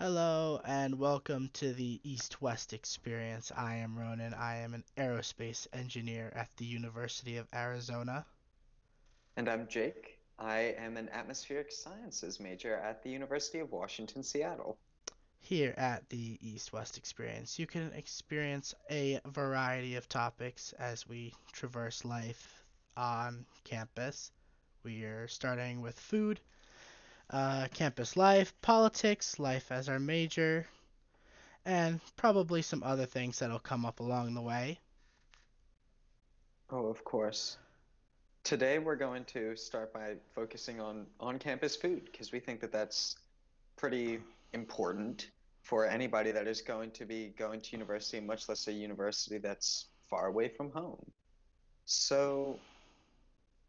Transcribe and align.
Hello 0.00 0.60
and 0.64 0.98
welcome 0.98 1.48
to 1.52 1.72
the 1.72 2.00
East 2.02 2.42
West 2.42 2.72
Experience. 2.72 3.52
I 3.56 3.76
am 3.76 3.96
Ronan. 3.96 4.34
I 4.34 4.56
am 4.56 4.74
an 4.74 4.82
aerospace 4.98 5.68
engineer 5.72 6.32
at 6.34 6.48
the 6.56 6.64
University 6.64 7.36
of 7.36 7.46
Arizona. 7.54 8.26
And 9.36 9.48
I'm 9.48 9.68
Jake. 9.68 10.18
I 10.36 10.74
am 10.78 10.96
an 10.96 11.08
atmospheric 11.10 11.70
sciences 11.70 12.40
major 12.40 12.74
at 12.74 13.04
the 13.04 13.10
University 13.10 13.60
of 13.60 13.70
Washington, 13.70 14.24
Seattle. 14.24 14.76
Here 15.38 15.74
at 15.76 16.08
the 16.10 16.38
East 16.40 16.72
West 16.72 16.98
Experience, 16.98 17.56
you 17.56 17.68
can 17.68 17.92
experience 17.92 18.74
a 18.90 19.20
variety 19.26 19.94
of 19.94 20.08
topics 20.08 20.72
as 20.72 21.08
we 21.08 21.32
traverse 21.52 22.04
life 22.04 22.64
on 22.96 23.46
campus. 23.62 24.32
We 24.82 25.04
are 25.04 25.28
starting 25.28 25.80
with 25.80 26.00
food, 26.00 26.40
uh, 27.34 27.66
campus 27.74 28.16
life, 28.16 28.54
politics, 28.62 29.40
life 29.40 29.72
as 29.72 29.88
our 29.88 29.98
major, 29.98 30.64
and 31.66 32.00
probably 32.16 32.62
some 32.62 32.82
other 32.84 33.06
things 33.06 33.40
that'll 33.40 33.58
come 33.58 33.84
up 33.84 33.98
along 33.98 34.34
the 34.34 34.40
way. 34.40 34.78
Oh, 36.70 36.86
of 36.86 37.04
course. 37.04 37.56
Today 38.44 38.78
we're 38.78 38.94
going 38.94 39.24
to 39.24 39.56
start 39.56 39.92
by 39.92 40.14
focusing 40.32 40.80
on 40.80 41.06
on-campus 41.18 41.74
food 41.74 42.04
because 42.04 42.30
we 42.30 42.38
think 42.38 42.60
that 42.60 42.70
that's 42.70 43.16
pretty 43.74 44.20
important 44.52 45.30
for 45.62 45.86
anybody 45.86 46.30
that 46.30 46.46
is 46.46 46.60
going 46.60 46.92
to 46.92 47.04
be 47.04 47.34
going 47.36 47.60
to 47.62 47.72
university, 47.72 48.20
much 48.20 48.48
less 48.48 48.68
a 48.68 48.72
university 48.72 49.38
that's 49.38 49.86
far 50.08 50.28
away 50.28 50.46
from 50.46 50.70
home. 50.70 51.04
So 51.84 52.60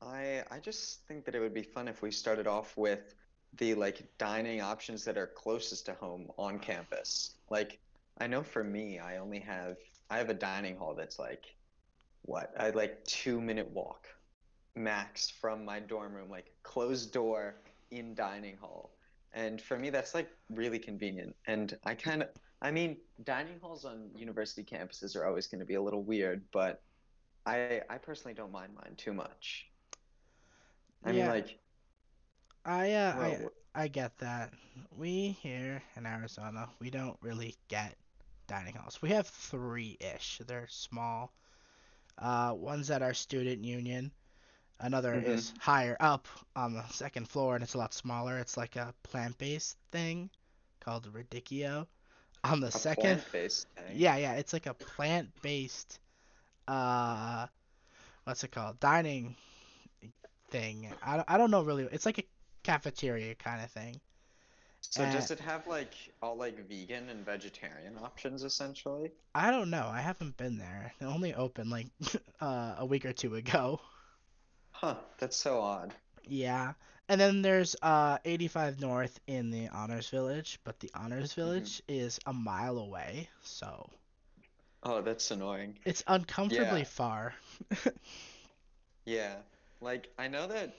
I 0.04 0.44
I 0.52 0.60
just 0.60 1.00
think 1.08 1.26
that 1.26 1.34
it 1.34 1.40
would 1.40 1.54
be 1.54 1.64
fun 1.64 1.88
if 1.88 2.04
we 2.04 2.12
started 2.12 2.46
off 2.48 2.78
with 2.78 3.16
the 3.58 3.74
like 3.76 4.04
dining 4.18 4.62
options 4.62 5.04
that 5.06 5.18
are 5.18 5.28
closest 5.28 5.86
to 5.86 5.94
home 5.94 6.32
on 6.38 6.60
campus. 6.60 7.36
Like 7.50 7.80
I 8.20 8.28
know 8.28 8.44
for 8.44 8.64
me, 8.64 9.00
I 9.00 9.18
only 9.18 9.40
have 9.40 9.78
I 10.10 10.18
have 10.18 10.30
a 10.30 10.34
dining 10.34 10.78
hall 10.78 10.94
that's 10.96 11.20
like 11.20 11.56
what? 12.24 12.54
I 12.60 12.72
like 12.72 13.04
2 13.06 13.40
minute 13.42 13.70
walk 13.72 14.08
max 14.76 15.30
from 15.30 15.64
my 15.64 15.80
dorm 15.80 16.14
room, 16.14 16.30
like 16.30 16.52
closed 16.64 17.14
door 17.14 17.56
in 17.92 18.14
dining 18.14 18.58
hall. 18.58 18.92
And 19.34 19.62
for 19.62 19.78
me, 19.78 19.90
that's 19.90 20.14
like 20.14 20.30
really 20.50 20.80
convenient. 20.80 21.36
And 21.48 21.78
I 21.84 21.94
kind 21.96 22.24
of, 22.24 22.30
I 22.62 22.72
mean, 22.72 22.98
dining 23.24 23.60
halls 23.62 23.86
on 23.86 24.10
university 24.16 24.64
campuses 24.64 25.16
are 25.16 25.26
always 25.26 25.48
going 25.48 25.60
to 25.60 25.66
be 25.66 25.76
a 25.76 25.82
little 25.82 26.04
weird, 26.04 26.44
but 26.52 26.82
I, 27.46 27.82
I 27.90 27.98
personally 27.98 28.34
don't 28.34 28.52
mind 28.52 28.74
mine 28.74 28.96
too 28.98 29.14
much. 29.14 29.68
I 31.04 31.12
mean, 31.12 31.28
like, 31.28 31.60
I 32.66 32.94
uh, 32.94 33.16
I 33.20 33.38
well, 33.38 33.52
I 33.76 33.88
get 33.88 34.18
that. 34.20 34.54
We 34.92 35.32
here 35.42 35.82
in 35.96 36.06
Arizona, 36.06 36.70
we 36.80 36.90
don't 36.92 37.18
really 37.22 37.56
get 37.70 37.98
dining 38.48 38.76
halls. 38.76 39.02
We 39.02 39.10
have 39.12 39.28
three-ish. 39.28 40.42
They're 40.48 40.68
small. 40.70 41.34
Uh, 42.18 42.54
one's 42.58 42.90
at 42.92 43.02
our 43.04 43.14
student 43.14 43.64
union. 43.64 44.12
Another 44.80 45.20
hmm 45.20 45.22
is 45.22 45.54
higher 45.60 45.98
up 46.00 46.28
on 46.56 46.74
the 46.74 46.88
second 46.90 47.28
floor, 47.30 47.56
and 47.56 47.64
it's 47.64 47.74
a 47.76 47.78
lot 47.78 47.94
smaller. 47.94 48.38
It's 48.40 48.58
like 48.58 48.76
a 48.76 48.94
plant-based 49.04 49.78
thing 49.92 50.30
called 50.80 51.12
Radicchio. 51.14 51.88
On 52.44 52.60
the 52.62 52.72
a 52.74 52.80
second, 52.80 53.24
yeah, 53.90 54.18
yeah, 54.18 54.34
it's 54.34 54.54
like 54.54 54.68
a 54.68 54.74
plant-based 54.76 56.00
uh, 56.68 57.48
what's 58.26 58.44
it 58.44 58.52
called? 58.52 58.80
Dining 58.80 59.36
thing. 60.50 60.94
I, 61.02 61.24
I 61.28 61.38
don't 61.38 61.52
know 61.52 61.64
really. 61.64 61.88
It's 61.92 62.06
like 62.06 62.20
a 62.20 62.24
cafeteria 62.66 63.36
kind 63.36 63.64
of 63.64 63.72
thing. 63.72 64.02
So 64.82 65.06
And 65.06 65.12
does 65.12 65.32
it 65.32 65.40
have 65.40 65.68
like 65.68 65.94
all 66.22 66.36
like 66.36 66.68
vegan 66.68 67.10
and 67.10 67.26
vegetarian 67.26 67.98
options 67.98 68.44
essentially? 68.44 69.14
I 69.36 69.52
don't 69.52 69.70
know. 69.70 69.88
I 69.88 70.02
haven't 70.02 70.38
been 70.38 70.58
there. 70.58 70.94
It 71.00 71.06
only 71.06 71.34
opened 71.36 71.70
like 71.70 71.88
uh, 72.42 72.76
a 72.80 72.86
week 72.86 73.06
or 73.06 73.14
two 73.14 73.36
ago. 73.36 73.82
Huh, 74.74 74.98
that's 75.18 75.36
so 75.38 75.60
odd. 75.60 75.96
Yeah. 76.28 76.74
And 77.10 77.20
then 77.22 77.42
there's 77.42 77.76
uh 77.82 78.20
85 78.26 78.80
North 78.80 79.20
in 79.28 79.50
the 79.52 79.70
Honors 79.70 80.10
Village, 80.10 80.60
but 80.64 80.80
the 80.80 80.92
Honors 80.94 81.34
hmm 81.44 81.70
Village 81.74 81.82
is 81.88 82.20
a 82.28 82.34
mile 82.34 82.78
away, 82.78 83.30
so 83.44 83.90
Oh, 84.84 85.02
that's 85.02 85.32
annoying. 85.32 85.78
it's 85.86 86.04
uncomfortably 86.08 86.84
Yeah, 86.84 86.86
far. 86.86 87.34
yeah. 89.06 89.38
Like 89.82 90.10
I 90.18 90.28
know 90.28 90.48
that 90.48 90.76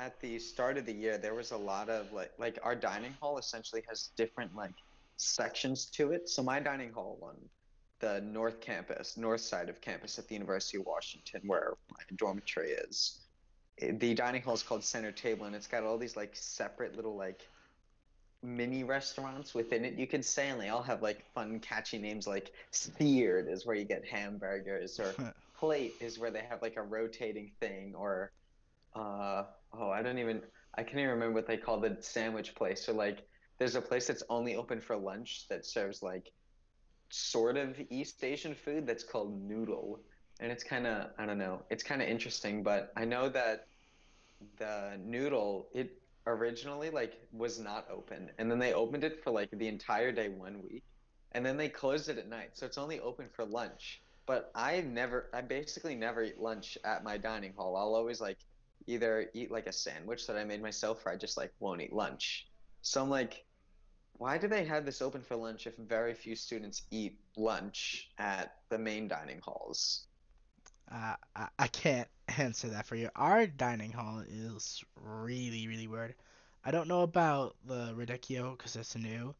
at 0.00 0.18
the 0.20 0.38
start 0.38 0.78
of 0.78 0.86
the 0.86 0.92
year 0.92 1.18
there 1.18 1.34
was 1.34 1.50
a 1.50 1.56
lot 1.56 1.90
of 1.90 2.10
like 2.12 2.32
like 2.38 2.58
our 2.62 2.74
dining 2.74 3.14
hall 3.20 3.36
essentially 3.36 3.82
has 3.86 4.10
different 4.16 4.54
like 4.56 4.74
sections 5.18 5.84
to 5.84 6.12
it. 6.12 6.28
So 6.28 6.42
my 6.42 6.58
dining 6.58 6.92
hall 6.92 7.18
on 7.22 7.36
the 7.98 8.22
north 8.22 8.62
campus, 8.62 9.18
north 9.18 9.42
side 9.42 9.68
of 9.68 9.82
campus 9.82 10.18
at 10.18 10.26
the 10.26 10.34
University 10.34 10.78
of 10.78 10.86
Washington 10.86 11.42
where 11.44 11.74
my 11.90 12.02
dormitory 12.16 12.70
is. 12.70 13.20
The 13.78 14.14
dining 14.14 14.40
hall 14.40 14.54
is 14.54 14.62
called 14.62 14.82
Center 14.82 15.12
Table 15.12 15.44
and 15.44 15.54
it's 15.54 15.66
got 15.66 15.82
all 15.82 15.98
these 15.98 16.16
like 16.16 16.34
separate 16.34 16.96
little 16.96 17.16
like 17.16 17.46
mini 18.42 18.84
restaurants 18.84 19.54
within 19.54 19.84
it, 19.84 19.98
you 19.98 20.06
could 20.06 20.24
say, 20.24 20.48
and 20.48 20.58
they 20.58 20.70
all 20.70 20.82
have 20.82 21.02
like 21.02 21.30
fun, 21.34 21.60
catchy 21.60 21.98
names 21.98 22.26
like 22.26 22.52
Seared 22.70 23.48
is 23.48 23.66
where 23.66 23.76
you 23.76 23.84
get 23.84 24.02
hamburgers, 24.06 24.98
or 24.98 25.14
Plate 25.58 25.92
is 26.00 26.18
where 26.18 26.30
they 26.30 26.40
have 26.48 26.62
like 26.62 26.78
a 26.78 26.82
rotating 26.82 27.50
thing, 27.60 27.94
or 27.94 28.32
uh, 28.94 29.44
oh, 29.72 29.90
I 29.90 30.02
don't 30.02 30.18
even, 30.18 30.42
I 30.76 30.82
can't 30.82 30.98
even 30.98 31.10
remember 31.10 31.34
what 31.34 31.46
they 31.46 31.56
call 31.56 31.80
the 31.80 31.96
sandwich 32.00 32.54
place. 32.54 32.84
So 32.84 32.92
like, 32.92 33.26
there's 33.58 33.74
a 33.76 33.82
place 33.82 34.06
that's 34.06 34.22
only 34.30 34.56
open 34.56 34.80
for 34.80 34.96
lunch 34.96 35.46
that 35.48 35.66
serves 35.66 36.02
like 36.02 36.32
sort 37.10 37.56
of 37.56 37.80
East 37.90 38.22
Asian 38.24 38.54
food 38.54 38.86
that's 38.86 39.04
called 39.04 39.42
Noodle, 39.42 40.00
and 40.40 40.50
it's 40.50 40.64
kind 40.64 40.86
of, 40.86 41.10
I 41.18 41.26
don't 41.26 41.38
know, 41.38 41.62
it's 41.70 41.82
kind 41.82 42.00
of 42.00 42.08
interesting, 42.08 42.62
but 42.62 42.92
I 42.96 43.04
know 43.04 43.28
that 43.28 43.66
the 44.58 44.98
noodle 44.98 45.68
it 45.74 46.00
originally 46.26 46.90
like 46.90 47.20
was 47.32 47.58
not 47.58 47.86
open. 47.90 48.30
And 48.38 48.50
then 48.50 48.58
they 48.58 48.72
opened 48.72 49.04
it 49.04 49.22
for 49.22 49.30
like 49.30 49.50
the 49.50 49.68
entire 49.68 50.12
day 50.12 50.28
one 50.28 50.62
week. 50.62 50.84
And 51.32 51.44
then 51.44 51.56
they 51.56 51.68
closed 51.68 52.08
it 52.08 52.18
at 52.18 52.28
night. 52.28 52.50
So 52.54 52.66
it's 52.66 52.78
only 52.78 53.00
open 53.00 53.28
for 53.32 53.44
lunch. 53.44 54.02
But 54.26 54.50
i 54.54 54.80
never 54.82 55.28
i 55.34 55.40
basically 55.40 55.94
never 55.94 56.22
eat 56.22 56.38
lunch 56.38 56.78
at 56.84 57.04
my 57.04 57.18
dining 57.18 57.52
hall. 57.56 57.76
I'll 57.76 57.94
always 57.94 58.20
like 58.20 58.38
either 58.86 59.30
eat 59.34 59.50
like 59.50 59.66
a 59.66 59.72
sandwich 59.72 60.26
that 60.26 60.36
i 60.38 60.44
made 60.44 60.62
myself 60.62 61.04
or 61.06 61.12
i 61.12 61.16
just 61.16 61.36
like 61.36 61.52
won't 61.60 61.80
eat 61.82 61.92
lunch 61.92 62.48
so 62.82 63.02
i'm 63.02 63.10
like 63.10 63.46
why 64.14 64.38
do 64.38 64.48
they 64.48 64.64
have 64.64 64.84
this 64.86 65.02
open 65.02 65.22
for 65.22 65.36
lunch 65.36 65.66
if 65.66 65.76
very 65.78 66.14
few 66.14 66.36
students 66.36 66.86
eat 66.90 67.20
lunch 67.36 68.12
at 68.18 68.52
the 68.70 68.78
main 68.78 69.08
dining 69.08 69.40
halls 69.42 70.08
Uh, 70.90 71.16
I, 71.36 71.48
I 71.58 71.66
can't 71.68 72.08
answer 72.38 72.68
that 72.70 72.86
for 72.86 72.96
you. 72.96 73.10
Our 73.16 73.46
dining 73.46 73.92
hall 73.92 74.20
is 74.26 74.84
really, 74.96 75.66
really 75.68 75.86
weird. 75.86 76.14
I 76.64 76.70
don't 76.70 76.88
know 76.88 77.02
about 77.02 77.56
the 77.64 77.94
Radicchio 77.94 78.56
because 78.56 78.76
it's 78.76 78.94
new, 78.96 79.34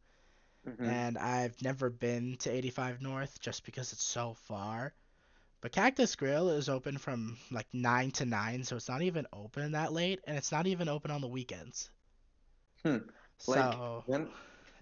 hmm 0.65 0.93
and 0.93 1.19
I've 1.19 1.61
never 1.62 1.91
been 1.91 2.37
to 2.39 2.51
85 2.51 3.03
North 3.03 3.41
just 3.41 3.65
because 3.65 3.93
it's 3.93 4.05
so 4.05 4.34
far. 4.34 4.95
But 5.60 5.72
Cactus 5.72 6.16
Grill 6.16 6.48
is 6.50 6.69
open 6.69 6.97
from 6.98 7.37
like 7.50 7.66
9 7.72 8.10
to 8.12 8.25
9, 8.25 8.65
so 8.65 8.76
it's 8.76 8.88
not 8.88 9.03
even 9.03 9.26
open 9.32 9.72
that 9.72 9.93
late, 9.93 10.21
and 10.26 10.37
it's 10.37 10.53
not 10.53 10.66
even 10.66 10.88
open 10.88 11.10
on 11.10 11.21
the 11.21 11.28
weekends. 11.28 11.91
hmm. 12.84 12.98
like 13.47 13.72
So 13.72 14.04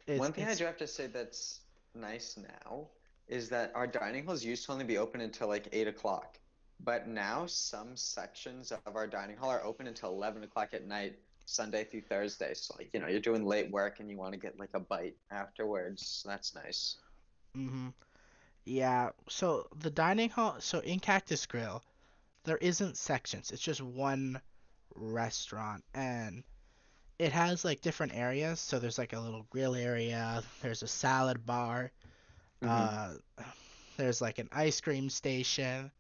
it's 0.07 0.21
One 0.21 0.33
thing 0.33 0.47
I 0.47 0.55
do 0.55 0.65
have 0.65 0.77
to 0.79 0.87
say 0.87 1.07
that's 1.07 1.61
nice 1.95 2.37
now 2.37 2.89
is 3.29 3.49
that 3.51 3.73
our 3.75 3.87
dining 3.87 4.25
halls 4.25 4.45
used 4.45 4.65
to 4.67 4.73
only 4.73 4.85
be 4.85 4.99
open 4.99 5.21
until 5.21 5.49
like 5.49 5.69
eight 5.73 5.89
o'clock. 5.89 6.39
But 6.81 7.09
now 7.09 7.47
some 7.47 7.97
sections 7.97 8.73
of 8.73 8.95
our 8.97 9.07
dining 9.07 9.37
hall 9.37 9.51
are 9.51 9.65
open 9.65 9.87
until 9.89 10.11
11 10.11 10.45
o'clock 10.45 10.71
at 10.75 10.87
night, 10.87 11.19
Sunday 11.45 11.85
through 11.85 12.03
Thursday. 12.03 12.55
So 12.55 12.75
like, 12.79 12.91
you 12.95 13.01
know, 13.01 13.09
you're 13.09 13.21
doing 13.21 13.45
late 13.45 13.71
work 13.71 14.01
and 14.01 14.09
you 14.11 14.17
want 14.17 14.33
to 14.33 14.39
get 14.39 14.59
like 14.59 14.71
a 14.75 14.81
bite 14.81 15.17
afterwards. 15.31 16.07
So 16.07 16.29
that's 16.29 16.55
nice. 16.55 16.97
hmm 17.55 17.89
Yeah, 18.69 19.11
so 19.29 19.69
the 19.77 19.91
dining 19.91 20.31
hall, 20.31 20.61
so 20.61 20.81
in 20.81 21.01
Cactus 21.01 21.47
Grill, 21.47 21.83
there 22.45 22.59
isn't 22.59 22.97
sections. 22.99 23.51
It's 23.51 23.63
just 23.63 23.81
one 23.83 24.41
restaurant, 24.95 25.85
and 25.95 26.45
it 27.19 27.33
has 27.33 27.65
like 27.65 27.81
different 27.83 28.15
areas. 28.15 28.61
So 28.61 28.79
there's 28.79 28.99
like 28.99 29.13
a 29.13 29.21
little 29.21 29.47
grill 29.51 29.75
area, 29.75 30.45
there's 30.61 30.83
a 30.83 30.89
salad 30.89 31.45
bar, 31.47 31.93
hmm 32.63 32.87
uh, 32.87 33.15
there's 33.97 34.21
like 34.21 34.39
an 34.39 34.49
ice 34.53 34.81
cream 34.81 35.09
station, 35.11 35.91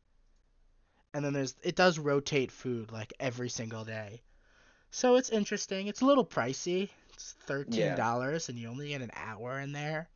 and 1.14 1.24
then 1.24 1.32
there's 1.32 1.54
it 1.62 1.76
does 1.76 1.98
rotate 1.98 2.50
food 2.52 2.92
like 2.92 3.12
every 3.20 3.48
single 3.50 3.84
day. 3.84 4.22
So 4.90 5.16
it's 5.16 5.30
interesting. 5.30 5.86
It's 5.88 6.00
a 6.02 6.06
little 6.06 6.24
pricey. 6.26 6.90
It's 7.10 7.34
$13 7.46 8.48
and 8.48 8.58
you 8.58 8.68
only 8.68 8.88
get 8.88 9.02
an 9.02 9.12
hour 9.14 9.58
in 9.60 9.72
there, 9.72 10.08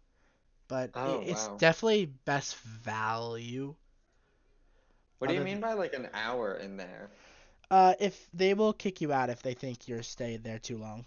but 0.73 0.93
Oh, 0.95 1.21
it's 1.23 1.49
wow. 1.49 1.61
definitely 1.61 2.07
best 2.07 2.57
value. 2.57 3.77
What 5.19 5.29
do 5.29 5.35
you 5.35 5.41
mean 5.41 5.61
by 5.61 5.73
like 5.73 5.95
an 5.95 6.11
hour 6.13 6.55
in 6.55 6.77
there? 6.77 7.13
uh, 7.71 7.95
if 8.01 8.29
they 8.33 8.55
will 8.55 8.73
kick 8.73 9.01
you 9.01 9.13
out 9.13 9.31
if 9.31 9.43
they 9.43 9.55
think 9.55 9.89
you're 9.89 10.03
staying 10.03 10.43
there 10.43 10.59
too 10.59 10.79
long. 10.79 11.05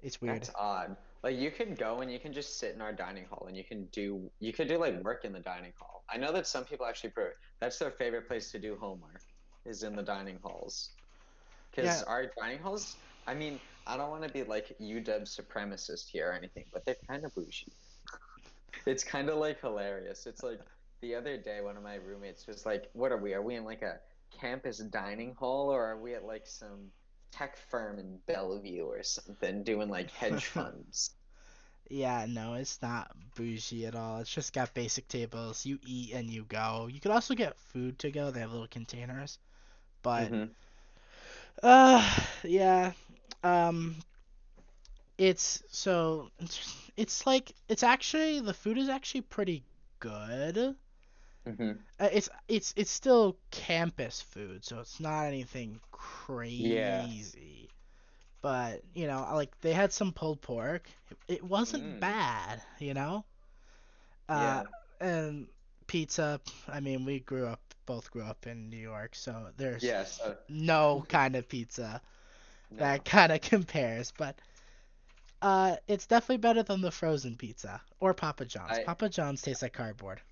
It's 0.00 0.20
weird. 0.20 0.46
That's 0.46 0.50
odd. 0.54 0.96
Like 1.22 1.36
you 1.36 1.50
can 1.50 1.74
go 1.76 2.00
and 2.00 2.12
you 2.12 2.18
can 2.18 2.32
just 2.32 2.58
sit 2.58 2.74
in 2.74 2.80
our 2.80 2.92
dining 2.92 3.26
hall 3.26 3.46
and 3.46 3.56
you 3.56 3.64
can 3.64 3.86
do 3.92 4.30
you 4.40 4.52
could 4.52 4.68
do 4.68 4.78
like 4.78 5.02
work 5.02 5.24
in 5.24 5.32
the 5.32 5.40
dining 5.40 5.72
hall. 5.78 6.04
I 6.10 6.16
know 6.18 6.32
that 6.32 6.46
some 6.46 6.64
people 6.64 6.86
actually 6.86 7.10
pro 7.10 7.30
that's 7.60 7.78
their 7.78 7.90
favorite 7.92 8.26
place 8.28 8.50
to 8.52 8.58
do 8.58 8.76
homework 8.76 9.22
is 9.64 9.82
in 9.82 9.94
the 9.96 10.02
dining 10.02 10.38
halls. 10.42 10.92
Because 11.70 12.02
Yeah. 12.02 12.04
our 12.04 12.32
dining 12.40 12.60
halls, 12.60 12.98
I 13.26 13.34
mean, 13.34 13.60
I 13.86 13.96
don't 13.96 14.10
want 14.10 14.24
to 14.24 14.30
be 14.30 14.44
like 14.44 14.74
UW 14.80 15.26
supremacist 15.26 16.08
here 16.10 16.30
or 16.30 16.34
anything, 16.34 16.66
but 16.72 16.84
they're 16.86 16.96
kind 17.08 17.24
of 17.24 17.34
bougie. 17.34 17.72
It's 18.86 19.04
kind 19.04 19.28
of 19.28 19.38
like 19.38 19.60
hilarious. 19.60 20.26
It's 20.26 20.42
like 20.42 20.60
the 21.00 21.14
other 21.14 21.36
day, 21.36 21.60
one 21.60 21.76
of 21.76 21.82
my 21.82 21.96
roommates 21.96 22.46
was 22.46 22.64
like, 22.66 22.88
"What 22.92 23.12
are 23.12 23.18
we? 23.18 23.34
Are 23.34 23.42
we 23.42 23.54
in 23.56 23.64
like 23.64 23.82
a 23.82 24.00
campus 24.30 24.78
dining 24.78 25.34
hall, 25.34 25.70
or 25.72 25.84
are 25.84 25.98
we 26.00 26.14
at 26.14 26.24
like 26.24 26.46
some 26.46 26.90
tech 27.32 27.56
firm 27.56 27.98
in 27.98 28.18
Bellevue 28.26 28.84
or 28.84 29.02
something 29.02 29.62
doing 29.64 29.88
like 29.88 30.10
hedge 30.10 30.44
funds?" 30.46 31.10
Yeah, 31.90 32.26
no, 32.28 32.54
it's 32.54 32.80
not 32.82 33.14
bougie 33.34 33.86
at 33.86 33.94
all. 33.94 34.18
It's 34.20 34.30
just 34.32 34.52
got 34.52 34.74
basic 34.74 35.08
tables. 35.08 35.64
You 35.66 35.78
eat 35.82 36.12
and 36.14 36.30
you 36.30 36.44
go. 36.44 36.88
You 36.90 37.00
could 37.00 37.10
also 37.12 37.34
get 37.34 37.56
food 37.58 37.98
to 38.00 38.10
go. 38.10 38.30
They 38.30 38.40
have 38.40 38.52
little 38.52 38.66
containers. 38.68 39.38
But 40.02 40.32
Mhm. 40.32 40.54
uh 41.62 42.20
yeah. 42.44 42.92
Um 43.42 43.96
it's 45.18 45.62
so 45.70 46.30
it's, 46.96 47.26
like 47.26 47.52
it's 47.68 47.82
actually 47.82 48.40
the 48.40 48.54
food 48.54 48.78
is 48.78 48.88
actually 48.88 49.22
pretty 49.22 49.64
good. 50.00 50.76
Mhm. 51.46 51.84
Uh, 51.98 52.08
it's 52.12 52.28
it's 52.48 52.72
it's 52.76 52.90
still 52.90 53.36
campus 53.50 54.20
food, 54.20 54.64
so 54.64 54.80
it's 54.80 55.00
not 55.00 55.24
anything 55.26 55.80
crazy. 55.90 56.68
Yeah. 56.68 57.10
But 58.42 58.82
you 58.94 59.06
know, 59.06 59.28
like 59.34 59.58
they 59.60 59.72
had 59.72 59.92
some 59.92 60.12
pulled 60.12 60.40
pork. 60.42 60.88
It, 61.10 61.18
it 61.28 61.42
wasn't 61.44 61.84
Mm. 61.84 62.00
bad, 62.00 62.62
you 62.78 62.94
know. 62.94 63.24
Uh, 64.28 64.62
Yeah. 64.62 64.66
and 65.00 65.46
pizza. 65.86 66.40
I 66.68 66.80
mean, 66.80 67.04
we 67.04 67.20
grew 67.20 67.46
up, 67.46 67.60
both 67.86 68.10
grew 68.10 68.22
up 68.22 68.46
in 68.46 68.68
New 68.68 68.76
York, 68.78 69.14
so 69.14 69.48
there's 69.56 69.92
Yeah. 69.92 70.04
So 70.04 70.36
no 70.48 71.04
kind 71.08 71.36
of 71.36 71.48
pizza 71.48 72.00
no. 72.70 72.78
that 72.78 73.04
kind 73.04 73.32
of 73.32 73.40
compares. 73.42 74.12
But 74.12 74.38
uh, 75.42 75.76
it's 75.88 76.06
definitely 76.06 76.38
better 76.38 76.62
than 76.62 76.80
the 76.80 76.90
frozen 76.90 77.36
pizza 77.36 77.82
or 78.00 78.14
Papa 78.14 78.46
John's. 78.46 78.78
I- 78.78 78.84
Papa 78.84 79.08
John's 79.10 79.42
tastes 79.42 79.62
like 79.62 79.74
cardboard. 79.74 80.22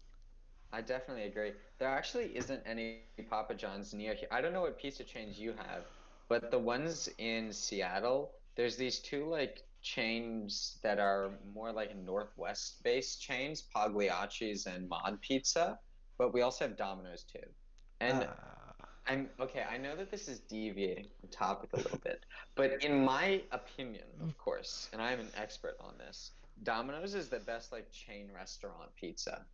I 0.72 0.80
definitely 0.82 1.24
agree. 1.24 1.52
There 1.78 1.88
actually 1.88 2.36
isn't 2.36 2.62
any 2.66 2.88
Papa 2.90 3.20
John's 3.20 3.64
near 3.64 3.76
here. 3.82 3.94
I 3.98 4.40
don't 4.40 4.52
know 4.52 4.62
what 4.62 4.78
pizza 4.78 5.04
chains 5.04 5.08
you 5.08 5.20
have, 5.24 5.58
but 6.06 6.24
the 6.28 6.34
ones 6.34 6.88
in 6.96 7.34
Seattle, 7.52 8.32
there's 8.56 8.76
these 8.76 9.00
two 9.00 9.26
like 9.26 9.62
chains 9.82 10.78
that 10.82 10.98
are 10.98 11.38
more 11.52 11.72
like 11.72 11.96
Northwest 11.96 12.82
based 12.82 13.20
chains, 13.20 13.62
Pagliacci's 13.74 14.66
and 14.66 14.88
Mod 14.88 15.20
Pizza, 15.20 15.78
but 16.18 16.32
we 16.32 16.42
also 16.42 16.66
have 16.68 16.76
Domino's 16.76 17.24
too. 17.24 17.46
And 18.00 18.24
Uh, 18.24 18.34
I'm 19.10 19.28
okay, 19.40 19.64
I 19.68 19.76
know 19.76 19.96
that 19.96 20.10
this 20.10 20.28
is 20.28 20.38
deviating 20.38 21.06
from 21.18 21.28
topic 21.30 21.70
a 21.72 21.78
little 21.78 21.98
bit, 21.98 22.24
but 22.54 22.84
in 22.84 23.04
my 23.04 23.42
opinion, 23.50 24.04
of 24.22 24.28
mm. 24.28 24.38
course, 24.38 24.88
and 24.92 25.02
I'm 25.02 25.18
an 25.18 25.28
expert 25.36 25.76
on 25.80 25.94
this, 25.98 26.30
Domino's 26.62 27.14
is 27.14 27.28
the 27.28 27.40
best 27.40 27.72
like 27.72 27.90
chain 27.90 28.30
restaurant 28.34 28.94
pizza. 29.00 29.44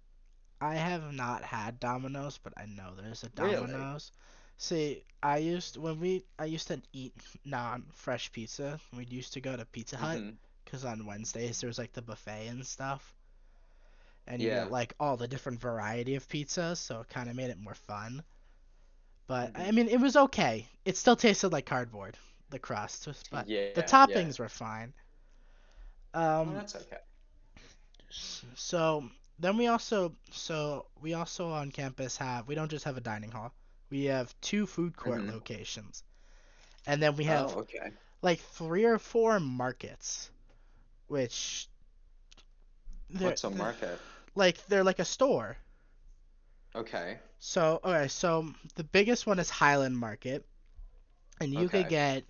I 0.60 0.74
have 0.74 1.12
not 1.12 1.42
had 1.42 1.80
Domino's, 1.80 2.38
but 2.42 2.52
I 2.56 2.66
know 2.66 2.92
there's 3.00 3.22
a 3.22 3.30
Domino's. 3.30 3.72
Really? 3.72 4.26
See, 4.58 5.04
I 5.22 5.38
used 5.38 5.78
when 5.78 6.00
we 6.00 6.24
I 6.38 6.44
used 6.44 6.68
to 6.68 6.80
eat 6.92 7.14
non-fresh 7.46 8.32
pizza. 8.32 8.78
We 8.94 9.06
used 9.06 9.32
to 9.34 9.40
go 9.40 9.56
to 9.56 9.64
Pizza 9.64 9.96
Hut 9.96 10.18
mm-hmm. 10.18 10.30
because 10.64 10.84
on 10.84 11.06
Wednesdays 11.06 11.60
there 11.60 11.68
was 11.68 11.78
like 11.78 11.92
the 11.94 12.02
buffet 12.02 12.48
and 12.48 12.66
stuff, 12.66 13.14
and 14.26 14.42
you 14.42 14.48
Yeah. 14.48 14.64
get 14.64 14.72
like 14.72 14.94
all 15.00 15.16
the 15.16 15.28
different 15.28 15.60
variety 15.60 16.14
of 16.14 16.28
pizzas, 16.28 16.76
so 16.76 17.00
it 17.00 17.08
kind 17.08 17.30
of 17.30 17.36
made 17.36 17.50
it 17.50 17.58
more 17.58 17.74
fun. 17.74 18.22
But 19.28 19.52
I 19.54 19.70
Mhm. 19.70 19.72
mean, 19.72 19.88
it 19.88 20.00
was 20.00 20.16
okay. 20.16 20.68
It 20.84 20.96
still 20.96 21.14
tasted 21.16 21.50
like 21.52 21.66
cardboard, 21.66 22.18
the 22.50 22.58
crust, 22.58 23.08
but 23.30 23.46
Yeah, 23.46 23.60
the 23.74 23.84
yeah. 24.04 24.24
toppings 24.24 24.38
were 24.40 24.48
fine. 24.48 24.94
Oh, 26.42 26.52
Um, 26.52 26.54
that's 26.54 26.74
okay. 26.76 26.98
so 28.54 29.04
then 29.38 29.56
we 29.56 29.66
also 29.68 30.14
so 30.30 30.86
we 31.00 31.14
also 31.14 31.50
on 31.50 31.70
campus 31.70 32.16
have 32.16 32.46
we 32.48 32.54
don't 32.54 32.70
just 32.70 32.84
have 32.84 32.96
a 32.96 33.00
dining 33.00 33.30
hall. 33.30 33.52
We 33.90 34.04
have 34.06 34.34
two 34.40 34.66
food 34.66 34.96
court 34.96 35.24
Mhm. 35.24 35.28
locations. 35.28 36.02
And 36.86 37.02
then 37.02 37.16
we 37.16 37.24
have 37.24 37.48
oh, 37.48 37.60
okay. 37.60 37.92
like 38.22 38.40
three 38.40 38.84
or 38.84 38.98
four 38.98 39.40
markets 39.40 40.30
which 41.08 41.68
What's 43.18 43.42
a 43.44 43.50
market? 43.50 44.00
like 44.36 44.64
they're 44.68 44.84
like 44.84 45.00
a 45.00 45.04
store. 45.04 45.56
Okay. 46.76 47.18
So 47.38 47.80
okay, 47.82 48.08
so 48.08 48.52
the 48.74 48.84
biggest 48.84 49.26
one 49.26 49.38
is 49.38 49.48
Highland 49.48 49.96
Market. 49.98 50.44
And 51.40 51.54
you 51.54 51.68
could 51.70 51.88
get 51.88 52.24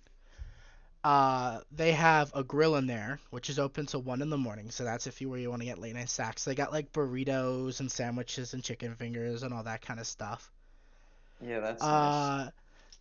uh 1.03 1.61
they 1.71 1.91
have 1.93 2.31
a 2.35 2.43
grill 2.43 2.75
in 2.75 2.85
there, 2.87 3.19
which 3.31 3.49
is 3.49 3.59
open 3.59 3.85
till 3.85 4.01
one 4.01 4.21
in 4.21 4.29
the 4.29 4.37
morning. 4.37 4.69
So 4.71 4.83
that's 4.83 5.07
if 5.07 5.21
you 5.21 5.29
where 5.29 5.39
you 5.39 5.49
want 5.49 5.61
to 5.61 5.65
get 5.67 5.79
late 5.79 5.95
night 5.95 6.09
snacks. 6.09 6.43
They 6.45 6.55
got 6.55 6.71
like 6.71 6.91
burritos 6.91 7.79
and 7.79 7.91
sandwiches 7.91 8.53
and 8.53 8.63
chicken 8.63 8.95
fingers 8.95 9.43
and 9.43 9.53
all 9.53 9.63
that 9.63 9.81
kind 9.81 9.99
of 9.99 10.07
stuff. 10.07 10.51
Yeah, 11.41 11.59
that's 11.59 11.91
nice. 11.91 12.33
Uh 12.43 12.51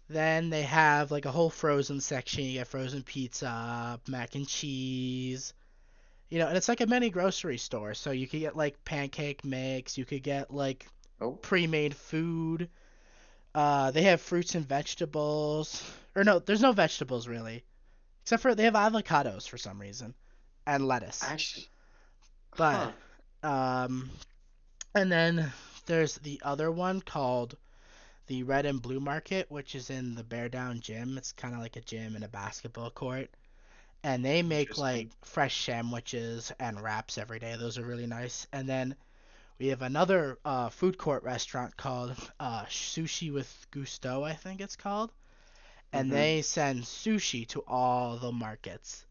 then 0.09 0.51
they 0.51 0.63
have 0.63 1.11
like 1.11 1.25
a 1.27 1.33
whole 1.33 1.51
frozen 1.51 2.01
section. 2.01 2.45
You 2.45 2.55
get 2.55 2.69
frozen 2.69 3.03
pizza, 3.03 4.01
mac 4.09 4.35
and 4.35 4.47
cheese. 4.49 5.55
You 6.31 6.39
know, 6.41 6.49
and 6.49 6.57
it's 6.57 6.69
like 6.69 6.81
a 6.81 6.87
mini 6.87 7.11
grocery 7.11 7.59
store. 7.59 7.95
So 7.95 8.11
you 8.13 8.27
could 8.29 8.41
get 8.41 8.57
like 8.57 8.85
pancake 8.85 9.45
mix, 9.45 9.99
you 9.99 10.05
could 10.05 10.23
get 10.23 10.53
like 10.53 10.87
Oh, 11.21 11.33
pre-made 11.33 11.95
food. 11.97 12.69
Uh, 13.55 13.91
they 13.91 14.03
have 14.03 14.21
fruits 14.21 14.55
and 14.55 14.67
vegetables. 14.69 15.83
Or 16.15 16.25
no, 16.25 16.39
there's 16.39 16.61
no 16.61 16.73
vegetables 16.73 17.27
really, 17.29 17.65
except 18.23 18.43
for 18.43 18.55
they 18.55 18.65
have 18.65 18.75
avocados 18.75 19.49
for 19.49 19.59
some 19.59 19.81
reason, 19.81 20.15
and 20.67 20.87
lettuce. 20.87 21.23
actually. 21.23 21.69
But 22.57 22.93
huh. 23.43 23.49
um, 23.49 24.11
and 24.95 25.13
then 25.13 25.53
there's 25.87 26.17
the 26.17 26.41
other 26.45 26.71
one 26.71 27.01
called 27.01 27.57
the 28.27 28.43
Red 28.43 28.67
and 28.67 28.83
Blue 28.83 29.01
Market, 29.01 29.51
which 29.51 29.75
is 29.75 29.91
in 29.91 30.15
the 30.15 30.25
Bear 30.25 30.49
Down 30.49 30.81
Gym. 30.81 31.17
It's 31.17 31.33
kind 31.33 31.55
of 31.55 31.61
like 31.61 31.77
a 31.77 31.81
gym 31.81 32.15
and 32.15 32.25
a 32.25 32.29
basketball 32.29 32.91
court. 32.91 33.31
And 34.03 34.25
they 34.25 34.43
make 34.43 34.79
like 34.79 35.09
fresh 35.25 35.65
sandwiches 35.65 36.53
and 36.59 36.81
wraps 36.81 37.19
every 37.19 37.39
day. 37.39 37.57
Those 37.59 37.79
are 37.79 37.85
really 37.85 38.07
nice. 38.07 38.47
And 38.53 38.69
then 38.69 38.97
we 39.59 39.69
have 39.69 39.83
another 39.83 40.39
uh, 40.45 40.69
food 40.71 40.99
court 40.99 41.23
restaurant 41.25 41.77
called 41.77 42.17
uh, 42.41 42.65
Sushi 42.67 43.33
with 43.33 43.67
Gusto, 43.71 44.23
I 44.25 44.35
think 44.35 44.61
it's 44.61 44.77
called. 44.77 45.13
And 45.93 46.11
Mhm. 46.11 46.13
they 46.13 46.43
send 46.43 46.85
sushi 46.85 47.47
to 47.49 47.63
all 47.67 48.19
the 48.19 48.33
markets. 48.33 49.07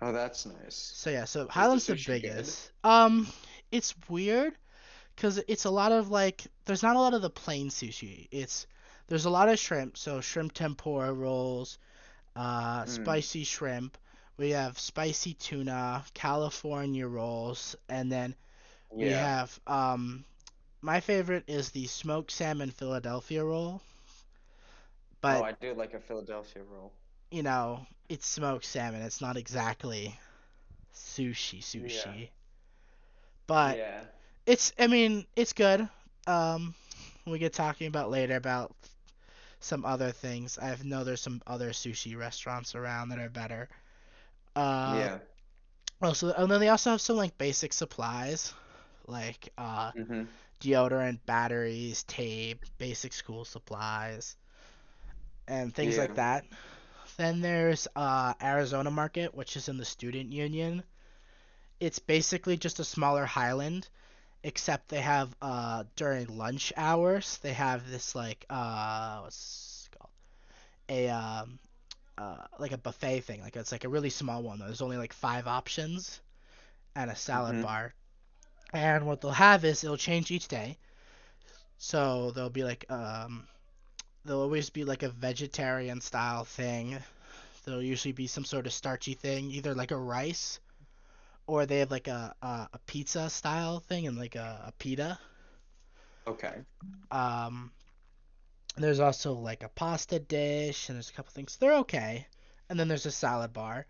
Oh, 0.00 0.12
that's 0.12 0.44
nice. 0.46 0.96
So 0.96 1.10
yeah, 1.10 1.24
so 1.24 1.48
Highland's 1.48 1.86
the 1.86 1.96
good? 2.20 2.56
biggest. 2.56 2.72
Um, 2.84 3.28
it's 3.70 3.94
weird 4.08 4.56
because 5.14 5.38
it's 5.48 5.64
a 5.64 5.70
lot 5.70 5.92
of 5.92 6.10
like 6.10 6.46
there's 6.64 6.82
not 6.82 6.96
a 6.96 7.00
lot 7.00 7.14
of 7.14 7.22
the 7.22 7.30
plain 7.30 7.68
sushi. 7.70 8.28
It's 8.30 8.66
there's 9.08 9.24
a 9.26 9.30
lot 9.30 9.48
of 9.48 9.58
shrimp, 9.58 9.96
so 9.96 10.20
shrimp 10.20 10.52
tempura 10.52 11.12
rolls, 11.12 11.78
uh, 12.36 12.84
Mm. 12.84 13.24
spicy 13.24 13.44
shrimp. 13.44 13.96
We 14.36 14.50
have 14.50 14.78
spicy 14.78 15.34
tuna, 15.34 16.04
California 16.14 17.06
rolls, 17.06 17.76
and 17.88 18.10
then 18.10 18.34
we 18.92 19.10
Yeah. 19.10 19.16
have 19.16 19.58
um, 19.66 20.24
my 20.82 21.00
favorite 21.00 21.44
is 21.48 21.70
the 21.70 21.86
smoked 21.86 22.30
salmon 22.32 22.70
Philadelphia 22.70 23.44
roll. 23.44 23.82
But 25.20 25.38
oh, 25.38 25.42
I 25.42 25.52
do 25.52 25.74
like 25.74 25.94
a 25.94 26.00
Philadelphia 26.00 26.62
roll. 26.62 26.92
you 27.30 27.42
know, 27.42 27.86
it's 28.08 28.26
smoked 28.26 28.64
salmon. 28.64 29.02
It's 29.02 29.20
not 29.20 29.36
exactly 29.36 30.18
sushi 30.94 31.60
sushi. 31.60 32.30
But 33.46 33.78
yeah. 33.78 34.04
it's 34.46 34.72
I 34.78 34.86
mean, 34.86 35.26
it's 35.36 35.52
good. 35.52 35.88
Um 36.26 36.74
we 37.26 37.38
get 37.38 37.52
talking 37.52 37.86
about 37.86 38.10
later 38.10 38.36
about 38.36 38.74
some 39.60 39.84
other 39.84 40.12
things. 40.12 40.58
I 40.58 40.76
know 40.82 41.04
there's 41.04 41.20
some 41.20 41.42
other 41.46 41.70
sushi 41.70 42.16
restaurants 42.16 42.74
around 42.74 43.08
that 43.10 43.18
are 43.18 43.30
better. 43.30 43.68
Uh 44.56 45.10
yeah. 45.10 45.18
also 46.02 46.32
and 46.32 46.50
then 46.50 46.60
they 46.60 46.68
also 46.68 46.90
have 46.90 47.00
some 47.00 47.16
like 47.16 47.36
basic 47.38 47.72
supplies 47.72 48.54
like 49.08 49.48
uh 49.58 49.92
Mhm. 49.94 50.28
deodorant, 50.60 51.20
batteries, 51.26 52.02
tape, 52.04 52.64
basic 52.78 53.12
school 53.12 53.44
supplies, 53.44 54.36
and 55.46 55.74
things 55.74 55.98
like 55.98 56.14
that. 56.14 56.44
Then 57.16 57.40
there's 57.40 57.88
uh, 57.96 58.34
Arizona 58.42 58.90
Market, 58.90 59.34
which 59.34 59.56
is 59.56 59.68
in 59.68 59.76
the 59.76 59.84
student 59.84 60.32
union. 60.32 60.82
It's 61.80 61.98
basically 61.98 62.56
just 62.56 62.80
a 62.80 62.84
smaller 62.84 63.24
Highland, 63.26 63.88
except 64.42 64.88
they 64.88 65.00
have 65.00 65.34
uh, 65.42 65.84
during 65.96 66.26
lunch 66.38 66.72
hours 66.76 67.38
they 67.38 67.52
have 67.54 67.90
this 67.90 68.14
like 68.14 68.44
uh, 68.50 69.20
what's 69.20 69.88
it 69.92 69.98
called 69.98 70.10
a 70.88 71.08
um, 71.08 71.58
uh, 72.18 72.44
like 72.58 72.72
a 72.72 72.78
buffet 72.78 73.20
thing. 73.20 73.40
Like 73.40 73.56
it's 73.56 73.72
like 73.72 73.84
a 73.84 73.88
really 73.88 74.10
small 74.10 74.42
one. 74.42 74.58
There's 74.58 74.82
only 74.82 74.96
like 74.96 75.12
five 75.12 75.46
options, 75.46 76.20
and 76.96 77.10
a 77.10 77.16
salad 77.16 77.58
Mhm. 77.58 77.60
bar. 77.60 77.94
And 78.72 79.06
what 79.06 79.20
they'll 79.20 79.30
have 79.30 79.64
is 79.64 79.84
it'll 79.84 79.96
change 79.96 80.30
each 80.30 80.48
day. 80.48 80.78
So 81.78 82.30
there'll 82.30 82.50
be 82.50 82.64
like 82.64 82.90
um, 82.90 83.46
there'll 84.24 84.42
always 84.42 84.70
be 84.70 84.84
like 84.84 85.02
a 85.02 85.08
vegetarian 85.08 86.00
style 86.00 86.44
thing. 86.44 86.98
There'll 87.64 87.82
usually 87.82 88.12
be 88.12 88.26
some 88.26 88.44
sort 88.44 88.66
of 88.66 88.72
starchy 88.72 89.14
thing, 89.14 89.50
either 89.50 89.74
like 89.74 89.90
a 89.90 89.96
rice, 89.96 90.60
or 91.46 91.66
they 91.66 91.80
have 91.80 91.90
like 91.90 92.08
a 92.08 92.34
a, 92.40 92.68
a 92.72 92.78
pizza 92.86 93.28
style 93.28 93.80
thing 93.80 94.06
and 94.06 94.16
like 94.16 94.36
a, 94.36 94.64
a 94.68 94.72
pita. 94.78 95.18
Okay. 96.26 96.54
Um, 97.10 97.72
there's 98.76 99.00
also 99.00 99.34
like 99.34 99.62
a 99.62 99.68
pasta 99.68 100.18
dish, 100.18 100.88
and 100.88 100.96
there's 100.96 101.10
a 101.10 101.12
couple 101.12 101.32
things. 101.32 101.56
They're 101.56 101.78
okay. 101.78 102.26
And 102.68 102.78
then 102.78 102.88
there's 102.88 103.06
a 103.06 103.10
salad 103.10 103.52
bar. 103.52 103.86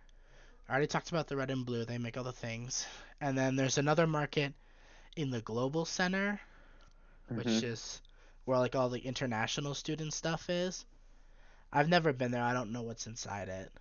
I 0.68 0.72
already 0.72 0.86
talked 0.86 1.10
about 1.10 1.28
the 1.28 1.36
red 1.36 1.50
and 1.50 1.66
blue. 1.66 1.84
They 1.84 1.98
make 1.98 2.16
all 2.16 2.24
the 2.24 2.32
things. 2.32 2.86
And 3.20 3.36
then 3.36 3.54
there's 3.54 3.78
another 3.78 4.06
market 4.06 4.54
in 5.16 5.30
the 5.30 5.40
Global 5.40 5.84
Center, 5.84 6.40
which 7.32 7.62
Mhm. 7.62 7.64
is 7.64 8.00
where 8.44 8.58
like 8.58 8.74
all 8.74 8.88
the 8.88 9.00
international 9.00 9.74
student 9.74 10.12
stuff 10.12 10.48
is. 10.48 10.84
I've 11.72 11.88
never 11.88 12.12
been 12.12 12.30
there. 12.32 12.42
I 12.42 12.52
don't 12.54 12.72
know 12.72 12.82
what's 12.82 13.06
inside 13.06 13.48
it. 13.48 13.72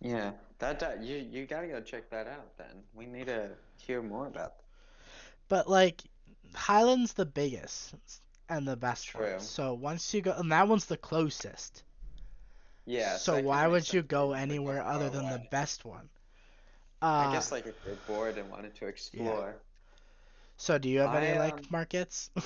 Yeah, 0.00 0.32
that, 0.58 0.78
that 0.80 1.02
you 1.02 1.16
you 1.16 1.46
gotta 1.46 1.66
go 1.68 1.80
check 1.80 2.10
that 2.10 2.26
out 2.26 2.56
then. 2.56 2.84
We 2.94 3.06
need 3.06 3.26
to 3.26 3.50
hear 3.76 4.02
more 4.02 4.26
about 4.26 4.58
that. 4.58 4.64
But 5.48 5.68
like 5.68 6.04
Highland's 6.54 7.14
the 7.14 7.26
biggest 7.26 7.94
and 8.48 8.66
the 8.66 8.76
best 8.76 9.08
True. 9.08 9.16
one. 9.16 9.38
So 9.38 9.74
once 9.74 10.14
you 10.14 10.22
go, 10.22 10.32
and 10.32 10.52
that 10.52 10.68
one's 10.68 10.86
the 10.86 10.96
closest. 10.98 11.84
Yeah. 12.86 13.18
so 13.18 13.38
why 13.38 13.66
would 13.66 13.92
you 13.92 14.02
go 14.02 14.32
that 14.46 14.56
you 14.56 14.60
would 14.60 14.60
anywhere 14.60 14.82
other 14.84 15.10
than 15.10 15.28
the 15.28 15.38
best 15.38 15.84
one? 15.84 16.10
Uh, 17.02 17.28
I 17.28 17.32
guess 17.32 17.50
like 17.50 17.66
if 17.66 17.74
you're 17.84 17.96
bored 18.06 18.38
and 18.38 18.48
wanted 18.50 18.74
to 18.76 18.86
explore. 18.86 19.54
Yeah. 19.54 19.92
so 20.56 20.78
do 20.78 20.88
you 20.88 21.00
have 21.00 21.14
any 21.14 21.36
I, 21.36 21.38
like 21.38 21.54
um, 21.54 21.66
markets? 21.70 22.30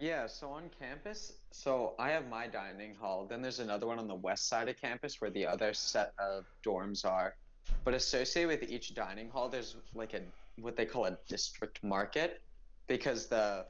Yeah, 0.00 0.26
so 0.26 0.50
on 0.50 0.70
campus, 0.78 1.34
so 1.52 1.94
I 2.00 2.10
have 2.10 2.28
my 2.28 2.48
dining 2.48 2.96
hall. 2.96 3.26
Then 3.26 3.40
there's 3.40 3.60
another 3.60 3.86
one 3.86 3.98
on 4.00 4.08
the 4.08 4.14
west 4.14 4.48
side 4.48 4.68
of 4.68 4.78
campus 4.80 5.20
where 5.20 5.30
the 5.30 5.46
other 5.46 5.72
set 5.72 6.12
of 6.18 6.46
dorms 6.66 7.04
are. 7.04 7.36
But 7.84 7.94
associated 7.94 8.48
with 8.48 8.68
each 8.68 8.94
dining 8.94 9.30
hall, 9.30 9.48
there's 9.48 9.76
like 9.94 10.12
a 10.14 10.20
what 10.60 10.76
they 10.76 10.84
call 10.84 11.06
a 11.06 11.16
district 11.28 11.82
market 11.82 12.42
because 12.86 13.28
the 13.28 13.66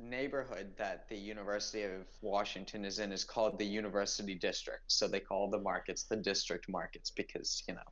neighborhood 0.00 0.72
that 0.76 1.08
the 1.08 1.16
University 1.16 1.82
of 1.82 2.06
Washington 2.22 2.84
is 2.84 2.98
in 2.98 3.12
is 3.12 3.24
called 3.24 3.58
the 3.58 3.66
University 3.66 4.34
District. 4.34 4.84
So 4.86 5.08
they 5.08 5.20
call 5.20 5.50
the 5.50 5.58
markets 5.58 6.04
the 6.04 6.16
district 6.16 6.68
markets 6.68 7.10
because, 7.10 7.62
you 7.66 7.74
know, 7.74 7.90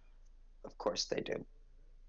of 0.66 0.76
course 0.78 1.04
they 1.06 1.20
do. 1.23 1.44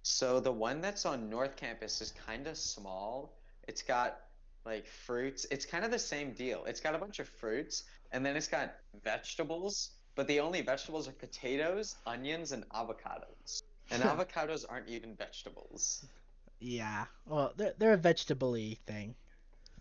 So 0.04 0.40
the 0.40 0.52
one 0.52 0.82
that's 0.82 1.06
on 1.06 1.30
North 1.30 1.56
Campus 1.58 2.02
is 2.02 2.12
kind 2.12 2.48
of 2.48 2.58
small. 2.58 3.38
It's 3.68 3.84
got 3.84 4.20
like 4.66 4.88
fruits. 4.88 5.46
It's 5.52 5.66
kind 5.66 5.86
of 5.86 5.92
the 5.92 6.00
same 6.00 6.34
deal. 6.34 6.66
It's 6.66 6.80
got 6.82 6.96
a 6.96 6.98
bunch 7.00 7.20
of 7.20 7.30
fruits 7.30 7.84
and 8.12 8.26
then 8.26 8.36
it's 8.38 8.48
got 8.48 8.76
vegetables, 9.04 9.92
but 10.16 10.28
the 10.28 10.40
only 10.40 10.62
vegetables 10.62 11.08
are 11.08 11.14
potatoes, 11.14 11.96
onions, 12.06 12.52
and 12.54 12.68
avocados. 12.70 13.64
And 13.92 14.04
avocados 14.14 14.66
aren't 14.70 14.90
even 14.90 15.16
vegetables. 15.16 16.06
yeah. 16.60 17.06
Well, 17.26 17.54
they're 17.58 17.74
they're 17.78 17.94
a 17.94 17.98
vegetable-y 17.98 18.78
thing. 18.88 19.16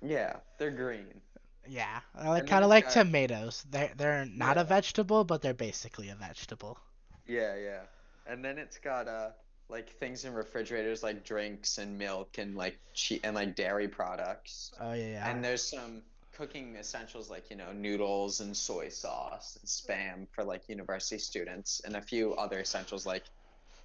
Yeah, 0.02 0.36
they're 0.58 0.70
green. 0.72 1.22
Yeah, 1.68 2.00
I 2.14 2.28
like 2.28 2.46
kind 2.46 2.64
of 2.64 2.70
like 2.70 2.84
got- 2.84 2.92
tomatoes. 2.92 3.64
They're 3.70 3.92
they're 3.96 4.26
not 4.26 4.58
a 4.58 4.64
vegetable, 4.64 5.24
but 5.24 5.42
they're 5.42 5.54
basically 5.54 6.10
a 6.10 6.16
vegetable. 6.16 6.78
Yeah, 7.26 7.56
yeah. 7.56 7.82
And 8.26 8.44
then 8.44 8.58
it's 8.58 8.78
got 8.78 9.08
uh 9.08 9.30
like 9.68 9.90
things 9.90 10.24
in 10.24 10.32
refrigerators 10.32 11.02
like 11.02 11.24
drinks 11.24 11.78
and 11.78 11.98
milk 11.98 12.38
and 12.38 12.54
like 12.56 12.78
che- 12.94 13.20
and 13.24 13.34
like 13.34 13.56
dairy 13.56 13.88
products. 13.88 14.72
Oh 14.80 14.92
yeah, 14.92 15.06
yeah. 15.06 15.30
And 15.30 15.44
there's 15.44 15.62
some 15.62 16.02
cooking 16.32 16.76
essentials 16.76 17.30
like, 17.30 17.50
you 17.50 17.56
know, 17.56 17.72
noodles 17.72 18.40
and 18.40 18.56
soy 18.56 18.88
sauce 18.88 19.56
and 19.60 19.68
spam 19.68 20.28
for 20.32 20.44
like 20.44 20.68
university 20.68 21.18
students 21.18 21.80
and 21.84 21.96
a 21.96 22.02
few 22.02 22.34
other 22.34 22.60
essentials 22.60 23.06
like 23.06 23.24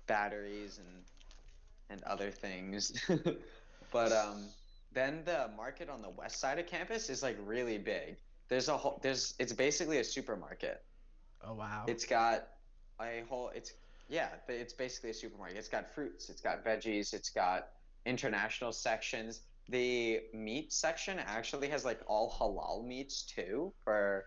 batteries 0.07 0.77
and 0.79 1.05
and 1.89 2.03
other 2.03 2.31
things. 2.31 2.91
but 3.91 4.11
um 4.11 4.53
then 4.91 5.23
the 5.25 5.49
market 5.55 5.89
on 5.89 6.01
the 6.01 6.09
west 6.09 6.39
side 6.39 6.59
of 6.59 6.67
campus 6.67 7.09
is 7.09 7.23
like 7.23 7.37
really 7.45 7.77
big. 7.77 8.17
There's 8.49 8.67
a 8.67 8.77
whole 8.77 8.99
there's 9.01 9.33
it's 9.39 9.53
basically 9.53 9.99
a 9.99 10.03
supermarket. 10.03 10.83
oh 11.43 11.53
wow. 11.53 11.85
It's 11.87 12.05
got 12.05 12.47
a 13.01 13.23
whole. 13.29 13.49
It's 13.55 13.73
yeah, 14.11 14.27
but 14.45 14.55
it's 14.55 14.73
basically 14.73 15.11
a 15.11 15.13
supermarket. 15.13 15.57
It's 15.57 15.69
got 15.69 15.89
fruits. 15.95 16.29
It's 16.29 16.41
got 16.41 16.65
veggies. 16.65 17.13
It's 17.13 17.29
got 17.29 17.69
international 18.05 18.73
sections. 18.73 19.39
The 19.69 20.19
meat 20.33 20.73
section 20.73 21.17
actually 21.17 21.69
has 21.69 21.85
like 21.85 22.01
all 22.07 22.29
halal 22.29 22.85
meats 22.85 23.23
too 23.23 23.71
for 23.85 24.25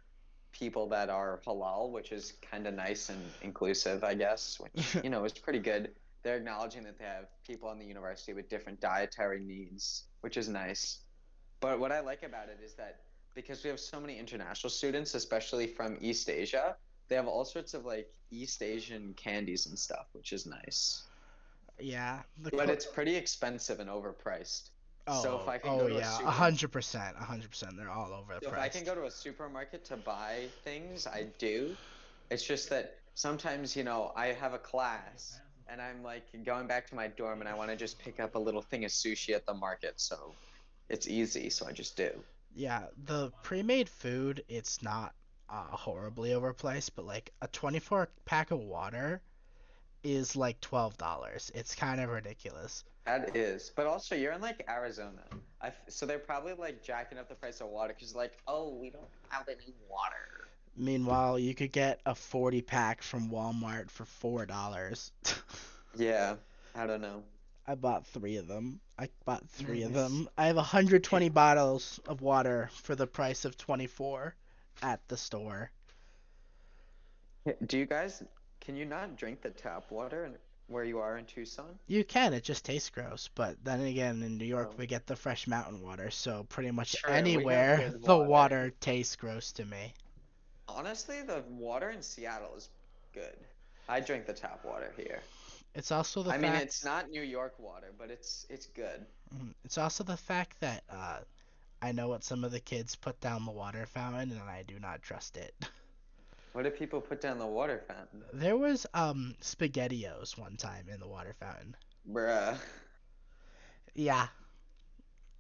people 0.53 0.88
that 0.88 1.11
are 1.11 1.43
halal, 1.47 1.91
which 1.93 2.12
is 2.12 2.33
kind 2.50 2.67
of 2.67 2.73
nice 2.73 3.11
and 3.11 3.21
inclusive, 3.43 4.03
I 4.05 4.14
guess. 4.14 4.59
Which 4.59 4.97
you 5.05 5.11
know 5.11 5.23
is 5.25 5.33
pretty 5.33 5.59
good. 5.59 5.91
They're 6.23 6.38
acknowledging 6.38 6.85
that 6.85 6.99
they 6.99 7.05
have 7.05 7.26
people 7.47 7.71
in 7.71 7.79
the 7.79 7.85
university 7.85 8.33
with 8.33 8.49
different 8.49 8.81
dietary 8.81 9.41
needs, 9.41 10.05
which 10.23 10.38
is 10.38 10.49
nice. 10.49 11.00
But 11.61 11.79
what 11.79 11.93
I 11.93 12.00
like 12.00 12.23
about 12.23 12.49
it 12.49 12.59
is 12.64 12.73
that 12.76 13.00
because 13.35 13.62
we 13.62 13.69
have 13.69 13.81
so 13.81 14.00
many 14.00 14.19
international 14.19 14.71
students, 14.71 15.14
especially 15.14 15.67
from 15.67 15.99
East 16.00 16.31
Asia, 16.31 16.76
they 17.08 17.16
have 17.16 17.28
all 17.28 17.44
sorts 17.44 17.75
of 17.75 17.84
like 17.84 18.08
East 18.30 18.62
Asian 18.62 19.14
candies 19.14 19.66
and 19.66 19.78
stuff, 19.78 20.06
which 20.12 20.32
is 20.32 20.46
nice. 20.46 21.04
yeah. 21.78 22.23
But 22.37 22.54
clo- 22.54 22.64
it's 22.70 22.87
pretty 22.87 23.16
expensive 23.16 23.80
and 23.80 23.90
overpriced. 23.90 24.70
oh, 25.06 25.23
so 25.23 25.37
if 25.37 25.49
oh, 25.49 25.50
I 25.50 25.58
can 25.58 25.75
oh 25.75 25.78
go 25.78 25.88
to 25.88 25.96
a 25.96 25.99
yeah, 25.99 26.18
a 26.25 26.30
hundred 26.30 26.73
percent, 26.73 27.16
a 27.18 27.25
hundred 27.25 27.50
percent. 27.50 27.76
They're 27.76 27.90
all 27.90 28.12
over 28.12 28.34
the 28.34 28.40
So 28.42 28.52
if. 28.52 28.58
I 28.58 28.68
can 28.68 28.84
go 28.84 28.94
to 28.94 29.04
a 29.04 29.11
supermarket 29.11 29.84
to 29.87 29.96
buy 29.96 30.52
things, 30.64 31.06
I 31.06 31.25
do. 31.38 31.78
It's 32.30 32.44
just 32.44 32.70
that 32.70 33.00
sometimes, 33.14 33.76
you 33.76 33.84
know, 33.84 34.12
I 34.16 34.28
have 34.28 34.54
a 34.54 34.58
class 34.58 35.40
and 35.68 35.80
I'm 35.80 36.02
like 36.02 36.26
going 36.44 36.66
back 36.66 36.87
to 36.88 36.94
my 36.94 37.08
dorm 37.08 37.40
and 37.40 37.49
I 37.49 37.54
want 37.54 37.70
to 37.70 37.76
just 37.76 37.99
pick 37.99 38.20
up 38.20 38.34
a 38.34 38.38
little 38.38 38.62
thing 38.62 38.84
of 38.84 38.90
sushi 38.90 39.34
at 39.34 39.46
the 39.46 39.54
market. 39.54 40.00
So 40.00 40.38
it's 40.88 41.06
easy. 41.08 41.50
So 41.50 41.66
I 41.66 41.73
just 41.73 41.96
do. 41.96 42.25
Yeah, 42.54 42.87
the 42.96 43.32
pre-made 43.42 43.88
food, 43.88 44.44
it's 44.49 44.82
not 44.82 45.14
uh, 45.54 45.76
horribly 45.76 46.30
overpriced, 46.30 46.90
but 46.96 47.06
like 47.06 47.32
a 47.40 47.49
24 47.49 48.08
pack 48.25 48.50
of 48.50 48.58
water 48.58 49.20
is 50.02 50.34
like 50.37 50.61
$12. 50.61 51.50
It's 51.54 51.75
kind 51.75 52.00
of 52.00 52.11
ridiculous. 52.11 52.84
That 53.06 53.37
is. 53.37 53.70
But 53.75 53.87
also, 53.87 54.14
you're 54.14 54.32
in 54.32 54.40
like 54.40 54.64
Arizona. 54.68 55.23
I 55.61 55.68
f- 55.68 55.75
so 55.88 56.06
they're 56.06 56.18
probably 56.18 56.54
like 56.54 56.82
jacking 56.82 57.18
up 57.18 57.28
the 57.28 57.34
price 57.34 57.61
of 57.61 57.68
water 57.68 57.94
because, 57.94 58.14
like, 58.14 58.32
oh, 58.49 58.75
we 58.80 58.90
don't 58.90 59.04
have 59.28 59.49
any 59.49 59.75
water. 59.88 60.49
Meanwhile, 60.76 61.38
you 61.38 61.54
could 61.54 61.70
get 61.70 62.00
a 62.04 62.14
40 62.14 62.62
pack 62.62 63.02
from 63.02 63.30
Walmart 63.30 63.90
for 63.90 64.04
$4. 64.04 65.11
Yeah. 65.96 66.34
I 66.75 66.88
don't 66.88 67.00
know. 67.00 67.23
I 67.68 67.76
bought 67.76 68.04
3 68.08 68.38
of 68.38 68.49
them. 68.49 68.80
I 68.99 69.08
bought 69.25 69.49
3 69.49 69.84
of 69.84 69.92
them. 69.92 70.28
I 70.37 70.46
have 70.46 70.56
120 70.56 71.28
bottles 71.28 72.00
of 72.08 72.20
water 72.20 72.68
for 72.82 72.96
the 72.96 73.06
price 73.06 73.44
of 73.44 73.56
24 73.56 74.34
at 74.83 75.07
the 75.09 75.16
store. 75.16 75.71
Do 77.66 77.78
you 77.78 77.87
guys, 77.87 78.23
can 78.61 78.76
you 78.76 78.85
not 78.85 79.16
drink 79.16 79.43
the 79.43 79.50
tap 79.50 79.90
water 79.90 80.25
in, 80.25 80.37
where 80.69 80.85
you 80.85 80.99
are 80.99 81.19
in 81.19 81.26
Tucson? 81.26 81.78
You 81.87 82.04
can, 82.04 82.33
it 82.33 82.43
just 82.45 82.64
tastes 82.64 82.88
gross. 82.90 83.28
But 83.35 83.62
then 83.64 83.81
again, 83.83 84.23
in 84.23 84.38
New 84.38 84.47
York, 84.47 84.71
Oh. 84.71 84.76
we 84.76 84.87
get 84.87 85.07
the 85.07 85.16
fresh 85.16 85.47
mountain 85.47 85.81
water, 85.83 86.11
so 86.11 86.45
pretty 86.45 86.71
much 86.71 86.95
True, 86.95 87.12
anywhere 87.12 87.76
good 87.76 88.02
the 88.04 88.16
water. 88.16 88.28
water 88.28 88.71
tastes 88.81 89.16
gross 89.16 89.52
to 89.52 89.64
me. 89.64 89.95
Honestly, 90.69 91.23
the 91.23 91.43
water 91.49 91.90
in 91.90 92.02
Seattle 92.02 92.54
is 92.57 92.71
good. 93.12 93.37
I 93.88 94.00
drink 94.00 94.26
the 94.26 94.33
tap 94.33 94.64
water 94.64 94.93
here. 94.97 95.21
It's 95.75 95.90
also 95.93 96.23
the 96.23 96.31
I 96.31 96.38
fact 96.38 96.43
mean, 96.43 96.54
it's 96.54 96.85
not 96.85 97.11
New 97.11 97.23
York 97.23 97.59
water, 97.59 97.93
but 97.99 98.11
it's 98.11 98.47
it's 98.49 98.66
good. 98.66 99.07
Mhm. 99.35 99.54
it's 99.64 99.78
also 99.78 100.04
the 100.04 100.16
fact 100.16 100.61
that 100.61 100.85
uh, 100.88 101.19
I 101.85 101.93
know 101.93 102.09
what 102.09 102.25
some 102.25 102.45
of 102.45 102.50
the 102.50 102.61
kids 102.61 102.97
put 102.97 103.21
down 103.21 103.45
the 103.45 103.53
water 103.53 103.85
fountain, 103.87 104.33
and 104.33 104.41
I 104.49 104.62
do 104.62 104.79
not 104.81 105.03
trust 105.03 105.37
it. 105.37 105.55
What 106.53 106.62
do 106.62 106.71
people 106.71 107.00
put 107.00 107.21
down 107.21 107.38
the 107.38 107.47
water 107.47 107.83
fountain? 107.87 108.23
There 108.33 108.57
was 108.57 108.87
um 108.95 109.37
spaghettios 109.41 110.38
one 110.38 110.57
time 110.57 110.88
in 110.88 111.00
the 111.00 111.09
water 111.09 111.35
fountain. 111.35 111.76
Bruh. 112.11 112.59
Yeah. 113.95 114.29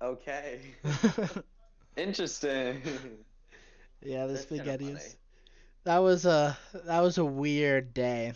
Okay. 0.02 0.60
Interesting. 1.96 2.82
yeah, 4.02 4.26
the 4.26 4.34
That's 4.34 4.46
spaghettios. 4.46 5.16
That 5.84 5.98
was 5.98 6.26
a 6.26 6.58
that 6.74 7.00
was 7.00 7.18
a 7.18 7.24
weird 7.24 7.94
day. 7.94 8.34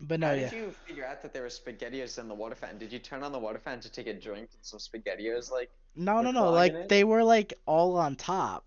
But 0.00 0.20
no, 0.20 0.28
How 0.28 0.32
yeah. 0.32 0.50
did 0.50 0.52
you 0.52 0.70
figure 0.72 1.06
out 1.06 1.22
that 1.22 1.32
there 1.32 1.42
were 1.42 1.48
spaghettios 1.48 2.18
in 2.18 2.28
the 2.28 2.34
water 2.34 2.54
fountain? 2.54 2.78
Did 2.78 2.92
you 2.92 2.98
turn 2.98 3.22
on 3.22 3.32
the 3.32 3.38
water 3.38 3.58
fountain 3.58 3.80
to 3.82 3.90
take 3.90 4.06
a 4.06 4.14
drink 4.18 4.50
and 4.54 4.64
some 4.64 4.78
spaghettios 4.78 5.50
like 5.50 5.70
No, 5.96 6.20
no, 6.22 6.30
no. 6.30 6.50
Like 6.50 6.74
it? 6.74 6.88
they 6.88 7.04
were 7.04 7.24
like 7.24 7.54
all 7.66 7.96
on 7.96 8.16
top. 8.16 8.64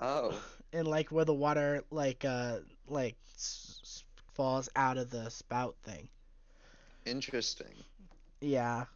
oh 0.00 0.40
And 0.72 0.86
like 0.88 1.10
where 1.10 1.24
the 1.24 1.34
water 1.34 1.84
like 1.90 2.24
uh 2.24 2.60
like 2.86 3.16
s- 3.34 4.04
falls 4.34 4.68
out 4.76 4.98
of 4.98 5.10
the 5.10 5.30
spout 5.30 5.76
thing. 5.82 6.08
Interesting. 7.06 7.84
Yeah. 8.40 8.86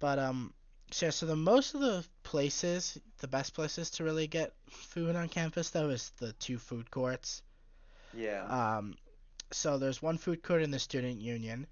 But 0.00 0.18
um 0.18 0.54
so, 0.92 1.10
so 1.10 1.26
the 1.26 1.36
most 1.36 1.74
of 1.74 1.80
the 1.80 2.04
places, 2.22 2.98
the 3.18 3.28
best 3.28 3.54
places 3.54 3.90
to 3.92 4.04
really 4.04 4.26
get 4.28 4.54
food 4.70 5.16
on 5.16 5.28
campus 5.28 5.70
though 5.70 5.90
is 5.90 6.10
the 6.18 6.32
two 6.34 6.58
food 6.58 6.90
courts. 6.90 7.42
Yeah. 8.12 8.48
Um 8.48 8.96
so 9.52 9.78
there's 9.78 10.02
one 10.02 10.18
food 10.18 10.42
court 10.42 10.62
in 10.62 10.70
the 10.70 10.78
student 10.78 11.20
union. 11.20 11.66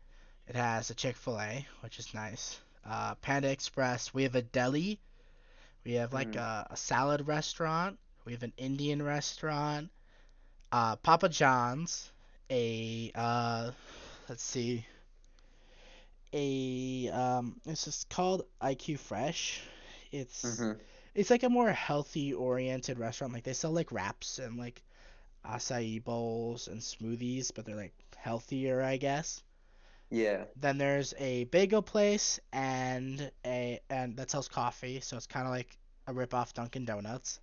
It 0.49 0.55
has 0.57 0.91
a 0.91 0.95
Chick-fil-A, 0.95 1.67
which 1.81 1.99
is 1.99 2.15
nice. 2.15 2.61
Uh 2.85 3.15
Panda 3.17 3.51
Express, 3.51 4.13
we 4.15 4.23
have 4.25 4.35
a 4.35 4.43
deli. 4.43 5.01
We 5.85 5.93
have 5.95 6.13
like 6.13 6.35
Mhm. 6.35 6.37
a, 6.37 6.67
a 6.71 6.77
salad 6.77 7.27
restaurant. 7.27 7.99
We 8.25 8.33
have 8.33 8.43
an 8.43 8.53
Indian 8.57 9.03
restaurant. 9.03 9.91
Uh 10.73 10.97
Papa 10.97 11.29
John's, 11.29 12.13
a 12.51 13.11
uh 13.15 13.73
let's 14.29 14.43
see 14.43 14.87
a 16.33 17.09
um 17.11 17.61
it's 17.67 17.85
just 17.85 18.09
called 18.09 18.45
IQ 18.61 18.97
Fresh. 18.99 19.61
It's 20.11 20.69
Mhm. 20.69 20.81
it's 21.15 21.31
like 21.31 21.43
a 21.43 21.49
more 21.51 21.71
healthy 21.71 22.33
oriented 22.35 22.99
restaurant. 22.99 23.33
Like 23.33 23.45
they 23.45 23.53
sell 23.55 23.73
like 23.73 23.93
wraps 23.93 24.39
and 24.39 24.57
like 24.59 24.83
acai 25.45 26.03
bowls 26.03 26.69
and 26.69 26.81
smoothies, 26.81 27.53
but 27.55 27.65
they're 27.65 27.77
like 27.77 27.95
healthier, 28.17 28.83
I 28.83 28.97
guess. 28.97 29.43
Yeah. 30.13 30.47
Then 30.57 30.79
there's 30.79 31.15
a 31.19 31.45
bagel 31.45 31.83
place 31.83 32.41
and 32.53 33.33
a 33.47 33.81
and 33.91 34.17
that 34.19 34.31
sells 34.31 34.49
coffee, 34.49 35.01
so 35.01 35.17
it's 35.17 35.27
kind 35.27 35.47
of 35.47 35.53
like 35.53 35.79
a 36.07 36.15
rip 36.15 36.35
off 36.35 36.55
Dunkin' 36.55 36.87
Donuts, 36.87 37.41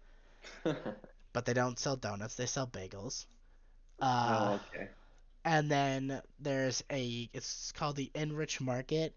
but 1.33 1.45
they 1.45 1.53
don't 1.53 1.79
sell 1.79 1.97
donuts, 1.97 2.35
they 2.35 2.47
sell 2.47 2.67
bagels. 2.67 3.27
Uh, 4.01 4.51
oh, 4.51 4.61
okay. 4.67 4.89
and 5.45 5.71
then 5.71 6.21
there's 6.39 6.83
a 6.91 7.29
it's 7.33 7.71
called 7.73 7.95
the 7.97 8.11
Enrich 8.15 8.61
Market. 8.61 9.15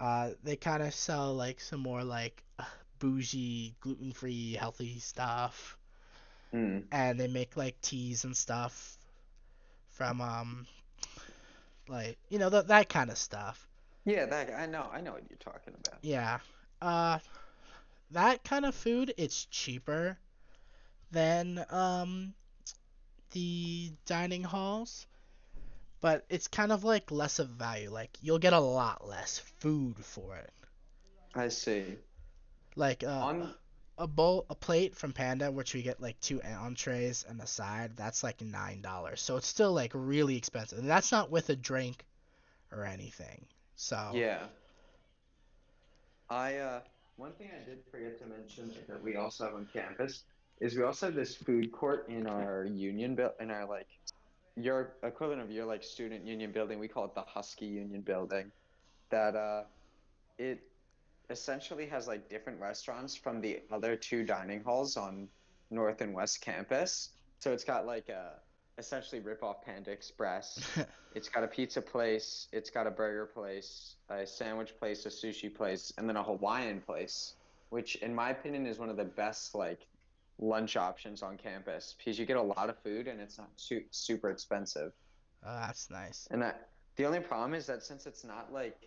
Uh, 0.00 0.32
they 0.42 0.56
kind 0.56 0.82
of 0.82 0.94
sell 0.94 1.34
like 1.34 1.60
some 1.60 1.80
more 1.80 2.04
like 2.04 2.44
bougie, 2.98 3.76
gluten-free, 3.80 4.54
healthy 4.54 5.00
stuff, 5.00 5.78
Mm. 6.54 6.84
and 6.92 7.20
they 7.20 7.28
make 7.28 7.56
like 7.56 7.80
teas 7.80 8.24
and 8.24 8.36
stuff 8.36 8.98
from 9.88 10.20
um 10.20 10.66
like 11.90 12.16
you 12.28 12.38
know 12.38 12.48
that 12.50 12.68
that 12.68 12.88
kind 12.88 13.10
of 13.10 13.18
stuff. 13.18 13.66
Yeah, 14.04 14.26
that 14.26 14.54
I 14.54 14.66
know. 14.66 14.88
I 14.92 15.00
know 15.00 15.12
what 15.12 15.24
you're 15.28 15.38
talking 15.38 15.74
about. 15.74 15.98
Yeah. 16.02 16.38
Uh 16.80 17.18
that 18.12 18.42
kind 18.44 18.64
of 18.64 18.74
food 18.74 19.12
it's 19.16 19.44
cheaper 19.46 20.18
than 21.10 21.64
um 21.70 22.32
the 23.32 23.92
dining 24.06 24.44
halls. 24.44 25.06
But 26.00 26.24
it's 26.30 26.48
kind 26.48 26.72
of 26.72 26.82
like 26.82 27.10
less 27.10 27.38
of 27.40 27.48
value. 27.48 27.90
Like 27.90 28.16
you'll 28.22 28.38
get 28.38 28.54
a 28.54 28.60
lot 28.60 29.06
less 29.06 29.38
food 29.58 29.96
for 29.98 30.36
it. 30.36 30.52
I 31.34 31.48
see. 31.48 31.84
Like 32.76 33.04
uh, 33.04 33.08
On 33.08 33.54
a 34.00 34.06
bowl, 34.06 34.46
a 34.48 34.54
plate 34.54 34.96
from 34.96 35.12
Panda, 35.12 35.52
which 35.52 35.74
we 35.74 35.82
get 35.82 36.00
like 36.00 36.18
two 36.20 36.40
entrees 36.42 37.24
and 37.28 37.40
a 37.40 37.46
side, 37.46 37.92
that's 37.96 38.24
like 38.24 38.40
nine 38.40 38.80
dollars. 38.80 39.20
So 39.20 39.36
it's 39.36 39.46
still 39.46 39.72
like 39.72 39.92
really 39.94 40.36
expensive. 40.36 40.78
And 40.78 40.88
that's 40.88 41.12
not 41.12 41.30
with 41.30 41.50
a 41.50 41.56
drink 41.56 42.04
or 42.72 42.84
anything. 42.84 43.44
So 43.76 44.10
yeah. 44.14 44.46
I 46.30 46.56
uh 46.56 46.80
one 47.16 47.32
thing 47.32 47.50
I 47.54 47.68
did 47.68 47.80
forget 47.90 48.18
to 48.20 48.26
mention 48.26 48.72
that 48.88 49.02
we 49.02 49.16
also 49.16 49.44
have 49.44 49.54
on 49.54 49.68
campus 49.70 50.24
is 50.60 50.76
we 50.76 50.82
also 50.82 51.06
have 51.06 51.14
this 51.14 51.36
food 51.36 51.70
court 51.70 52.08
in 52.08 52.26
our 52.26 52.64
union 52.64 53.14
built 53.14 53.34
in 53.38 53.50
our 53.50 53.66
like 53.66 53.86
your 54.56 54.94
equivalent 55.02 55.42
of 55.42 55.50
your 55.50 55.66
like 55.66 55.84
student 55.84 56.24
union 56.24 56.52
building. 56.52 56.78
We 56.78 56.88
call 56.88 57.04
it 57.04 57.14
the 57.14 57.22
Husky 57.22 57.66
Union 57.66 58.00
Building. 58.00 58.50
That 59.10 59.36
uh 59.36 59.64
it 60.38 60.69
essentially 61.30 61.86
has 61.86 62.06
like 62.08 62.28
different 62.28 62.60
restaurants 62.60 63.14
from 63.14 63.40
the 63.40 63.60
other 63.70 63.96
two 63.96 64.24
dining 64.24 64.62
halls 64.62 64.96
on 64.96 65.28
North 65.70 66.00
and 66.00 66.12
West 66.14 66.40
campus. 66.40 67.10
So 67.38 67.52
it's 67.52 67.64
got 67.64 67.86
like 67.86 68.08
a 68.08 68.32
essentially 68.78 69.20
rip 69.20 69.42
off 69.42 69.62
Panda 69.64 69.90
Express. 69.90 70.60
It's 71.12 71.28
got 71.28 71.42
a 71.42 71.48
pizza 71.48 71.82
place, 71.82 72.46
it's 72.52 72.70
got 72.70 72.86
a 72.86 72.90
burger 72.90 73.26
place, 73.26 73.96
a 74.10 74.24
sandwich 74.24 74.78
place, 74.78 75.06
a 75.06 75.08
sushi 75.08 75.52
place, 75.52 75.92
and 75.98 76.08
then 76.08 76.16
a 76.16 76.22
Hawaiian 76.22 76.80
place, 76.80 77.34
which 77.70 77.96
in 77.96 78.14
my 78.14 78.30
opinion 78.30 78.64
is 78.64 78.78
one 78.78 78.88
of 78.90 78.96
the 78.96 79.04
best 79.04 79.56
like 79.56 79.88
lunch 80.38 80.76
options 80.76 81.20
on 81.20 81.36
campus 81.36 81.96
because 81.98 82.16
you 82.16 82.26
get 82.26 82.36
a 82.36 82.42
lot 82.42 82.70
of 82.70 82.78
food 82.78 83.08
and 83.08 83.20
it's 83.20 83.38
not 83.38 83.50
su- 83.56 83.82
super 83.90 84.30
expensive. 84.30 84.92
oh, 85.44 85.56
that's 85.66 85.90
nice. 85.90 86.28
And 86.30 86.40
that 86.42 86.68
the 86.94 87.06
only 87.06 87.18
problem 87.18 87.54
is 87.54 87.66
that 87.66 87.82
since 87.82 88.06
it's 88.06 88.22
not 88.22 88.52
like 88.52 88.78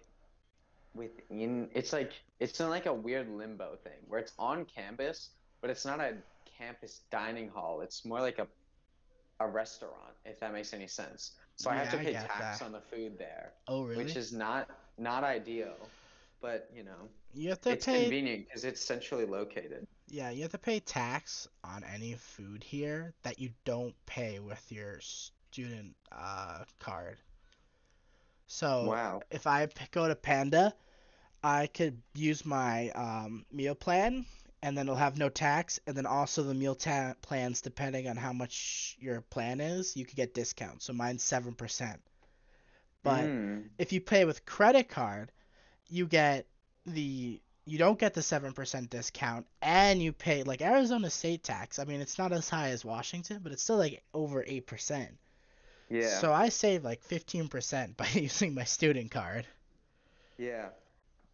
within, 0.93 1.69
it's 1.73 1.93
like 1.93 2.13
it's 2.39 2.59
in 2.59 2.69
like 2.69 2.85
a 2.85 2.93
weird 2.93 3.29
limbo 3.29 3.75
thing 3.83 3.99
where 4.07 4.19
it's 4.19 4.33
on 4.37 4.65
campus, 4.65 5.29
but 5.61 5.69
it's 5.69 5.85
not 5.85 5.99
a 5.99 6.15
campus 6.57 7.01
dining 7.11 7.49
hall. 7.49 7.81
It's 7.81 8.05
more 8.05 8.19
like 8.21 8.39
a 8.39 8.47
a 9.39 9.47
restaurant, 9.47 10.13
if 10.25 10.39
that 10.39 10.53
makes 10.53 10.73
any 10.73 10.87
sense. 10.87 11.31
So 11.55 11.69
I 11.69 11.75
have 11.75 11.91
to 11.91 11.97
pay 11.97 12.13
tax 12.13 12.59
that. 12.59 12.65
on 12.65 12.71
the 12.71 12.81
food 12.81 13.17
there, 13.17 13.53
Oh 13.67 13.83
really? 13.83 14.03
which 14.03 14.15
is 14.15 14.31
not 14.31 14.69
not 14.97 15.23
ideal. 15.23 15.75
But 16.41 16.69
you 16.75 16.83
know, 16.83 17.09
you 17.33 17.49
have 17.49 17.61
to 17.61 17.71
it's 17.71 17.85
pay 17.85 18.01
convenient 18.01 18.45
because 18.45 18.65
it's 18.65 18.81
centrally 18.81 19.25
located. 19.25 19.87
Yeah, 20.09 20.29
you 20.29 20.41
have 20.41 20.51
to 20.51 20.57
pay 20.57 20.79
tax 20.79 21.47
on 21.63 21.83
any 21.83 22.13
food 22.15 22.63
here 22.63 23.13
that 23.23 23.39
you 23.39 23.49
don't 23.65 23.95
pay 24.05 24.39
with 24.39 24.71
your 24.71 24.99
student 24.99 25.95
uh, 26.11 26.63
card. 26.79 27.17
So 28.47 28.97
Wow. 28.97 29.25
if 29.31 29.47
I 29.47 29.67
go 29.91 30.07
to 30.07 30.15
Panda, 30.15 30.73
I 31.43 31.67
could 31.67 32.01
use 32.13 32.45
my 32.45 32.89
um, 32.91 33.45
meal 33.51 33.75
plan, 33.75 34.25
and 34.61 34.77
then 34.77 34.87
it'll 34.87 34.95
have 34.97 35.17
no 35.17 35.29
tax, 35.29 35.79
and 35.87 35.95
then 35.95 36.05
also 36.05 36.43
the 36.43 36.53
meal 36.53 36.75
ta- 36.75 37.15
plans, 37.21 37.61
depending 37.61 38.07
on 38.07 38.17
how 38.17 38.33
much 38.33 38.97
your 38.99 39.21
plan 39.21 39.61
is, 39.61 39.95
you 39.97 40.05
could 40.05 40.17
get 40.17 40.33
discounts. 40.33 40.85
So 40.85 40.93
mine's 40.93 41.23
seven 41.23 41.55
percent. 41.55 42.01
But 43.03 43.31
Mm. 43.31 43.69
if 43.77 43.93
you 43.93 44.01
pay 44.01 44.25
with 44.25 44.45
credit 44.45 44.89
card, 44.89 45.31
you 45.89 46.07
get 46.07 46.47
the 46.85 47.41
you 47.65 47.77
don't 47.77 47.99
get 47.99 48.13
the 48.13 48.21
7% 48.23 48.89
discount 48.89 49.47
and 49.61 50.01
you 50.01 50.13
pay 50.13 50.43
like 50.43 50.61
Arizona 50.61 51.09
state 51.09 51.43
tax. 51.43 51.79
I 51.79 51.85
mean, 51.85 52.01
it's 52.01 52.17
not 52.17 52.33
as 52.33 52.49
high 52.49 52.69
as 52.69 52.85
Washington, 52.85 53.39
but 53.43 53.51
it's 53.53 53.63
still 53.63 53.77
like 53.77 54.03
over 54.13 54.43
8%. 54.47 55.17
Yeah. 55.93 56.19
So 56.19 56.33
I 56.33 56.49
save 56.49 56.83
like 56.83 57.03
15% 57.03 57.97
by 57.97 58.07
using 58.13 58.53
my 58.53 58.63
student 58.65 59.11
card. 59.11 59.47
Yeah, 60.37 60.69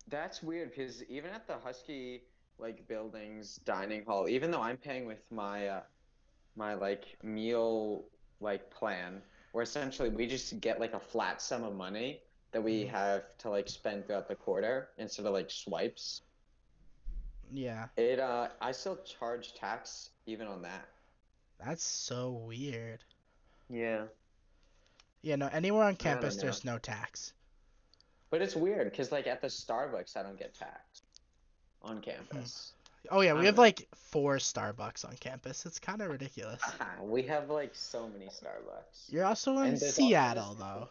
that's 0.07 0.43
weird 0.43 0.71
because 0.71 1.03
even 1.05 1.31
at 1.31 1.47
the 1.47 1.57
Husky 1.59 2.23
like 2.59 2.87
buildings 2.87 3.57
dining 3.57 4.05
hall, 4.05 4.27
even 4.29 4.51
though 4.51 4.61
I'm 4.61 4.77
paying 4.77 5.05
with 5.07 5.31
my 5.31 5.67
uh, 5.67 5.83
my 6.55 6.73
like 6.75 7.17
meal 7.23 8.05
like 8.41 8.69
plan, 8.71 9.23
where 9.51 9.63
essentially 9.63 10.09
we 10.09 10.27
just 10.27 10.59
get 10.61 10.79
like 10.79 10.93
a 10.93 10.99
flat 10.99 11.41
sum 11.41 11.63
of 11.63 11.75
money 11.75 12.23
that 12.51 12.63
we 12.63 12.85
Mhm. 12.85 12.87
have 12.87 13.23
to 13.39 13.49
like 13.49 13.69
spend 13.69 14.07
throughout 14.07 14.27
the 14.27 14.35
quarter 14.35 14.89
instead 14.97 15.25
of 15.25 15.33
like 15.33 15.51
swipes. 15.51 16.23
Yeah, 17.51 17.89
It 17.97 18.19
uh, 18.19 18.49
I 18.59 18.71
still 18.71 19.03
charge 19.03 19.53
tax 19.53 20.09
even 20.25 20.47
on 20.47 20.63
that. 20.63 20.89
that's 21.59 21.83
so 21.83 22.31
weird. 22.31 23.03
Yeah, 23.69 24.07
Yeah, 25.21 25.35
no, 25.35 25.47
anywhere 25.47 25.83
on 25.83 25.95
campus 25.95 26.37
know. 26.37 26.43
there's 26.43 26.65
no 26.65 26.77
tax. 26.77 27.33
but 28.29 28.41
it's 28.41 28.55
weird 28.55 28.89
because 28.89 29.11
like 29.11 29.27
at 29.27 29.41
the 29.41 29.47
Starbucks 29.47 30.15
I 30.15 30.23
don't 30.23 30.37
get 30.37 30.53
taxed 30.53 31.03
on 31.81 32.01
campus. 32.01 32.73
Hmm. 32.73 33.15
Oh 33.17 33.21
yeah, 33.21 33.33
we 33.33 33.45
have 33.45 33.55
know. 33.55 33.61
like 33.61 33.87
four 33.95 34.37
Starbucks 34.37 35.05
on 35.05 35.15
campus. 35.19 35.65
It's 35.65 35.79
kind 35.79 36.01
of 36.01 36.09
ridiculous. 36.09 36.61
we 37.01 37.23
have 37.23 37.49
like 37.49 37.71
so 37.73 38.07
many 38.07 38.27
Starbucks. 38.27 39.11
You're 39.11 39.25
also 39.25 39.57
in 39.57 39.69
there's 39.69 39.83
also 39.83 40.01
Seattle 40.01 40.55
though. 40.55 40.89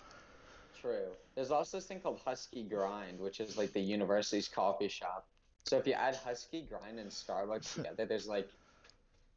True. 0.81 1.09
There's 1.35 1.51
also 1.51 1.79
this 1.79 1.87
thing 1.87 2.01
called 2.01 2.21
Husky 2.25 2.63
Grind, 2.63 3.19
which 3.19 3.41
is 3.41 3.57
like 3.57 3.73
the 3.73 3.81
university's 3.81 4.49
coffee 4.49 4.89
shop. 4.89 5.27
So 5.65 5.77
if 5.77 5.87
you 5.87 5.93
add 5.93 6.17
Husky 6.17 6.63
Grind 6.63 6.99
and 6.99 7.11
Starbucks 7.11 7.75
together, 7.77 8.07
there's 8.07 8.27
like 8.27 8.49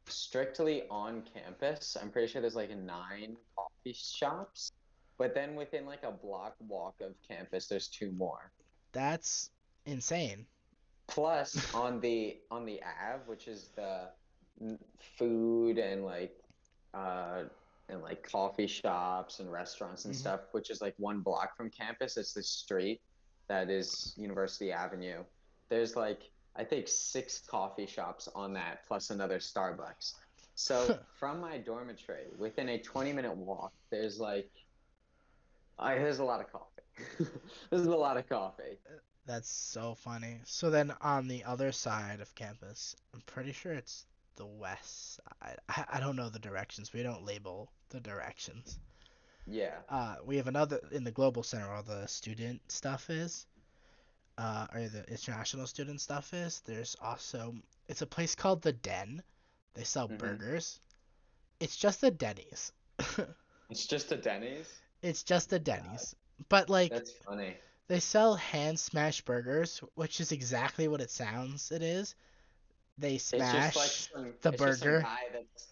strictly 0.06 0.84
on 0.90 1.22
campus. 1.34 1.96
I'm 2.00 2.10
pretty 2.10 2.28
sure 2.28 2.40
there's 2.40 2.56
like 2.56 2.70
nine 2.76 3.36
coffee 3.56 3.92
shops. 3.92 4.72
But 5.22 5.36
then 5.36 5.54
within 5.54 5.86
like 5.86 6.02
a 6.02 6.10
block 6.10 6.56
walk 6.58 6.96
of 7.00 7.14
campus, 7.22 7.68
there's 7.68 7.86
two 7.86 8.10
more. 8.10 8.50
That's 8.92 9.50
insane. 9.86 10.46
Plus 11.06 11.72
on 11.76 12.00
the 12.00 12.40
on 12.50 12.64
the 12.66 12.80
Ave, 12.82 13.22
which 13.26 13.46
is 13.46 13.68
the 13.76 14.08
food 15.16 15.78
and 15.78 16.04
like 16.04 16.34
uh 16.92 17.44
and 17.88 18.02
like 18.02 18.28
coffee 18.28 18.66
shops 18.66 19.38
and 19.38 19.52
restaurants 19.52 20.06
and 20.06 20.12
Mhm. 20.12 20.18
stuff, 20.18 20.40
which 20.50 20.70
is 20.70 20.80
like 20.80 20.94
one 20.98 21.20
block 21.20 21.56
from 21.56 21.70
campus. 21.70 22.16
It's 22.16 22.32
the 22.32 22.42
street 22.42 23.00
that 23.46 23.70
is 23.70 24.14
University 24.16 24.72
Avenue. 24.72 25.22
There's 25.68 25.94
like 25.94 26.32
I 26.56 26.64
think 26.64 26.88
six 26.88 27.38
coffee 27.48 27.86
shops 27.86 28.28
on 28.34 28.54
that 28.54 28.84
plus 28.88 29.10
another 29.10 29.38
Starbucks. 29.38 30.14
So 30.56 30.98
from 31.20 31.40
my 31.40 31.58
dormitory, 31.58 32.26
within 32.36 32.70
a 32.70 32.78
20 32.78 33.12
minute 33.12 33.36
walk, 33.36 33.72
there's 33.90 34.18
like, 34.18 34.50
I 35.78 35.94
there's 35.96 36.18
a 36.18 36.24
lot 36.24 36.40
of 36.40 36.50
coffee. 36.52 37.30
there's 37.70 37.86
a 37.86 37.90
lot 37.96 38.16
of 38.16 38.28
coffee. 38.28 38.78
That's 39.26 39.48
so 39.48 39.94
funny. 39.94 40.40
So 40.44 40.70
then 40.70 40.92
on 41.00 41.28
the 41.28 41.44
other 41.44 41.72
side 41.72 42.20
of 42.20 42.34
campus, 42.34 42.96
I'm 43.14 43.22
pretty 43.26 43.52
sure 43.52 43.72
it's 43.72 44.04
the 44.36 44.46
west 44.46 45.14
side. 45.16 45.58
I, 45.68 45.84
I 45.94 46.00
don't 46.00 46.16
know 46.16 46.28
the 46.28 46.38
directions. 46.38 46.92
We 46.92 47.02
don't 47.02 47.24
label 47.24 47.70
the 47.90 48.00
directions. 48.00 48.78
Yeah. 49.46 49.74
Uh, 49.88 50.16
we 50.24 50.36
have 50.36 50.48
another 50.48 50.80
in 50.90 51.04
the 51.04 51.10
global 51.10 51.42
center 51.42 51.66
where 51.66 51.76
all 51.76 51.82
the 51.82 52.06
student 52.06 52.60
stuff 52.70 53.10
is, 53.10 53.46
uh, 54.38 54.66
or 54.74 54.88
the 54.88 55.04
international 55.08 55.66
student 55.66 56.00
stuff 56.00 56.32
is. 56.34 56.60
There's 56.64 56.96
also 57.00 57.54
it's 57.88 58.02
a 58.02 58.06
place 58.06 58.34
called 58.34 58.62
the 58.62 58.72
Den. 58.72 59.22
They 59.74 59.84
sell 59.84 60.08
Mhm. 60.08 60.18
burgers. 60.18 60.80
It's 61.60 61.76
just 61.76 62.02
a 62.02 62.10
Denny's. 62.10 62.72
It's 63.70 63.86
just 63.86 64.12
a 64.12 64.16
Denny's. 64.18 64.68
It's 65.02 65.22
just 65.22 65.52
a 65.52 65.58
Denny's. 65.58 66.14
But 66.48 66.68
like 66.70 66.90
That's 66.90 67.12
funny. 67.12 67.56
they 67.88 68.00
sell 68.00 68.34
hand 68.36 68.78
smash 68.78 69.20
burgers, 69.22 69.78
which 69.94 70.20
is 70.20 70.32
exactly 70.32 70.88
what 70.88 71.00
it 71.00 71.10
sounds 71.10 71.70
it 71.72 71.82
is. 71.82 72.14
They 72.98 73.18
smash 73.18 73.74
just 73.74 73.76
like 73.76 73.90
some, 73.90 74.32
the 74.42 74.50
just 74.52 74.58
burger. 74.58 75.00
guy 75.02 75.28
that's 75.32 75.66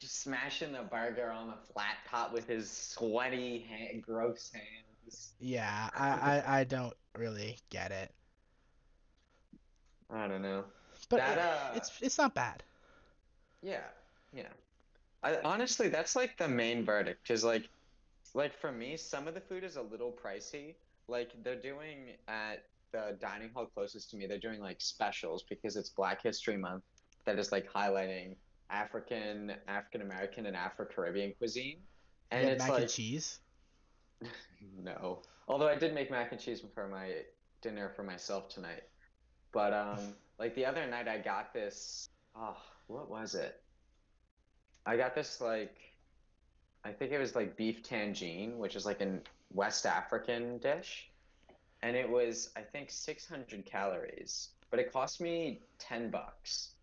just 0.00 0.22
smashing 0.22 0.72
the 0.72 0.82
burger 0.82 1.30
on 1.30 1.48
the 1.48 1.56
flat 1.72 1.96
top 2.08 2.32
with 2.32 2.46
his 2.46 2.70
sweaty, 2.70 3.60
hand, 3.60 4.02
gross 4.02 4.50
hands. 4.52 5.34
Yeah, 5.40 5.90
I, 5.94 6.08
I 6.42 6.60
I 6.60 6.64
don't 6.64 6.94
really 7.16 7.58
get 7.70 7.90
it. 7.92 8.12
I 10.10 10.28
don't 10.28 10.42
know. 10.42 10.64
But 11.08 11.18
That, 11.18 11.38
uh, 11.38 11.72
it's 11.76 11.92
it's 12.02 12.18
not 12.18 12.34
bad. 12.34 12.62
Yeah, 13.62 13.84
yeah. 14.32 14.48
I, 15.22 15.38
honestly, 15.44 15.88
that's 15.88 16.16
like 16.16 16.36
the 16.36 16.48
main 16.48 16.84
verdict. 16.84 17.26
Cause 17.26 17.44
like, 17.44 17.68
like 18.34 18.54
for 18.54 18.72
me, 18.72 18.96
some 18.96 19.28
of 19.28 19.34
the 19.34 19.40
food 19.40 19.64
is 19.64 19.76
a 19.76 19.82
little 19.82 20.12
pricey. 20.12 20.74
Like 21.08 21.32
they're 21.42 21.60
doing 21.60 22.10
at 22.26 22.64
the 22.92 23.16
dining 23.20 23.50
hall 23.54 23.66
closest 23.66 24.10
to 24.10 24.16
me, 24.16 24.26
they're 24.26 24.38
doing 24.38 24.60
like 24.60 24.80
specials 24.80 25.44
because 25.48 25.76
it's 25.76 25.90
Black 25.90 26.22
History 26.22 26.56
Month. 26.56 26.84
That 27.24 27.38
is 27.38 27.52
like 27.52 27.70
highlighting 27.70 28.36
African, 28.70 29.52
African 29.66 30.02
American, 30.02 30.46
and 30.46 30.56
Afro 30.56 30.86
Caribbean 30.86 31.34
cuisine. 31.38 31.78
And 32.30 32.48
it's 32.48 32.62
mac 32.62 32.70
like 32.70 32.82
and 32.82 32.90
cheese. 32.90 33.40
no. 34.82 35.22
Although 35.46 35.68
I 35.68 35.76
did 35.76 35.94
make 35.94 36.10
mac 36.10 36.32
and 36.32 36.40
cheese 36.40 36.62
for 36.74 36.88
my 36.88 37.22
dinner 37.62 37.90
for 37.94 38.02
myself 38.02 38.48
tonight. 38.48 38.82
But 39.52 39.72
um 39.72 40.14
like 40.38 40.54
the 40.54 40.66
other 40.66 40.86
night 40.86 41.08
I 41.08 41.18
got 41.18 41.52
this 41.52 42.08
oh, 42.36 42.56
what 42.86 43.10
was 43.10 43.34
it? 43.34 43.60
I 44.86 44.96
got 44.96 45.14
this 45.14 45.40
like 45.40 45.76
I 46.84 46.92
think 46.92 47.12
it 47.12 47.18
was 47.18 47.34
like 47.34 47.56
beef 47.56 47.82
tangine, 47.82 48.56
which 48.56 48.76
is 48.76 48.86
like 48.86 49.00
a 49.00 49.18
West 49.52 49.86
African 49.86 50.58
dish. 50.58 51.10
And 51.82 51.96
it 51.96 52.08
was 52.08 52.50
I 52.56 52.62
think 52.62 52.90
600 52.90 53.64
calories, 53.64 54.50
but 54.70 54.80
it 54.80 54.92
cost 54.92 55.20
me 55.20 55.60
10 55.78 56.10
bucks. 56.10 56.74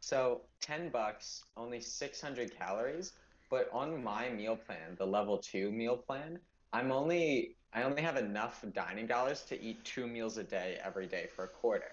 So 0.00 0.42
10 0.60 0.88
bucks, 0.88 1.44
only 1.56 1.80
600 1.80 2.56
calories, 2.56 3.12
but 3.50 3.68
on 3.72 4.02
my 4.02 4.30
meal 4.30 4.56
plan, 4.56 4.96
the 4.96 5.06
level 5.06 5.38
2 5.38 5.70
meal 5.70 5.96
plan, 5.96 6.38
I'm 6.72 6.92
only 6.92 7.56
I 7.72 7.82
only 7.82 8.02
have 8.02 8.16
enough 8.16 8.64
dining 8.72 9.06
dollars 9.06 9.42
to 9.44 9.60
eat 9.60 9.84
two 9.84 10.06
meals 10.06 10.38
a 10.38 10.44
day 10.44 10.78
every 10.82 11.06
day 11.06 11.28
for 11.34 11.44
a 11.44 11.48
quarter. 11.48 11.92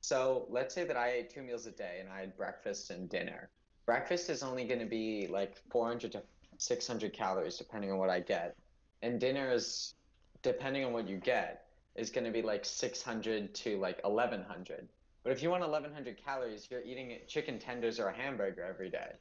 So 0.00 0.46
let's 0.50 0.74
say 0.74 0.84
that 0.84 0.98
I 0.98 1.12
ate 1.12 1.30
two 1.30 1.42
meals 1.42 1.66
a 1.66 1.70
day 1.70 1.98
and 2.00 2.10
I 2.10 2.20
had 2.20 2.36
breakfast 2.36 2.90
and 2.90 3.08
dinner. 3.08 3.48
Breakfast 3.86 4.28
is 4.28 4.42
only 4.42 4.64
going 4.64 4.80
to 4.80 4.86
be 4.86 5.26
like 5.28 5.56
400 5.70 6.12
to 6.12 6.22
600 6.64 7.12
calories 7.12 7.56
depending 7.56 7.92
on 7.92 7.98
what 7.98 8.10
I 8.10 8.20
get, 8.20 8.56
and 9.02 9.20
dinner 9.20 9.52
is 9.52 9.94
depending 10.42 10.84
on 10.84 10.92
what 10.92 11.08
you 11.08 11.16
get 11.16 11.66
is 11.96 12.10
going 12.10 12.24
to 12.24 12.30
be 12.30 12.42
like 12.42 12.64
600 12.64 13.54
to 13.54 13.78
like 13.78 14.02
1100. 14.02 14.88
But 15.22 15.32
if 15.32 15.42
you 15.42 15.50
want 15.50 15.62
1100 15.62 16.22
calories, 16.22 16.68
you're 16.70 16.82
eating 16.82 17.16
chicken 17.26 17.58
tenders 17.58 17.98
or 17.98 18.08
a 18.08 18.14
hamburger 18.14 18.62
every 18.62 18.90
day. 18.90 19.12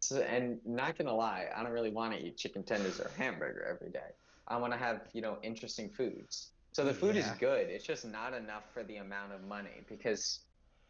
So, 0.00 0.20
and 0.22 0.58
not 0.64 0.96
gonna 0.96 1.14
lie, 1.14 1.46
I 1.54 1.62
don't 1.62 1.72
really 1.72 1.90
want 1.90 2.14
to 2.14 2.18
eat 2.18 2.36
chicken 2.36 2.62
tenders 2.62 2.98
or 3.00 3.10
hamburger 3.18 3.62
every 3.62 3.90
day. 3.90 4.10
I 4.48 4.56
want 4.56 4.72
to 4.72 4.78
have, 4.78 5.02
you 5.12 5.20
know, 5.20 5.38
interesting 5.42 5.90
foods. 5.90 6.50
So 6.72 6.84
the 6.84 6.94
food 6.94 7.16
is 7.16 7.26
good. 7.38 7.68
It's 7.68 7.84
just 7.84 8.04
not 8.04 8.32
enough 8.32 8.64
for 8.72 8.82
the 8.82 8.96
amount 8.96 9.32
of 9.32 9.44
money 9.44 9.82
because, 9.88 10.40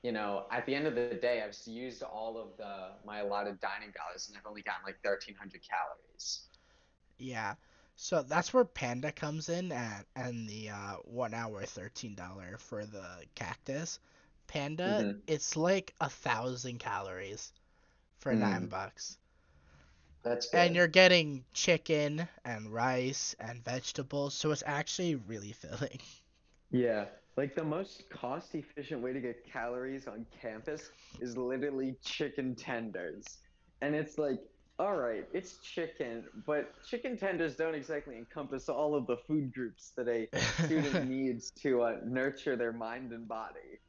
you 0.03 0.13
know, 0.13 0.47
at 0.51 0.67
the 0.67 0.75
end 0.75 0.87
of 0.87 0.95
the 0.95 1.07
day, 1.07 1.43
I've 1.43 1.45
used 1.67 2.03
all 2.03 2.25
of 2.25 2.57
the 2.57 2.81
my 2.95 3.09
allotted 3.21 3.61
dining 3.61 3.83
dollars 3.93 4.29
and 4.29 4.37
I've 4.37 4.47
only 4.47 4.63
gotten 4.63 4.83
like 4.85 4.97
1300 5.03 5.63
calories. 5.63 6.43
Yeah. 7.19 7.55
So 7.97 8.23
that's 8.23 8.53
where 8.53 8.65
Panda 8.65 9.13
comes 9.13 9.49
in 9.49 9.71
at 9.73 10.07
and 10.17 10.49
the 10.49 10.71
uh, 10.71 10.97
one 11.05 11.35
hour 11.35 11.65
thirteen 11.65 12.15
dollar 12.15 12.57
for 12.59 12.85
the 12.87 13.25
cactus. 13.35 14.01
Panda, 14.49 15.07
Mhm. 15.07 15.23
it's 15.27 15.57
like 15.57 15.95
a 16.01 16.09
thousand 16.11 16.79
calories 16.81 17.53
for 18.19 18.35
nine 18.37 18.67
Mm. 18.67 18.69
bucks. 18.69 19.19
That's 20.23 20.47
good. 20.49 20.53
And 20.53 20.77
you're 20.77 20.87
getting 20.87 21.45
chicken 21.53 22.29
and 22.45 22.73
rice 22.73 23.35
and 23.41 23.65
vegetables, 23.65 24.35
so 24.35 24.53
it's 24.53 24.63
actually 24.65 25.17
really 25.17 25.53
filling. 25.53 26.01
Yeah, 26.71 27.07
like 27.37 27.55
the 27.55 27.65
most 27.65 28.05
cost 28.11 28.55
efficient 28.55 29.03
way 29.03 29.13
to 29.13 29.21
get 29.21 29.45
calories 29.51 30.07
on 30.07 30.27
campus 30.41 30.91
is 31.21 31.37
literally 31.37 31.97
chicken 32.05 32.55
tenders. 32.55 33.25
And 33.81 33.95
it's 33.95 34.19
like, 34.19 34.39
all 34.79 34.97
right, 34.97 35.27
it's 35.33 35.59
chicken, 35.59 36.25
but 36.47 36.73
chicken 36.85 37.17
tenders 37.17 37.55
don't 37.55 37.75
exactly 37.75 38.17
encompass 38.17 38.69
all 38.69 38.95
of 38.95 39.07
the 39.07 39.17
food 39.17 39.53
groups 39.53 39.93
that 39.97 40.09
a 40.09 40.29
student 40.65 41.09
needs 41.11 41.51
to 41.63 41.83
uh, 41.83 41.97
nurture 42.05 42.57
their 42.57 42.73
mind 42.73 43.13
and 43.13 43.29
body. 43.29 43.81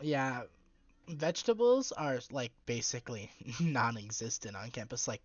Yeah, 0.00 0.42
vegetables 1.08 1.92
are 1.92 2.20
like 2.30 2.52
basically 2.66 3.30
non-existent 3.60 4.56
on 4.56 4.70
campus. 4.70 5.06
Like, 5.06 5.22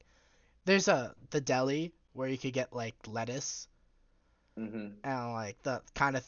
there's 0.65 0.87
a 0.87 1.15
the 1.29 1.41
deli 1.41 1.93
where 2.13 2.27
you 2.27 2.37
could 2.37 2.53
get 2.53 2.73
like 2.73 2.95
lettuce 3.07 3.67
hmm 4.57 4.97
and 5.03 5.33
like 5.33 5.61
the 5.63 5.81
kind 5.95 6.15
of 6.17 6.25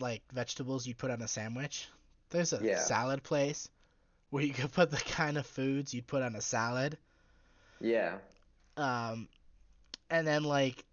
like 0.00 0.22
vegetables 0.32 0.86
you 0.86 0.94
put 0.94 1.10
on 1.10 1.20
a 1.22 1.28
sandwich. 1.28 1.88
There's 2.30 2.52
a 2.52 2.64
Yeah. 2.64 2.74
salad 2.74 3.22
place 3.22 3.68
where 4.30 4.44
you 4.44 4.52
could 4.52 4.72
put 4.72 4.90
the 4.90 4.96
kind 4.98 5.38
of 5.38 5.46
foods 5.46 5.94
you'd 5.94 6.06
put 6.06 6.22
on 6.22 6.34
a 6.36 6.40
salad. 6.40 6.98
Yeah. 7.80 8.18
Um, 8.76 9.28
and 10.10 10.26
then 10.26 10.44
like 10.44 10.84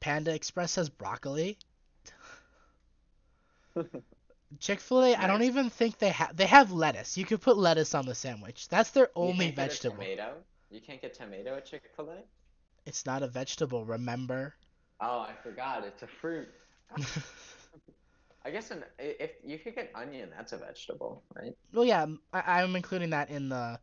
Panda 0.00 0.34
Express 0.34 0.76
has 0.76 0.88
broccoli. 0.88 1.58
Chick 4.60 4.80
Fil 4.80 5.02
A, 5.04 5.14
I 5.14 5.26
don't 5.26 5.42
even 5.42 5.70
think 5.70 5.98
they 5.98 6.10
have. 6.10 6.36
They 6.36 6.46
have 6.46 6.72
lettuce. 6.72 7.16
You 7.16 7.24
could 7.24 7.40
put 7.40 7.56
lettuce 7.56 7.94
on 7.94 8.06
the 8.06 8.14
sandwich. 8.14 8.68
That's 8.68 8.90
their 8.90 9.10
You 9.18 9.34
only 9.34 9.50
a 9.50 9.50
vegetable. 9.50 10.10
tomato. 10.14 10.44
You 10.70 10.80
can't 10.80 11.00
get 11.00 11.14
tomato 11.14 11.56
at 11.56 11.66
Chick 11.66 11.90
Fil 11.94 12.10
A. 12.10 12.22
It's 12.86 13.04
not 13.06 13.22
a 13.22 13.28
vegetable. 13.28 13.84
Remember? 13.84 14.54
Oh, 15.00 15.20
I 15.20 15.32
forgot. 15.42 15.84
It's 15.84 16.02
a 16.02 16.06
fruit. 16.06 16.48
I 18.44 18.50
guess 18.50 18.70
an, 18.70 18.84
if 18.98 19.32
you 19.44 19.58
could 19.58 19.74
get 19.74 19.90
onion, 19.94 20.30
that's 20.34 20.52
a 20.52 20.56
vegetable, 20.56 21.24
right? 21.34 21.52
well, 21.72 21.84
yeah, 21.84 22.06
I, 22.32 22.62
am 22.62 22.76
including 22.76 23.10
that 23.10 23.28
in 23.28 23.48
the. 23.48 23.80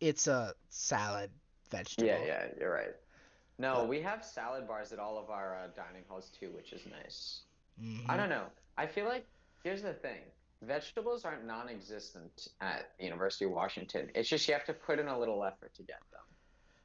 It's 0.00 0.26
a 0.26 0.54
salad 0.70 1.30
vegetable. 1.70 2.08
Yeah, 2.08 2.24
yeah, 2.24 2.46
you're 2.58 2.72
right. 2.72 2.94
No, 3.58 3.76
But- 3.76 3.88
we 3.88 4.00
have 4.00 4.24
salad 4.24 4.66
bars 4.66 4.92
at 4.92 4.98
all 4.98 5.18
of 5.18 5.28
our 5.30 5.54
uh, 5.56 5.66
dining 5.76 6.02
halls 6.08 6.30
too, 6.30 6.50
which 6.56 6.72
is 6.72 6.80
nice. 6.86 7.42
Mhm. 7.80 8.08
I 8.08 8.16
don't 8.16 8.30
know. 8.30 8.46
I 8.78 8.86
feel 8.86 9.04
like 9.04 9.26
here's 9.62 9.82
the 9.82 9.92
thing: 9.92 10.20
vegetables 10.62 11.26
aren't 11.26 11.44
non-existent 11.44 12.48
at 12.60 12.96
the 12.98 13.04
University 13.04 13.44
of 13.44 13.50
Washington. 13.50 14.10
It's 14.14 14.30
just 14.30 14.48
you 14.48 14.54
have 14.54 14.64
to 14.64 14.72
put 14.72 14.98
in 14.98 15.08
a 15.08 15.18
little 15.18 15.44
effort 15.44 15.74
to 15.74 15.82
get 15.82 16.00
them. 16.10 16.22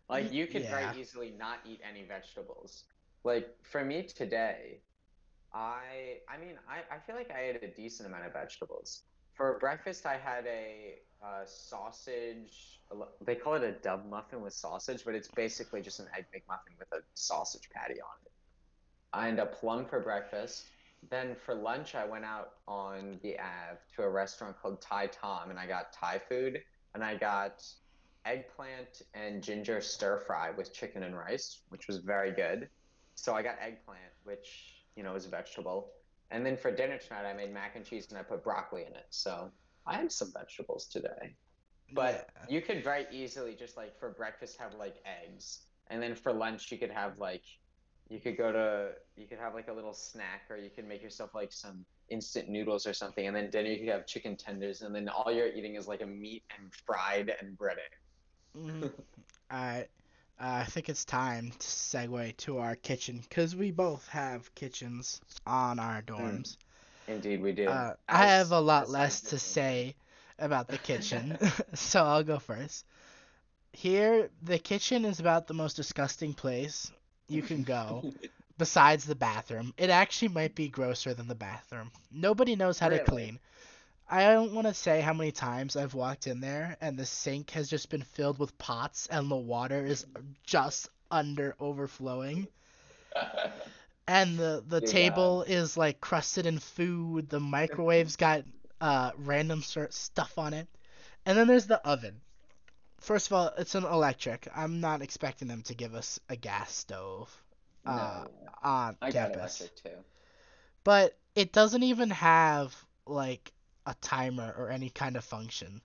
Like 0.10 0.32
you 0.34 0.47
could 0.47 0.63
yeah. 0.63 0.80
very 0.80 1.01
easily 1.01 1.34
not 1.38 1.60
eat 1.65 1.82
any 1.88 2.03
vegetables. 2.03 2.84
Like 3.28 3.58
for 3.62 3.84
me 3.84 4.04
today, 4.04 4.80
I 5.54 6.20
I 6.34 6.38
mean 6.38 6.56
I, 6.66 6.96
I 6.96 6.98
feel 7.00 7.18
like 7.18 7.30
I 7.30 7.50
ate 7.50 7.62
a 7.62 7.68
decent 7.68 8.08
amount 8.08 8.26
of 8.26 8.32
vegetables. 8.32 9.04
For 9.34 9.60
breakfast, 9.60 10.06
I 10.06 10.16
had 10.16 10.46
a 10.48 11.00
uh, 11.22 11.44
sausage. 11.44 12.80
They 13.26 13.36
call 13.36 13.56
it 13.56 13.63
a 13.63 13.74
dub 13.74 14.10
muffin 14.10 14.42
with 14.42 14.54
sausage, 14.54 15.04
but 15.04 15.13
it's 15.13 15.28
basically 15.28 15.82
just 15.82 16.00
an 16.00 16.08
egg 16.18 16.28
McMuffin 16.34 16.80
with 16.80 16.88
a 16.94 17.04
sausage 17.16 17.70
patty 17.70 18.00
on 18.00 18.18
it. 18.26 18.32
And 19.13 19.40
a 19.40 19.46
plum 19.46 19.86
for 19.86 20.00
breakfast. 20.00 20.63
Then 21.10 21.36
for 21.36 21.54
lunch, 21.54 21.96
I 21.96 22.06
went 22.06 22.24
out 22.24 22.54
on 22.66 23.20
the 23.24 23.38
Ave 23.38 23.80
to 23.98 24.04
a 24.04 24.10
restaurant 24.10 24.56
called 24.62 24.82
Thai 24.82 25.08
Tom, 25.08 25.50
and 25.50 25.60
I 25.60 25.68
got 25.68 25.92
Thai 25.92 26.22
food, 26.30 26.62
and 26.96 27.04
I 27.04 27.16
got 27.18 27.62
eggplant 28.24 29.02
and 29.13 29.44
ginger 29.44 29.82
stir 29.82 30.18
fry 30.18 30.52
with 30.52 30.74
chicken 30.74 31.04
and 31.04 31.16
rice, 31.18 31.60
which 31.68 31.88
was 31.88 31.98
very 31.98 32.32
good. 32.32 32.70
So 33.17 33.36
I 33.36 33.41
got 33.41 33.58
eggplant, 33.60 34.13
which 34.23 34.86
you 34.95 35.03
know 35.03 35.15
is 35.15 35.25
a 35.25 35.30
vegetable, 35.30 35.91
and 36.30 36.45
then 36.45 36.56
for 36.56 36.71
dinner 36.71 36.97
tonight, 36.97 37.25
I 37.25 37.34
made 37.34 37.51
mac 37.51 37.75
and 37.75 37.86
cheese 37.86 38.08
and 38.10 38.17
I 38.17 38.23
put 38.23 38.43
broccoli 38.43 38.86
in 38.86 38.93
it. 38.93 39.08
So 39.10 39.51
I 39.86 39.95
had 39.95 40.12
some 40.12 40.32
vegetables 40.32 40.88
today. 40.88 41.36
But 41.93 42.30
Yeah. 42.36 42.45
you 42.47 42.62
could 42.62 42.84
very 42.84 43.08
easily 43.12 43.56
just 43.56 43.75
like 43.75 43.97
for 43.99 44.12
breakfast 44.12 44.58
have 44.58 44.75
like 44.75 45.01
eggs, 45.06 45.65
and 45.88 46.01
then 46.01 46.15
for 46.15 46.32
lunch 46.32 46.71
you 46.71 46.77
could 46.77 46.91
have 46.91 47.17
like 47.17 47.43
you 48.10 48.19
could 48.19 48.38
go 48.38 48.51
to 48.51 48.93
you 49.15 49.27
could 49.27 49.39
have 49.39 49.53
like 49.56 49.67
a 49.67 49.73
little 49.73 49.93
snack, 49.93 50.43
or 50.49 50.58
you 50.58 50.69
could 50.69 50.86
make 50.86 51.01
yourself 51.01 51.34
like 51.34 51.51
some 51.51 51.86
instant 52.10 52.49
noodles 52.49 52.86
or 52.86 52.93
something, 52.93 53.25
and 53.27 53.36
then 53.36 53.49
dinner 53.49 53.69
you 53.69 53.80
could 53.80 53.89
have 53.89 54.06
chicken 54.06 54.38
tenders, 54.38 54.82
and 54.84 54.93
then 54.95 55.10
all 55.10 55.32
you're 55.32 55.51
eating 55.51 55.75
is 55.75 55.88
like 55.88 56.01
a 56.01 56.06
meat 56.06 56.43
and 56.58 56.73
fried 56.86 57.30
and 57.41 57.58
breaded. 57.58 57.84
Mhm. 58.56 58.91
Alright. 59.51 59.89
Uh, 60.39 60.62
I 60.62 60.63
think 60.65 60.89
it's 60.89 61.06
time 61.06 61.52
to 61.52 61.67
segue 61.67 62.38
to 62.38 62.58
our 62.60 62.76
kitchen 62.76 63.19
because 63.19 63.56
we 63.56 63.71
both 63.71 64.08
have 64.10 64.54
kitchens 64.56 65.21
on 65.45 65.80
our 65.80 66.02
dorms. 66.02 66.58
Indeed, 67.08 67.41
we 67.41 67.52
do. 67.54 67.69
Uh, 67.71 67.93
I 68.08 68.26
have 68.28 68.52
a 68.52 68.60
lot 68.60 68.89
less 68.89 69.21
to 69.23 69.39
say 69.39 69.95
about 70.39 70.69
the 70.69 70.78
kitchen, 70.78 71.38
so 71.73 72.04
I'll 72.04 72.23
go 72.23 72.39
first. 72.39 72.86
Here, 73.73 74.30
the 74.41 74.60
kitchen 74.60 75.06
is 75.06 75.19
about 75.19 75.47
the 75.47 75.54
most 75.54 75.76
disgusting 75.76 76.34
place 76.34 76.91
you 77.28 77.41
can 77.43 77.63
go, 77.63 78.06
besides 78.58 79.06
the 79.06 79.15
bathroom. 79.15 79.73
It 79.78 79.89
actually 79.89 80.30
might 80.30 80.56
be 80.56 80.69
grosser 80.69 81.13
than 81.13 81.28
the 81.28 81.36
bathroom. 81.36 81.91
Nobody 82.12 82.56
knows 82.56 82.80
how 82.80 82.89
to 82.89 83.00
clean. 83.00 83.39
I 84.10 84.24
don't 84.34 84.54
want 84.54 84.67
to 84.67 84.74
say 84.74 85.02
how 85.02 85.13
many 85.13 85.32
times 85.32 85.76
I've 85.76 85.93
walked 85.93 86.28
in 86.28 86.41
there 86.41 86.78
and 86.82 86.98
the 86.98 87.06
sink 87.06 87.52
has 87.52 87.70
just 87.70 87.89
been 87.89 88.04
filled 88.04 88.38
with 88.38 88.58
pots 88.58 89.08
and 89.08 89.30
the 89.32 89.36
water 89.38 89.86
is 89.86 90.06
just 90.43 90.89
under 91.12 91.56
overflowing. 91.60 92.48
And 94.08 94.38
the 94.38 94.63
the 94.67 94.82
Dear 94.82 94.89
table 94.91 95.43
is 95.43 95.78
like 95.78 96.02
crusted 96.02 96.46
in 96.46 96.60
food. 96.60 97.30
The 97.30 97.39
microwave's 97.39 98.15
got 98.17 98.43
uh 98.82 99.12
random 99.17 99.62
sort 99.63 99.93
stuff 99.93 100.38
on 100.38 100.54
it. 100.54 100.67
And 101.26 101.38
then 101.38 101.48
there's 101.48 101.67
the 101.67 101.86
oven. 101.88 102.22
First 103.00 103.28
of 103.28 103.34
all, 103.34 103.48
it's 103.58 103.76
an 103.76 103.86
electric. 103.86 104.48
I'm 104.56 104.80
not 104.82 105.02
expecting 105.02 105.48
them 105.48 105.63
to 105.63 105.76
give 105.76 105.93
us 105.96 106.20
a 106.30 106.36
gas 106.36 106.72
stove 106.74 107.43
No, 107.86 107.93
uh, 107.93 108.26
on 108.63 108.98
I 109.02 109.12
got 109.12 109.32
campus. 109.32 109.32
electric 109.32 109.76
too. 109.76 110.04
But 110.84 111.17
it 111.36 111.52
doesn't 111.52 111.84
even 111.84 112.10
have 112.12 112.76
like 113.06 113.54
a 113.88 113.95
timer 114.02 114.54
or 114.58 114.69
any 114.69 114.89
kind 114.91 115.15
of 115.15 115.23
function. 115.23 115.82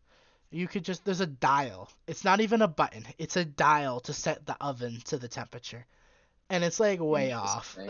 You 0.50 0.68
could 0.68 0.84
just 0.84 1.04
there's 1.06 1.20
a 1.22 1.26
dial. 1.26 1.88
It's 2.06 2.24
not 2.24 2.40
even 2.42 2.60
a 2.60 2.68
button. 2.68 3.06
It's 3.16 3.36
a 3.36 3.44
dial 3.44 4.00
to 4.00 4.12
set 4.12 4.44
the 4.44 4.56
oven 4.60 5.00
to 5.06 5.16
the 5.16 5.28
temperature. 5.28 5.86
And 6.50 6.62
it's 6.62 6.78
like 6.80 7.00
way 7.00 7.32
off. 7.32 7.78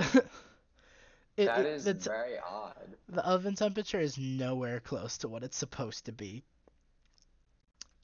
It- 1.37 1.47
That 1.47 1.61
it- 1.61 1.67
is 1.67 1.87
very 2.07 2.39
odd. 2.39 2.95
the 3.09 3.25
oven 3.27 3.55
temperature 3.57 3.99
is 3.99 4.19
nowhere 4.19 4.81
close 4.81 5.17
to 5.19 5.29
what 5.29 5.43
it's 5.43 5.57
supposed 5.57 6.05
to 6.05 6.13
be. 6.13 6.45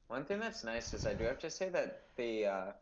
One 0.09 0.25
thing 0.25 0.41
that's 0.41 0.65
nice 0.65 0.95
is 0.95 1.07
I 1.07 1.13
do 1.13 1.25
have 1.25 1.39
to 1.41 1.51
say 1.51 1.69
that 1.69 2.05
the 2.17 2.47
uh, 2.47 2.73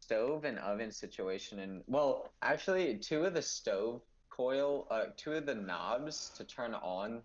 stove 0.00 0.44
and 0.44 0.58
oven 0.58 0.90
situation, 0.90 1.60
and 1.60 1.84
well, 1.86 2.32
actually, 2.42 2.98
two 2.98 3.24
of 3.24 3.34
the 3.34 3.42
stove 3.42 4.02
coil, 4.28 4.88
uh, 4.90 5.04
two 5.16 5.34
of 5.34 5.46
the 5.46 5.54
knobs 5.54 6.30
to 6.36 6.44
turn 6.44 6.74
on 6.74 7.22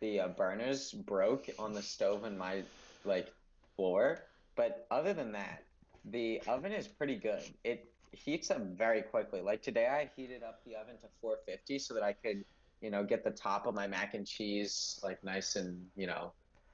the 0.00 0.20
uh, 0.20 0.28
burners 0.28 0.92
broke 0.92 1.48
on 1.58 1.72
the 1.72 1.82
stove 1.82 2.24
in 2.24 2.36
my 2.36 2.62
like 3.04 3.32
floor. 3.76 4.20
But 4.56 4.86
other 4.90 5.12
than 5.12 5.32
that, 5.32 5.62
the 6.04 6.40
oven 6.46 6.72
is 6.72 6.88
pretty 6.88 7.16
good. 7.16 7.42
It 7.64 7.90
heats 8.12 8.50
up 8.50 8.60
very 8.60 9.02
quickly. 9.02 9.40
Like 9.40 9.62
today, 9.62 9.86
I 9.86 10.10
heated 10.16 10.42
up 10.42 10.60
the 10.64 10.74
oven 10.76 10.96
to 11.02 11.08
450 11.20 11.78
so 11.78 11.94
that 11.94 12.02
I 12.02 12.12
could, 12.12 12.44
you 12.80 12.90
know, 12.90 13.04
get 13.04 13.24
the 13.24 13.30
top 13.30 13.66
of 13.66 13.74
my 13.74 13.86
mac 13.86 14.14
and 14.14 14.26
cheese 14.26 14.98
like 15.02 15.22
nice 15.22 15.56
and 15.56 15.86
you 15.96 16.06
know 16.06 16.32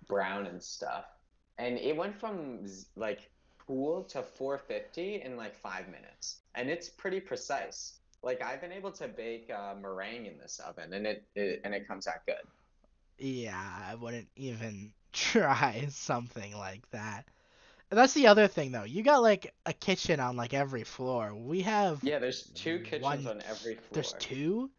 brown 0.09 0.47
and 0.47 0.63
stuff 0.63 1.07
and 1.59 1.79
it 1.79 1.97
went 1.97 2.19
from 2.19 2.67
like 2.97 3.31
cool 3.67 4.05
to 4.05 4.23
450 4.23 5.23
in 5.23 5.37
like 5.37 5.55
five 5.55 5.87
minutes 5.87 6.41
and 6.55 6.69
it's 6.69 6.89
pretty 6.89 7.21
precise 7.21 7.95
like 8.23 8.43
i've 8.43 8.61
been 8.61 8.73
able 8.73 8.93
to 8.93 9.09
bake 9.09 9.51
uh, 9.51 9.75
meringue 9.81 10.27
in 10.27 10.39
this 10.39 10.61
oven 10.67 10.93
and 10.93 11.07
it, 11.07 11.25
it 11.35 11.61
and 11.65 11.75
it 11.75 11.89
comes 11.89 12.07
out 12.07 12.25
good 12.27 12.37
Yeah, 13.19 13.83
I 13.89 13.95
wouldn't 13.95 14.29
even 14.37 14.93
try 15.13 15.87
something 15.91 16.57
like 16.57 16.89
that. 16.91 17.27
And 17.91 17.99
that's 17.99 18.15
the 18.15 18.27
other 18.29 18.49
thing 18.49 18.73
though. 18.73 18.85
You 18.85 19.03
got 19.03 19.23
like 19.23 19.53
a 19.65 19.73
kitchen 19.73 20.21
on 20.21 20.37
like 20.37 20.55
every 20.55 20.85
floor. 20.85 21.35
We 21.35 21.63
have 21.63 22.03
yeah 22.03 22.19
there's 22.19 22.43
two 22.55 22.81
kitchens 22.81 23.03
One- 23.05 23.27
on 23.27 23.43
every 23.49 23.75
floor 23.77 23.93
there's 23.95 24.13
two? 24.15 24.71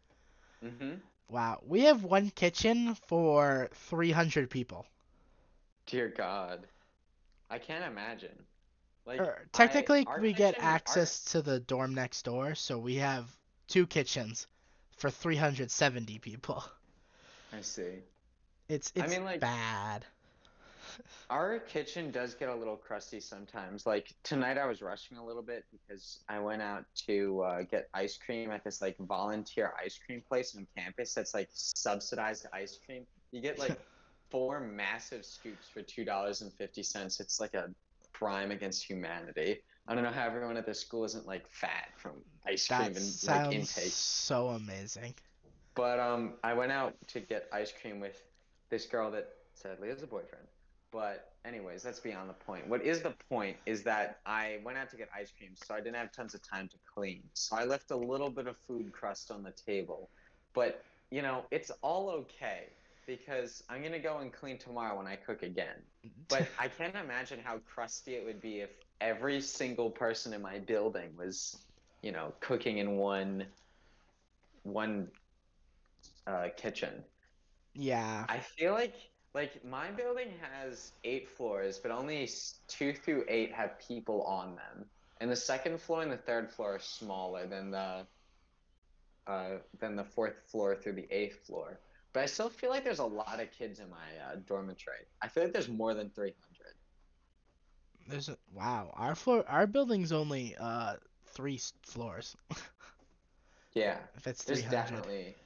mm-hmm. 0.64 0.94
Wow. 1.30 1.60
We 1.66 1.82
have 1.82 2.04
one 2.04 2.30
kitchen 2.30 2.94
for 3.06 3.68
300 3.74 4.50
people. 4.50 4.86
dear 5.86 6.08
god 6.08 6.66
i 7.50 7.58
can't 7.58 7.84
imagine 7.84 8.44
like 9.06 9.20
Or, 9.20 9.38
technically, 9.52 10.06
our 10.06 10.20
we 10.20 10.32
get 10.32 10.54
kitchen- 10.54 10.64
our- 10.64 10.74
access 10.74 11.24
to 11.32 11.42
the 11.42 11.60
dorm 11.60 11.94
next 11.94 12.24
door, 12.24 12.54
so 12.54 12.78
we 12.78 12.96
have 12.96 13.24
two 13.66 13.86
kitchens 13.86 14.46
for 14.98 15.10
370 15.10 16.18
people. 16.18 16.62
i 17.52 17.60
see 17.62 18.02
It's 18.68 18.92
I 18.96 19.04
it's 19.04 19.12
mean, 19.14 19.24
like- 19.24 19.40
bad. 19.40 20.04
Our 21.30 21.58
kitchen 21.60 22.10
does 22.10 22.34
get 22.34 22.48
a 22.48 22.54
little 22.54 22.76
crusty 22.76 23.20
sometimes. 23.20 23.86
Like 23.86 24.14
tonight, 24.24 24.58
I 24.58 24.66
was 24.66 24.82
rushing 24.82 25.16
a 25.18 25.24
little 25.24 25.42
bit 25.42 25.64
because 25.70 26.20
I 26.28 26.38
went 26.40 26.60
out 26.62 26.84
to 27.06 27.42
uh, 27.42 27.62
get 27.62 27.88
ice 27.94 28.16
cream 28.16 28.50
at 28.50 28.64
this 28.64 28.80
like 28.82 28.96
volunteer 28.98 29.72
ice 29.82 29.98
cream 30.04 30.22
place 30.26 30.56
on 30.56 30.66
campus. 30.76 31.14
That's 31.14 31.34
like 31.34 31.48
subsidized 31.52 32.46
ice 32.52 32.78
cream. 32.84 33.06
You 33.30 33.40
get 33.42 33.58
like 33.58 33.78
four 34.30 34.60
massive 34.60 35.24
scoops 35.24 35.68
for 35.68 35.82
two 35.82 36.04
dollars 36.04 36.40
and 36.40 36.52
fifty 36.54 36.82
cents. 36.82 37.20
It's 37.20 37.38
like 37.38 37.54
a 37.54 37.68
crime 38.12 38.50
against 38.50 38.82
humanity. 38.84 39.60
I 39.86 39.94
don't 39.94 40.04
know 40.04 40.10
how 40.10 40.26
everyone 40.26 40.56
at 40.56 40.66
this 40.66 40.80
school 40.80 41.04
isn't 41.04 41.26
like 41.26 41.46
fat 41.48 41.90
from 41.96 42.12
ice 42.46 42.66
cream 42.66 42.92
That 42.92 42.96
and 42.96 43.46
like 43.46 43.54
intake. 43.54 43.92
so 43.92 44.48
amazing. 44.48 45.14
But 45.74 46.00
um, 46.00 46.34
I 46.42 46.54
went 46.54 46.72
out 46.72 46.94
to 47.08 47.20
get 47.20 47.48
ice 47.52 47.72
cream 47.80 48.00
with 48.00 48.20
this 48.70 48.86
girl 48.86 49.10
that 49.12 49.28
sadly 49.54 49.88
has 49.88 50.02
a 50.02 50.06
boyfriend. 50.06 50.46
But 50.90 51.32
anyways, 51.44 51.82
that's 51.82 52.00
beyond 52.00 52.30
the 52.30 52.34
point. 52.34 52.66
What 52.66 52.82
is 52.82 53.02
the 53.02 53.14
point 53.28 53.56
is 53.66 53.82
that 53.84 54.20
I 54.24 54.60
went 54.64 54.78
out 54.78 54.88
to 54.90 54.96
get 54.96 55.08
ice 55.14 55.32
cream, 55.36 55.50
so 55.54 55.74
I 55.74 55.78
didn't 55.78 55.96
have 55.96 56.12
tons 56.12 56.34
of 56.34 56.42
time 56.48 56.68
to 56.68 56.76
clean. 56.92 57.22
So 57.34 57.56
I 57.56 57.64
left 57.64 57.90
a 57.90 57.96
little 57.96 58.30
bit 58.30 58.46
of 58.46 58.56
food 58.66 58.92
crust 58.92 59.30
on 59.30 59.42
the 59.42 59.52
table. 59.52 60.10
But 60.54 60.82
you 61.10 61.22
know, 61.22 61.44
it's 61.50 61.70
all 61.82 62.10
okay 62.10 62.68
because 63.06 63.62
I'm 63.68 63.82
gonna 63.82 63.98
go 63.98 64.18
and 64.18 64.32
clean 64.32 64.58
tomorrow 64.58 64.96
when 64.96 65.06
I 65.06 65.16
cook 65.16 65.42
again. 65.42 65.82
But 66.28 66.48
I 66.58 66.68
can't 66.68 66.94
imagine 66.94 67.40
how 67.42 67.58
crusty 67.58 68.14
it 68.14 68.24
would 68.24 68.40
be 68.40 68.60
if 68.60 68.70
every 69.00 69.40
single 69.40 69.90
person 69.90 70.32
in 70.34 70.42
my 70.42 70.58
building 70.58 71.10
was, 71.16 71.56
you 72.02 72.12
know, 72.12 72.34
cooking 72.40 72.78
in 72.78 72.96
one 72.96 73.46
one 74.62 75.08
uh, 76.26 76.48
kitchen. 76.56 77.02
Yeah. 77.74 78.24
I 78.28 78.38
feel 78.38 78.72
like 78.72 78.94
like 79.34 79.64
my 79.64 79.90
building 79.90 80.32
has 80.40 80.92
eight 81.04 81.28
floors, 81.28 81.78
but 81.78 81.90
only 81.90 82.28
two 82.66 82.92
through 82.92 83.24
eight 83.28 83.52
have 83.52 83.78
people 83.78 84.22
on 84.22 84.56
them, 84.56 84.86
and 85.20 85.30
the 85.30 85.36
second 85.36 85.80
floor 85.80 86.02
and 86.02 86.10
the 86.10 86.16
third 86.16 86.50
floor 86.50 86.76
are 86.76 86.78
smaller 86.80 87.46
than 87.46 87.70
the 87.70 88.06
uh, 89.26 89.58
than 89.78 89.96
the 89.96 90.04
fourth 90.04 90.40
floor 90.50 90.74
through 90.74 90.94
the 90.94 91.06
eighth 91.10 91.46
floor. 91.46 91.80
But 92.12 92.22
I 92.22 92.26
still 92.26 92.48
feel 92.48 92.70
like 92.70 92.84
there's 92.84 92.98
a 93.00 93.04
lot 93.04 93.40
of 93.40 93.52
kids 93.52 93.80
in 93.80 93.90
my 93.90 93.96
uh, 94.26 94.36
dormitory. 94.46 95.06
I 95.20 95.28
feel 95.28 95.44
like 95.44 95.52
there's 95.52 95.68
more 95.68 95.94
than 95.94 96.10
300. 96.10 96.34
There's 98.08 98.28
a 98.30 98.38
wow. 98.54 98.90
Our 98.94 99.14
floor, 99.14 99.44
our 99.46 99.66
building's 99.66 100.12
only 100.12 100.56
uh 100.58 100.96
three 101.26 101.60
floors. 101.82 102.36
Yeah. 103.74 103.98
If 104.16 104.26
it's 104.26 104.42
300. 104.42 104.70
There's 104.70 104.72
definitely 104.72 105.36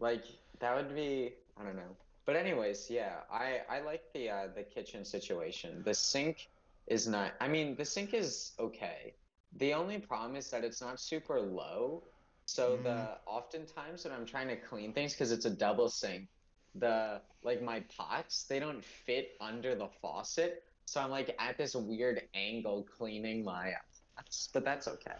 like 0.00 0.24
that 0.58 0.74
would 0.74 0.94
be 0.94 1.34
I 1.58 1.64
don't 1.64 1.76
know. 1.76 1.96
But 2.26 2.36
anyways, 2.36 2.90
yeah, 2.90 3.20
I 3.30 3.62
I 3.68 3.80
like 3.80 4.02
the 4.12 4.30
uh, 4.30 4.46
the 4.54 4.62
kitchen 4.64 5.04
situation. 5.04 5.82
The 5.84 5.94
sink 5.94 6.48
is 6.86 7.06
not. 7.06 7.32
I 7.40 7.48
mean, 7.48 7.76
the 7.76 7.84
sink 7.84 8.14
is 8.14 8.52
okay. 8.58 9.14
The 9.52 9.74
only 9.74 9.98
problem 9.98 10.36
is 10.36 10.50
that 10.50 10.64
it's 10.64 10.80
not 10.80 11.00
super 11.00 11.40
low. 11.40 12.04
So 12.46 12.78
Mm. 12.78 12.82
the 12.82 13.18
oftentimes 13.26 14.04
when 14.04 14.12
I'm 14.14 14.26
trying 14.26 14.48
to 14.48 14.56
clean 14.56 14.92
things 14.92 15.12
because 15.14 15.32
it's 15.32 15.46
a 15.46 15.50
double 15.50 15.88
sink, 15.88 16.28
the 16.74 17.22
like 17.42 17.62
my 17.62 17.80
pots 17.96 18.44
they 18.46 18.58
don't 18.60 18.84
fit 18.84 19.30
under 19.40 19.74
the 19.74 19.88
faucet. 19.88 20.62
So 20.86 21.00
I'm 21.00 21.10
like 21.10 21.34
at 21.38 21.58
this 21.58 21.74
weird 21.74 22.22
angle 22.34 22.84
cleaning 22.84 23.44
my 23.44 23.74
pots, 24.16 24.48
but 24.52 24.64
that's 24.64 24.88
okay. 24.88 25.16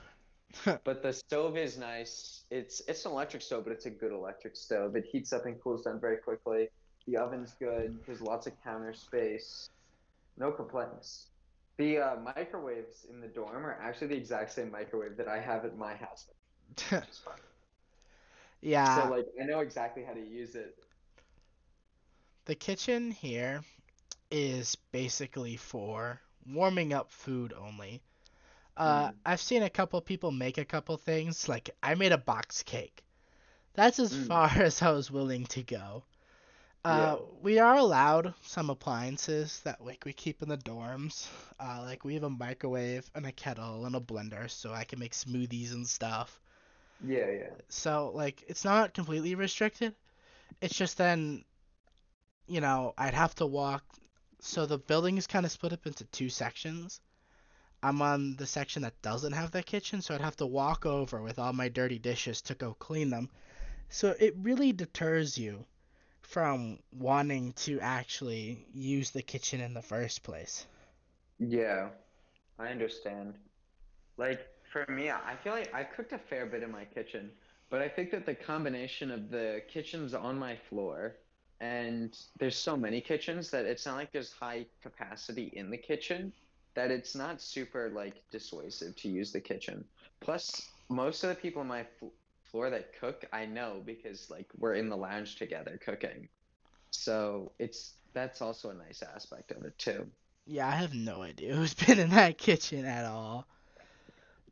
But 0.85 1.03
the 1.03 1.13
stove 1.13 1.57
is 1.57 1.79
nice. 1.79 2.45
It's 2.51 2.83
it's 2.89 3.05
an 3.07 3.13
electric 3.13 3.43
stove, 3.43 3.65
but 3.65 3.73
it's 3.73 3.87
a 3.87 3.91
good 3.91 4.13
electric 4.13 4.57
stove. 4.57 4.97
It 4.97 5.05
heats 5.11 5.33
up 5.33 5.47
and 5.47 5.61
cools 5.61 5.83
down 5.85 6.01
very 6.01 6.19
quickly. 6.19 6.69
The 7.07 7.17
oven's 7.17 7.55
good. 7.59 7.99
There's 8.07 8.21
lots 8.21 8.47
of 8.47 8.53
counter 8.63 8.93
space. 8.95 9.69
No 10.37 10.53
complaints. 10.53 11.29
The 11.79 11.99
uh, 11.99 12.17
microwaves 12.21 13.07
in 13.11 13.21
the 13.21 13.29
dorm 13.29 13.65
are 13.67 13.79
actually 13.81 14.09
the 14.09 14.17
exact 14.17 14.53
same 14.53 14.71
microwave 14.71 15.17
that 15.17 15.29
I 15.29 15.41
have 15.41 15.65
at 15.65 15.77
my 15.77 15.95
house. 15.97 16.27
Which 16.91 17.09
is 17.11 17.19
fun. 17.19 17.39
yeah. 18.61 19.05
So 19.05 19.11
like 19.11 19.27
I 19.41 19.45
know 19.45 19.61
exactly 19.61 20.05
how 20.05 20.13
to 20.15 20.21
use 20.21 20.55
it. 20.55 20.77
the 22.47 22.55
kitchen 22.55 23.11
here 23.11 23.63
is 24.31 24.77
basically 24.93 25.57
for 25.57 26.21
warming 26.47 26.93
up 26.93 27.11
food 27.11 27.53
only. 27.53 28.03
Uh, 28.77 29.11
Mm. 29.11 29.15
I've 29.25 29.41
seen 29.41 29.63
a 29.63 29.71
couple 29.71 30.01
people 30.01 30.31
make 30.33 30.59
a 30.59 30.65
couple 30.65 30.97
things. 30.97 31.49
Like 31.49 31.71
I 31.83 31.95
made 31.95 32.13
a 32.13 32.19
box 32.19 32.63
cake. 32.63 33.03
That's 33.75 33.99
as 34.01 34.15
Mm. 34.15 34.27
far 34.27 34.49
as 34.57 34.83
I 34.83 34.91
was 34.93 35.11
willing 35.11 35.47
to 35.47 35.63
go. 35.63 36.05
Uh, 36.85 37.17
Yeah. 37.17 37.19
we 37.43 37.59
are 37.59 37.77
allowed 37.77 38.35
some 38.43 38.71
appliances 38.71 39.61
that 39.61 39.85
like 39.85 40.05
we 40.05 40.13
keep 40.13 40.43
in 40.43 40.49
the 40.49 40.59
dorms. 40.59 41.29
Uh, 41.61 41.83
like 41.83 42.05
we 42.05 42.15
have 42.15 42.25
a 42.25 42.31
microwave 42.31 43.11
and 43.15 43.27
a 43.27 43.33
kettle 43.33 43.85
and 43.87 43.97
a 43.97 44.01
blender, 44.01 44.51
so 44.51 44.73
I 44.73 44.85
can 44.85 44.99
make 44.99 45.13
smoothies 45.15 45.73
and 45.73 45.87
stuff. 45.87 46.41
Yeah, 47.01 47.31
yeah. 47.31 47.55
So 47.69 48.13
like 48.15 48.45
it's 48.47 48.65
not 48.65 48.95
completely 48.95 49.35
restricted. 49.35 49.95
It's 50.61 50.77
just 50.77 50.99
then, 50.99 51.45
you 52.47 52.61
know, 52.61 52.95
I'd 52.99 53.15
have 53.15 53.35
to 53.37 53.47
walk. 53.47 53.85
So 54.41 54.67
the 54.67 54.79
building 54.79 55.17
is 55.19 55.27
kind 55.27 55.45
of 55.47 55.53
split 55.53 55.73
up 55.73 55.87
into 55.87 56.05
two 56.07 56.29
sections. 56.29 57.01
I'm 57.83 58.01
on 58.03 58.37
the 58.37 58.47
section 58.47 58.83
that 58.83 59.03
doesn't 59.03 59.33
have 59.33 59.51
the 59.51 59.63
kitchen, 59.63 60.03
so 60.03 60.15
I'd 60.15 60.21
have 60.21 60.37
to 60.37 60.47
walk 60.47 60.87
over 60.87 61.21
with 61.23 61.39
all 61.39 61.53
my 61.53 61.69
dirty 61.69 61.99
dishes 61.99 62.41
to 62.43 62.55
go 62.55 62.75
clean 62.75 63.11
them. 63.11 63.31
So 63.89 64.15
it 64.21 64.35
really 64.39 64.73
deters 64.73 65.37
you 65.37 65.67
from 66.23 66.79
wanting 66.93 67.53
to 67.55 67.81
actually 67.81 68.67
use 68.73 69.11
the 69.11 69.23
kitchen 69.23 69.61
in 69.61 69.75
the 69.75 69.83
first 69.83 70.23
place. 70.23 70.67
Yeah, 71.39 71.91
I 72.59 72.69
understand. 72.69 73.35
Like 74.17 74.47
for 74.73 74.87
me, 74.89 75.11
I 75.11 75.37
feel 75.43 75.53
like 75.53 75.75
I 75.75 75.85
cooked 75.85 76.13
a 76.13 76.19
fair 76.19 76.47
bit 76.47 76.63
in 76.63 76.71
my 76.71 76.85
kitchen, 76.85 77.31
but 77.71 77.83
I 77.83 77.89
think 77.89 78.11
that 78.13 78.27
the 78.27 78.35
combination 78.35 79.11
of 79.11 79.31
the 79.31 79.63
kitchens 79.69 80.15
on 80.15 80.39
my 80.39 80.57
floor 80.69 81.17
and 81.61 82.19
there's 82.39 82.57
so 82.57 82.77
many 82.77 83.01
kitchens 83.01 83.51
that 83.51 83.67
it's 83.67 83.87
not 83.87 83.97
like 83.97 84.13
there's 84.13 84.33
high 84.33 84.67
capacity 84.83 85.53
in 85.55 85.71
the 85.71 85.79
kitchen 85.79 86.33
that 86.75 86.91
it's 86.91 87.15
not 87.15 87.41
super 87.41 87.91
like 87.95 88.23
dissuasive 88.31 88.97
to 88.97 89.09
use 89.09 89.33
the 89.33 89.41
kitchen. 89.41 89.85
Plus, 90.21 90.71
most 90.89 91.23
of 91.25 91.31
the 91.31 91.35
people 91.35 91.61
on 91.61 91.69
my 91.69 91.85
fl 91.99 92.07
floor 92.51 92.69
that 92.71 92.99
cook, 93.01 93.25
I 93.33 93.47
know 93.47 93.83
because 93.85 94.31
like 94.31 94.47
we're 94.59 94.75
in 94.75 94.89
the 94.91 94.97
lounge 94.97 95.37
together 95.37 95.79
cooking. 95.83 96.29
So 96.91 97.53
it's 97.59 97.95
that's 98.13 98.43
also 98.43 98.71
a 98.71 98.75
nice 98.75 99.03
aspect 99.03 99.51
of 99.53 99.65
it 99.65 99.79
too. 99.79 100.07
Yeah, 100.47 100.69
I 100.69 100.73
have 100.73 100.95
no 100.95 101.23
idea 101.23 101.55
who's 101.55 101.75
been 101.87 101.99
in 101.99 102.11
that 102.11 102.39
kitchen 102.39 102.85
at 102.85 103.07
all. 103.07 103.47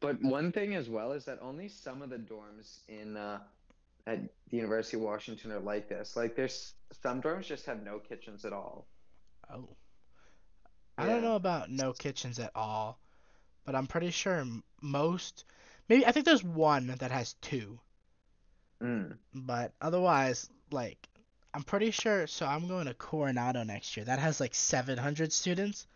But 0.00 0.22
one 0.22 0.50
thing 0.50 0.74
as 0.74 0.88
well 0.88 1.12
is 1.12 1.26
that 1.26 1.38
only 1.42 1.68
some 1.68 2.00
of 2.00 2.09
the 2.09 2.16
dorms 2.16 2.78
in 2.88 3.18
uh, 3.18 3.40
at 4.06 4.20
the 4.48 4.56
University 4.56 4.96
of 4.96 5.02
Washington 5.02 5.52
are 5.52 5.61
like 5.61 5.88
this. 5.88 6.16
Like 6.16 6.37
there's 6.37 6.72
some 7.02 7.20
dorms 7.20 7.44
just 7.44 7.66
have 7.66 7.83
no 7.83 7.98
kitchens 7.98 8.44
at 8.44 8.52
all. 8.52 8.87
Oh. 9.52 9.68
I 11.00 11.06
don't 11.06 11.22
know 11.22 11.36
about 11.36 11.70
no 11.70 11.92
kitchens 11.92 12.38
at 12.38 12.52
all, 12.54 12.98
but 13.64 13.74
I'm 13.74 13.86
pretty 13.86 14.10
sure 14.10 14.44
most, 14.82 15.44
maybe 15.88 16.06
I 16.06 16.12
think 16.12 16.26
there's 16.26 16.44
one 16.44 16.88
that 16.88 17.10
has 17.10 17.34
two, 17.34 17.80
Mm. 18.82 19.18
but 19.34 19.72
otherwise, 19.80 20.48
like, 20.70 21.08
I'm 21.54 21.62
pretty 21.64 21.90
sure. 21.90 22.26
So 22.26 22.46
I'm 22.46 22.68
going 22.68 22.86
to 22.86 22.94
Coronado 22.94 23.62
next 23.64 23.96
year. 23.96 24.04
That 24.06 24.18
has 24.20 24.40
like 24.40 24.54
700 24.54 25.32
students. 25.32 25.86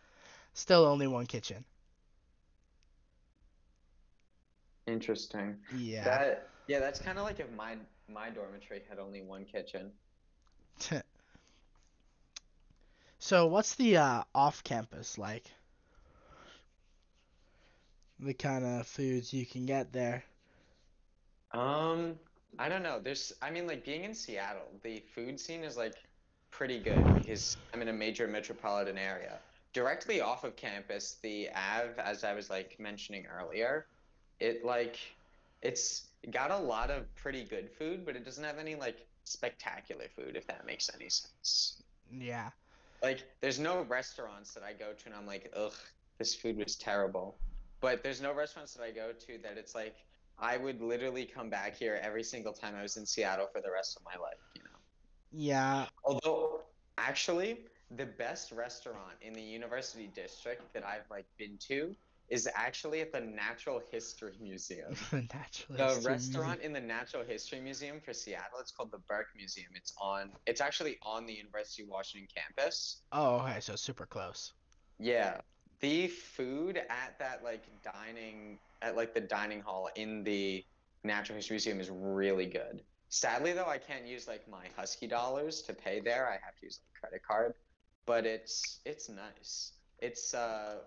Still 0.55 0.85
only 0.85 1.07
one 1.07 1.27
kitchen. 1.27 1.65
Interesting. 4.87 5.57
Yeah. 5.75 6.05
That 6.05 6.49
yeah, 6.67 6.81
that's 6.81 7.01
kind 7.01 7.19
of 7.19 7.25
like 7.25 7.41
if 7.41 7.51
my 7.53 7.77
my 8.09 8.31
dormitory 8.31 8.83
had 8.89 8.99
only 8.99 9.23
one 9.23 9.45
kitchen. 9.45 9.93
So 13.25 13.47
what's 13.47 13.75
the 13.77 13.97
uh, 13.97 14.25
off-campus 14.35 15.17
like? 15.17 15.51
The 18.21 18.35
kind 18.35 18.67
of 18.67 18.87
foods 18.87 19.33
you 19.33 19.47
can 19.47 19.65
get 19.65 19.95
there. 19.95 20.25
Um, 21.55 22.17
I 22.59 22.69
don't 22.69 22.83
know. 22.83 23.01
There's, 23.01 23.33
I 23.41 23.51
mean, 23.51 23.67
like 23.67 23.83
being 23.83 24.05
in 24.05 24.15
Seattle, 24.15 24.79
the 24.83 25.03
food 25.15 25.41
scene 25.41 25.65
is 25.65 25.75
like 25.75 25.95
pretty 26.51 26.79
good 26.79 27.15
because 27.15 27.57
I'm 27.73 27.81
in 27.81 27.89
a 27.89 27.95
major 27.95 28.29
metropolitan 28.29 28.99
area. 28.99 29.41
Directly 29.73 30.21
off 30.21 30.45
of 30.45 30.55
campus, 30.57 31.17
the 31.23 31.49
Ave, 31.55 31.95
as 32.03 32.25
I 32.25 32.35
was 32.35 32.51
like 32.51 32.77
mentioning 32.79 33.25
earlier, 33.25 33.87
it 34.39 34.67
like 34.67 34.99
it's 35.63 36.11
got 36.31 36.51
a 36.51 36.59
lot 36.59 36.91
of 36.91 37.07
pretty 37.15 37.45
good 37.45 37.71
food, 37.71 38.05
but 38.05 38.17
it 38.17 38.25
doesn't 38.27 38.45
have 38.45 38.59
any 38.59 38.75
like 38.75 39.07
spectacular 39.25 40.09
food, 40.15 40.37
if 40.37 40.47
that 40.49 40.67
makes 40.67 40.91
any 40.95 41.09
sense. 41.09 41.83
Yeah. 42.13 42.51
Like, 43.03 43.25
there's 43.41 43.59
no 43.59 43.83
restaurants 43.83 44.53
that 44.55 44.63
I 44.63 44.73
go 44.73 44.93
to 44.93 45.07
and 45.07 45.15
I'm 45.15 45.27
like, 45.27 45.53
ugh, 45.57 45.75
this 46.19 46.35
food 46.35 46.57
was 46.57 46.77
terrible. 46.77 47.37
But 47.81 48.03
there's 48.03 48.23
no 48.23 48.33
restaurants 48.33 48.75
that 48.75 48.83
I 48.83 48.91
go 48.91 49.13
to 49.13 49.39
that 49.43 49.59
it's 49.59 49.75
like 49.75 49.97
I 50.39 50.57
would 50.57 50.81
literally 50.81 51.25
come 51.25 51.51
back 51.51 51.77
here 51.77 52.01
every 52.03 52.23
single 52.23 52.53
time 52.53 52.75
I 52.75 52.83
was 52.83 52.97
in 52.97 53.07
Seattle 53.07 53.47
for 53.53 53.61
the 53.61 53.71
rest 53.71 53.97
of 53.97 54.03
my 54.05 54.21
life, 54.21 54.39
you 54.57 54.63
know. 54.63 54.71
Yeah. 55.33 55.87
Although, 56.05 56.63
actually, 56.99 57.67
the 57.97 58.07
best 58.07 58.53
restaurant 58.53 59.15
in 59.21 59.33
the 59.33 59.43
University 59.43 60.11
District 60.15 60.63
that 60.73 60.85
I've 60.85 61.09
like 61.11 61.27
been 61.39 61.59
to 61.69 61.95
is 62.29 62.49
actually 62.55 63.01
at 63.01 63.13
the 63.13 63.21
Natural 63.21 63.81
History 63.91 64.33
Museum. 64.41 64.95
Naturally. 65.13 65.77
The 65.77 66.01
restaurant 66.09 66.61
in 66.63 66.73
the 66.73 66.81
Natural 66.81 67.23
History 67.23 67.61
Museum 67.61 68.01
for 68.01 68.13
Seattle, 68.13 68.59
it's 68.61 68.73
called 68.73 68.91
the 68.91 68.99
Burke 69.09 69.29
Museum. 69.37 69.69
It's 69.75 69.93
on 70.01 70.31
it's 70.47 70.61
actually 70.61 70.99
on 71.03 71.27
the 71.27 71.35
University 71.35 71.83
of 71.83 71.89
Washington 71.89 72.29
campus. 72.35 73.03
Oh, 73.13 73.37
okay, 73.37 73.61
so 73.61 73.77
super 73.77 74.07
close. 74.07 74.53
Yeah. 74.99 75.41
The 75.81 76.09
food 76.09 76.79
at 76.79 77.19
that 77.19 77.45
like 77.45 77.65
dining 77.83 78.59
at 78.81 78.97
like 78.97 79.13
the 79.13 79.21
dining 79.21 79.61
hall 79.61 79.91
in 79.97 80.25
the 80.25 80.65
Natural 81.03 81.37
History 81.37 81.55
Museum 81.55 81.81
is 81.81 81.91
really 81.91 82.47
good. 82.47 82.83
Sadly 83.11 83.53
though, 83.53 83.67
I 83.67 83.79
can't 83.79 84.07
use 84.07 84.27
like 84.27 84.49
my 84.49 84.67
Husky 84.77 85.07
dollars 85.07 85.63
to 85.63 85.75
pay 85.75 86.01
there. 86.01 86.27
I 86.27 86.33
have 86.45 86.57
to 86.61 86.67
use 86.67 86.81
like 86.83 87.01
credit 87.01 87.23
card. 87.27 87.55
But 88.07 88.25
it's 88.25 88.81
it's 88.85 89.09
nice. 89.09 89.73
It's 90.01 90.35
uh 90.35 90.79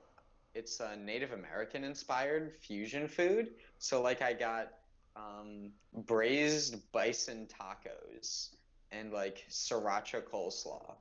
it's 0.58 0.80
a 0.80 0.96
Native 0.96 1.34
American 1.34 1.84
inspired 1.84 2.52
fusion 2.60 3.08
food. 3.08 3.52
So 3.78 4.02
like 4.02 4.22
I 4.22 4.34
got 4.34 4.74
um 5.16 5.72
braised 6.06 6.92
bison 6.92 7.48
tacos 7.48 8.50
and 8.92 9.12
like 9.14 9.46
sriracha 9.50 10.24
coleslaw. 10.24 10.96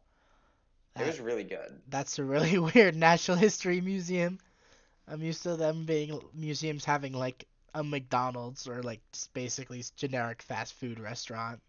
It 0.98 1.06
was 1.06 1.20
really 1.20 1.44
good. 1.44 1.80
That's 1.88 2.18
a 2.18 2.24
really 2.24 2.58
weird 2.74 2.96
National 2.96 3.36
history 3.36 3.80
museum. 3.80 4.38
I'm 5.08 5.22
used 5.22 5.42
to 5.44 5.56
them 5.56 5.84
being 5.84 6.18
museums 6.34 6.84
having 6.84 7.12
like 7.12 7.46
a 7.74 7.84
McDonald's 7.84 8.66
or 8.66 8.82
like 8.82 9.00
basically 9.34 9.84
generic 9.96 10.42
fast 10.42 10.74
food 10.74 10.98
restaurant. 10.98 11.60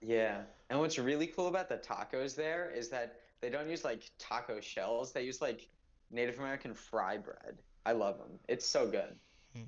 Yeah. 0.00 0.42
And 0.68 0.78
what's 0.80 0.98
really 0.98 1.28
cool 1.28 1.46
about 1.48 1.68
the 1.68 1.78
tacos 1.78 2.34
there 2.34 2.70
is 2.70 2.88
that 2.90 3.20
they 3.40 3.50
don't 3.50 3.68
use 3.70 3.84
like 3.84 4.10
taco 4.18 4.60
shells. 4.60 5.12
They 5.12 5.22
use 5.22 5.40
like 5.40 5.68
Native 6.10 6.38
American 6.38 6.74
fry 6.74 7.18
bread. 7.18 7.58
I 7.84 7.92
love 7.92 8.18
them. 8.18 8.38
It's 8.48 8.66
so 8.66 8.86
good. 8.86 9.14
Hmm. 9.54 9.62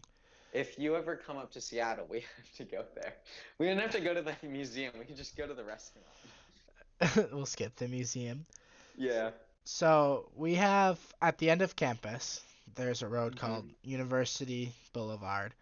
If 0.53 0.79
you 0.79 0.96
ever 0.96 1.14
come 1.16 1.37
up 1.37 1.53
to 1.53 1.61
Seattle, 1.61 2.07
we 2.09 2.20
have 2.37 2.53
to 2.57 2.64
go 2.64 2.85
there. 2.94 3.14
We 3.59 3.66
don't 3.66 3.79
have 3.79 3.92
to 3.92 4.01
go 4.01 4.14
to 4.14 4.22
the 4.22 4.35
museum. 4.46 4.92
We 4.98 5.05
can 5.05 5.16
just 5.16 5.37
go 5.37 5.46
to 5.46 5.55
the 5.55 5.64
restaurant. 5.64 6.07
we'll 7.33 7.46
skip 7.46 7.77
the 7.77 7.88
museum. 7.88 8.44
Yeah. 8.96 9.31
So 9.64 10.31
we 10.35 10.55
have 10.55 10.98
at 11.22 11.38
the 11.38 11.51
end 11.51 11.62
of 11.62 11.77
campus, 11.77 12.40
there's 12.74 13.03
a 13.03 13.09
road 13.09 13.35
Mhm. 13.35 13.38
called 13.38 13.70
University 13.83 14.72
Boulevard 14.92 15.55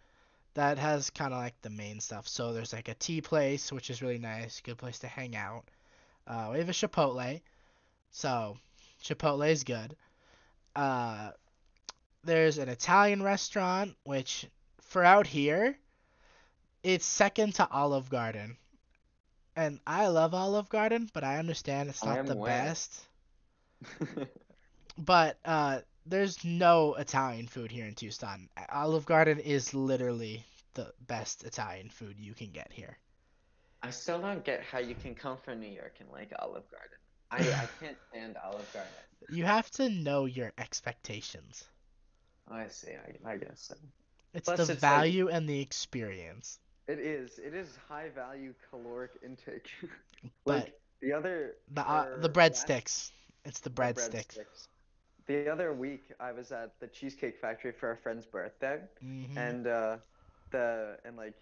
that 0.53 0.79
has 0.79 1.09
kind 1.11 1.33
of 1.33 1.39
like 1.39 1.59
the 1.61 1.69
main 1.69 1.99
stuff. 1.99 2.27
So 2.27 2.53
there's 2.53 2.73
like 2.73 2.87
a 2.87 2.95
tea 2.95 3.21
place, 3.21 3.71
which 3.71 3.89
is 3.89 4.01
really 4.01 4.17
nice, 4.17 4.61
good 4.61 4.77
place 4.77 4.99
to 4.99 5.07
hang 5.07 5.35
out. 5.35 5.65
Uh, 6.25 6.49
we 6.51 6.59
have 6.59 6.69
a 6.69 6.73
Chipotle, 6.73 7.41
so 8.11 8.57
Chipotle 9.03 9.47
is 9.49 9.63
good. 9.63 9.95
Uh, 10.77 11.31
there's 12.23 12.57
an 12.57 12.69
Italian 12.69 13.23
restaurant, 13.23 13.95
which 14.03 14.45
for 14.81 15.03
out 15.03 15.27
here, 15.27 15.77
it's 16.83 17.05
second 17.05 17.55
to 17.55 17.69
Olive 17.69 18.09
Garden. 18.09 18.57
And 19.55 19.79
I 19.87 20.07
love 20.07 20.33
Olive 20.33 20.69
Garden, 20.69 21.09
but 21.13 21.23
I 21.23 21.39
understand 21.39 21.89
it's 21.89 22.05
not 22.05 22.25
the 22.25 22.33
aware. 22.33 22.51
best. 22.51 23.01
But 24.97 25.37
uh, 25.45 25.81
there's 26.05 26.43
no 26.43 26.95
Italian 26.95 27.47
food 27.47 27.71
here 27.71 27.85
in 27.85 27.93
Tucson. 27.93 28.49
Olive 28.69 29.05
Garden 29.05 29.39
is 29.39 29.73
literally 29.73 30.43
the 30.73 30.91
best 31.05 31.43
Italian 31.43 31.89
food 31.89 32.15
you 32.17 32.33
can 32.33 32.51
get 32.51 32.71
here. 32.71 32.97
I 33.83 33.91
still 33.91 34.19
don't 34.19 34.43
get 34.43 34.63
how 34.63 34.79
you 34.79 34.95
can 34.95 35.13
come 35.13 35.37
from 35.37 35.59
New 35.59 35.69
York 35.69 35.95
and 35.99 36.09
like 36.11 36.33
Olive 36.39 36.69
Garden. 36.71 36.97
I, 37.31 37.37
I 37.37 37.67
can't 37.79 37.97
stand 38.09 38.37
Olive 38.43 38.71
Garden. 38.73 38.91
You 39.29 39.43
have 39.45 39.69
to 39.71 39.89
know 39.89 40.25
your 40.25 40.53
expectations. 40.57 41.65
I 42.49 42.67
see. 42.69 42.91
I, 43.25 43.31
I 43.31 43.37
guess 43.37 43.61
so. 43.69 43.75
It's 44.33 44.45
Plus 44.45 44.57
the 44.57 44.63
it's 44.63 44.69
like- 44.69 44.79
value 44.79 45.29
and 45.29 45.47
the 45.47 45.59
experience. 45.59 46.59
It 46.87 46.99
is. 46.99 47.37
It 47.37 47.53
is 47.53 47.67
high 47.89 48.09
value 48.15 48.53
caloric 48.69 49.11
intake. 49.23 49.67
But 50.45 50.79
the 51.01 51.13
other 51.13 51.55
the 51.73 51.81
uh, 51.87 52.17
the 52.19 52.29
breadsticks, 52.29 53.11
It's 53.45 53.59
the 53.59 53.69
breadsticks. 53.69 54.37
The 55.27 55.49
other 55.51 55.73
week, 55.73 56.05
I 56.19 56.31
was 56.31 56.51
at 56.51 56.79
the 56.79 56.87
Cheesecake 56.87 57.37
Factory 57.39 57.71
for 57.73 57.91
a 57.91 57.97
friend's 57.97 58.25
birthday, 58.25 58.79
hmm 59.01 59.37
and 59.37 59.67
uh, 59.67 59.97
the 60.51 60.97
and 61.05 61.17
like 61.17 61.35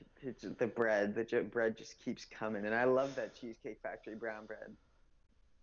the 0.58 0.68
bread, 0.68 1.16
the 1.16 1.42
bread 1.44 1.78
just 1.78 2.04
keeps 2.04 2.26
coming, 2.26 2.66
and 2.66 2.74
I 2.76 2.84
love 2.86 3.16
that 3.16 3.36
Cheesecake 3.40 3.80
Factory 3.82 4.16
brown 4.16 4.46
bread. 4.46 4.76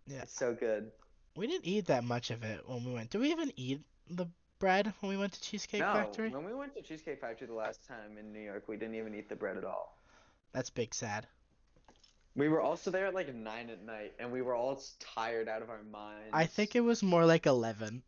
Yeah. 0.07 0.21
It's 0.23 0.33
so 0.37 0.53
good. 0.53 0.91
We 1.35 1.47
didn't 1.47 1.65
eat 1.65 1.87
that 1.87 2.03
much 2.03 2.29
of 2.31 2.43
it 2.43 2.67
when 2.67 2.83
we 2.83 2.93
went. 2.93 3.09
Did 3.09 3.21
we 3.21 3.31
even 3.31 3.51
eat 3.55 3.81
the 4.09 4.27
bread 4.59 4.93
when 4.99 5.09
we 5.09 5.17
went 5.17 5.33
to 5.33 5.41
Cheesecake 5.41 5.81
no, 5.81 5.93
Factory? 5.93 6.29
when 6.29 6.45
we 6.45 6.53
went 6.53 6.75
to 6.75 6.81
Cheesecake 6.81 7.19
Factory 7.19 7.47
the 7.47 7.53
last 7.53 7.87
time 7.87 8.17
in 8.19 8.31
New 8.31 8.39
York, 8.39 8.67
we 8.67 8.77
didn't 8.77 8.95
even 8.95 9.15
eat 9.15 9.29
the 9.29 9.35
bread 9.35 9.57
at 9.57 9.63
all. 9.63 9.97
That's 10.53 10.69
big 10.69 10.93
sad. 10.93 11.27
We 12.35 12.49
were 12.49 12.61
also 12.61 12.91
there 12.91 13.07
at 13.07 13.13
like 13.13 13.33
nine 13.33 13.69
at 13.69 13.83
night, 13.83 14.13
and 14.19 14.31
we 14.31 14.41
were 14.41 14.55
all 14.55 14.81
tired 14.99 15.47
out 15.47 15.61
of 15.61 15.69
our 15.69 15.83
minds. 15.91 16.29
I 16.33 16.45
think 16.45 16.75
it 16.75 16.81
was 16.81 17.03
more 17.03 17.25
like 17.25 17.45
11. 17.45 18.03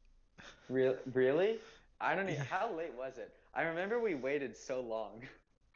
Real, 0.69 0.95
really? 1.13 1.59
I 1.99 2.15
don't 2.15 2.25
even. 2.29 2.35
Yeah. 2.35 2.43
How 2.43 2.71
late 2.75 2.93
was 2.97 3.17
it? 3.17 3.33
I 3.53 3.63
remember 3.63 3.99
we 3.99 4.15
waited 4.15 4.55
so 4.57 4.81
long. 4.81 5.21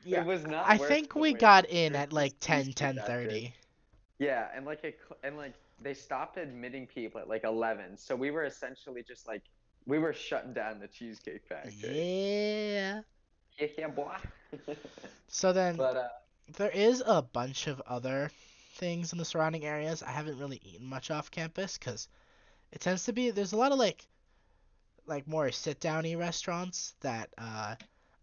Yeah, 0.06 0.22
It 0.22 0.28
was 0.28 0.46
not. 0.46 0.64
I 0.66 0.78
think 0.78 1.14
we 1.14 1.34
got 1.34 1.66
in 1.70 1.94
at 1.94 2.14
like 2.14 2.34
10, 2.40 2.68
Cheesecake 2.68 2.96
Factory. 2.96 3.26
10:30. 3.26 3.54
Yeah, 4.18 4.48
and 4.56 4.66
like 4.66 4.82
it, 4.86 4.98
cl- 5.06 5.20
and 5.24 5.36
like 5.36 5.56
they 5.82 5.94
stopped 5.94 6.38
admitting 6.38 6.88
people 6.88 7.22
at 7.22 7.28
like 7.28 7.44
eleven, 7.44 7.98
so 7.98 8.16
we 8.16 8.32
were 8.32 8.46
essentially 8.46 9.04
just 9.04 9.28
like 9.28 9.44
we 9.86 10.00
were 10.00 10.14
shutting 10.14 10.54
down 10.54 10.80
the 10.80 10.88
Cheesecake 10.88 11.46
Factory. 11.48 11.90
Yeah. 11.92 13.02
Yeah, 13.60 13.68
yeah, 13.78 13.88
boy. 13.88 14.16
So 15.28 15.54
then 15.54 15.76
but 15.78 15.96
uh, 15.98 16.08
there 16.58 16.70
is 16.70 17.04
a 17.06 17.22
bunch 17.22 17.68
of 17.68 17.82
other 17.86 18.32
things 18.76 19.12
in 19.12 19.18
the 19.18 19.26
surrounding 19.26 19.66
areas. 19.66 20.04
I 20.04 20.12
haven't 20.12 20.40
really 20.40 20.62
eaten 20.64 20.86
much 20.86 21.12
off 21.12 21.32
campus 21.32 21.78
because 21.78 22.08
it 22.72 22.82
tends 22.82 23.06
to 23.06 23.14
be 23.14 23.32
there's 23.32 23.54
a 23.54 23.58
lot 23.58 23.72
of 23.72 23.80
like 23.80 24.06
like 25.06 25.28
more 25.28 25.52
sit 25.52 25.80
downy 25.80 26.16
restaurants 26.16 26.94
that 27.02 27.30
uh 27.38 27.76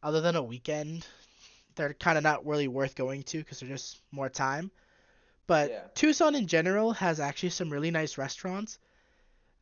other 0.03 0.21
than 0.21 0.37
a 0.37 0.43
weekend 0.43 1.07
they're 1.75 1.95
kind 1.95 2.17
of 2.19 2.25
not 2.25 2.47
really 2.47 2.69
worth 2.69 2.95
going 2.95 3.23
to 3.25 3.39
because 3.39 3.61
they're 3.61 3.69
just 3.69 4.01
more 4.11 4.29
time. 4.29 4.71
But 5.47 5.71
Yeah. 5.71 5.85
Tucson 5.95 6.35
in 6.35 6.47
general 6.47 6.93
has 6.93 7.21
actually 7.21 7.51
some 7.51 7.71
really 7.71 7.91
nice 7.91 8.19
restaurants. 8.19 8.79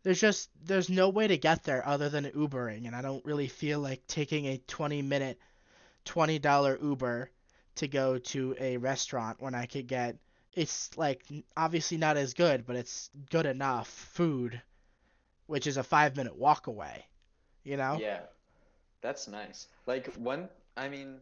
There's 0.03 0.21
just 0.21 0.51
there's 0.63 0.91
no 0.91 1.09
way 1.09 1.27
to 1.29 1.39
get 1.39 1.65
there 1.65 1.87
other 1.87 2.09
than 2.09 2.25
Ubering, 2.27 2.87
and 2.87 2.95
I 2.95 3.03
don't 3.03 3.25
really 3.25 3.49
feel 3.49 3.81
like 3.81 4.07
taking 4.07 4.47
a 4.47 4.59
20 4.59 5.03
minute, 5.03 5.39
twenty 6.05 6.39
dollar 6.39 6.79
Uber 6.81 7.31
to 7.77 7.89
go 7.89 8.19
to 8.19 8.55
a 8.61 8.77
restaurant 8.77 9.41
when 9.41 9.55
I 9.55 9.67
could 9.67 9.87
get 9.87 10.17
it's 10.57 10.97
like 10.97 11.25
obviously 11.57 11.97
not 11.97 12.17
as 12.17 12.35
good, 12.35 12.67
but 12.67 12.77
it's 12.77 13.11
good 13.31 13.47
enough 13.47 13.89
food, 13.89 14.61
which 15.47 15.67
is 15.67 15.77
a 15.77 15.83
five 15.83 16.17
minute 16.17 16.37
walk 16.37 16.67
away. 16.67 17.07
You 17.65 17.77
know? 17.77 17.99
yeah, 18.01 18.21
that's 19.01 19.27
nice. 19.27 19.69
Like 19.87 20.13
one, 20.17 20.49
I 20.77 20.89
mean, 20.89 21.17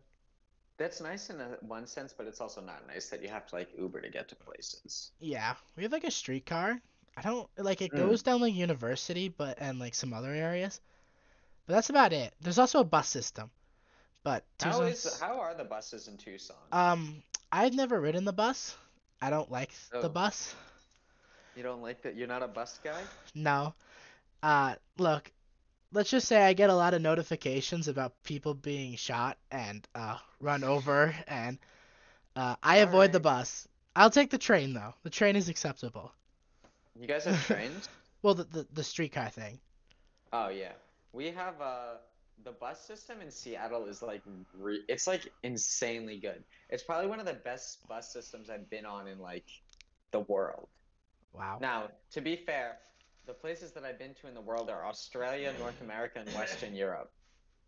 that's 0.78 1.00
nice 1.00 1.30
in 1.30 1.40
a, 1.40 1.56
one 1.60 1.86
sense, 1.86 2.12
but 2.16 2.26
it's 2.26 2.40
also 2.40 2.60
not 2.60 2.86
nice 2.88 3.08
that 3.10 3.22
you 3.22 3.28
have 3.28 3.46
to 3.48 3.54
like 3.54 3.68
Uber 3.78 4.00
to 4.00 4.08
get 4.10 4.28
to 4.28 4.36
places. 4.36 5.10
Yeah, 5.20 5.54
we 5.76 5.82
have 5.84 5.92
like 5.92 6.04
a 6.04 6.10
streetcar. 6.10 6.80
I 7.16 7.20
don't 7.22 7.48
like 7.58 7.82
it 7.82 7.92
Mm. 7.92 7.98
goes 7.98 8.22
down 8.22 8.40
like 8.40 8.54
University, 8.54 9.28
but 9.28 9.58
and 9.60 9.78
like 9.78 9.94
some 9.94 10.12
other 10.14 10.32
areas. 10.32 10.80
But 11.66 11.74
that's 11.74 11.90
about 11.90 12.12
it. 12.12 12.34
There's 12.40 12.58
also 12.58 12.80
a 12.80 12.84
bus 12.84 13.08
system. 13.08 13.50
But 14.24 14.44
How 14.62 14.70
Tucson's- 14.80 15.04
is 15.04 15.20
how 15.20 15.40
are 15.40 15.54
the 15.54 15.64
buses 15.64 16.08
in 16.08 16.16
Tucson? 16.16 16.56
um 16.72 17.22
I've 17.50 17.74
never 17.74 18.00
ridden 18.00 18.24
the 18.24 18.32
bus. 18.32 18.74
I 19.20 19.30
don't 19.30 19.50
like 19.50 19.72
the 19.90 20.06
Oh. 20.06 20.08
bus. 20.08 20.54
you 21.54 21.62
don't 21.62 21.82
like 21.82 22.02
that? 22.02 22.16
You're 22.16 22.28
not 22.28 22.42
a 22.42 22.48
bus 22.48 22.78
guy? 22.82 23.02
No. 23.34 23.74
Uh 24.42 24.76
look, 24.98 25.30
let's 25.92 26.10
just 26.10 26.28
say 26.28 26.42
I 26.42 26.52
get 26.54 26.70
a 26.70 26.74
lot 26.74 26.94
of 26.94 27.02
notifications 27.02 27.88
about 27.88 28.22
people 28.24 28.54
being 28.54 28.96
shot 28.96 29.38
and 29.50 29.86
uh 29.94 30.18
run 30.40 30.64
over 30.64 31.14
and 31.26 31.58
uh 32.36 32.56
I 32.62 32.78
avoid 32.78 33.12
the 33.12 33.20
bus. 33.20 33.68
I'll 33.96 34.10
take 34.10 34.30
the 34.30 34.38
train 34.38 34.74
though. 34.74 34.94
The 35.02 35.10
train 35.10 35.36
is 35.36 35.48
acceptable. 35.48 36.12
You 36.98 37.06
guys 37.06 37.24
have 37.24 37.40
trains? 37.44 37.88
Well, 38.22 38.34
the 38.34 38.44
the, 38.44 38.66
the 38.72 38.84
streetcar 38.84 39.30
thing. 39.30 39.60
Oh 40.32 40.48
yeah, 40.48 40.72
we 41.12 41.26
have 41.30 41.60
uh 41.60 41.96
the 42.44 42.52
bus 42.52 42.84
system 42.86 43.20
in 43.20 43.30
Seattle 43.30 43.86
is 43.86 44.02
like 44.02 44.22
re- 44.54 44.84
it's 44.88 45.06
like 45.06 45.32
insanely 45.42 46.18
good. 46.18 46.44
It's 46.70 46.82
probably 46.82 47.08
one 47.08 47.20
of 47.20 47.26
the 47.26 47.34
best 47.34 47.86
bus 47.88 48.12
systems 48.12 48.50
I've 48.50 48.68
been 48.70 48.86
on 48.86 49.06
in 49.08 49.18
like 49.18 49.46
the 50.12 50.20
world. 50.20 50.68
Wow. 51.32 51.58
Now, 51.60 51.90
to 52.12 52.20
be 52.20 52.36
fair, 52.36 52.78
the 53.26 53.32
places 53.34 53.72
that 53.72 53.84
I've 53.84 53.98
been 53.98 54.14
to 54.14 54.28
in 54.28 54.34
the 54.34 54.40
world 54.40 54.70
are 54.70 54.84
Australia, 54.86 55.52
North 55.58 55.80
America, 55.80 56.20
and 56.20 56.28
Western 56.34 56.74
Europe. 56.84 57.10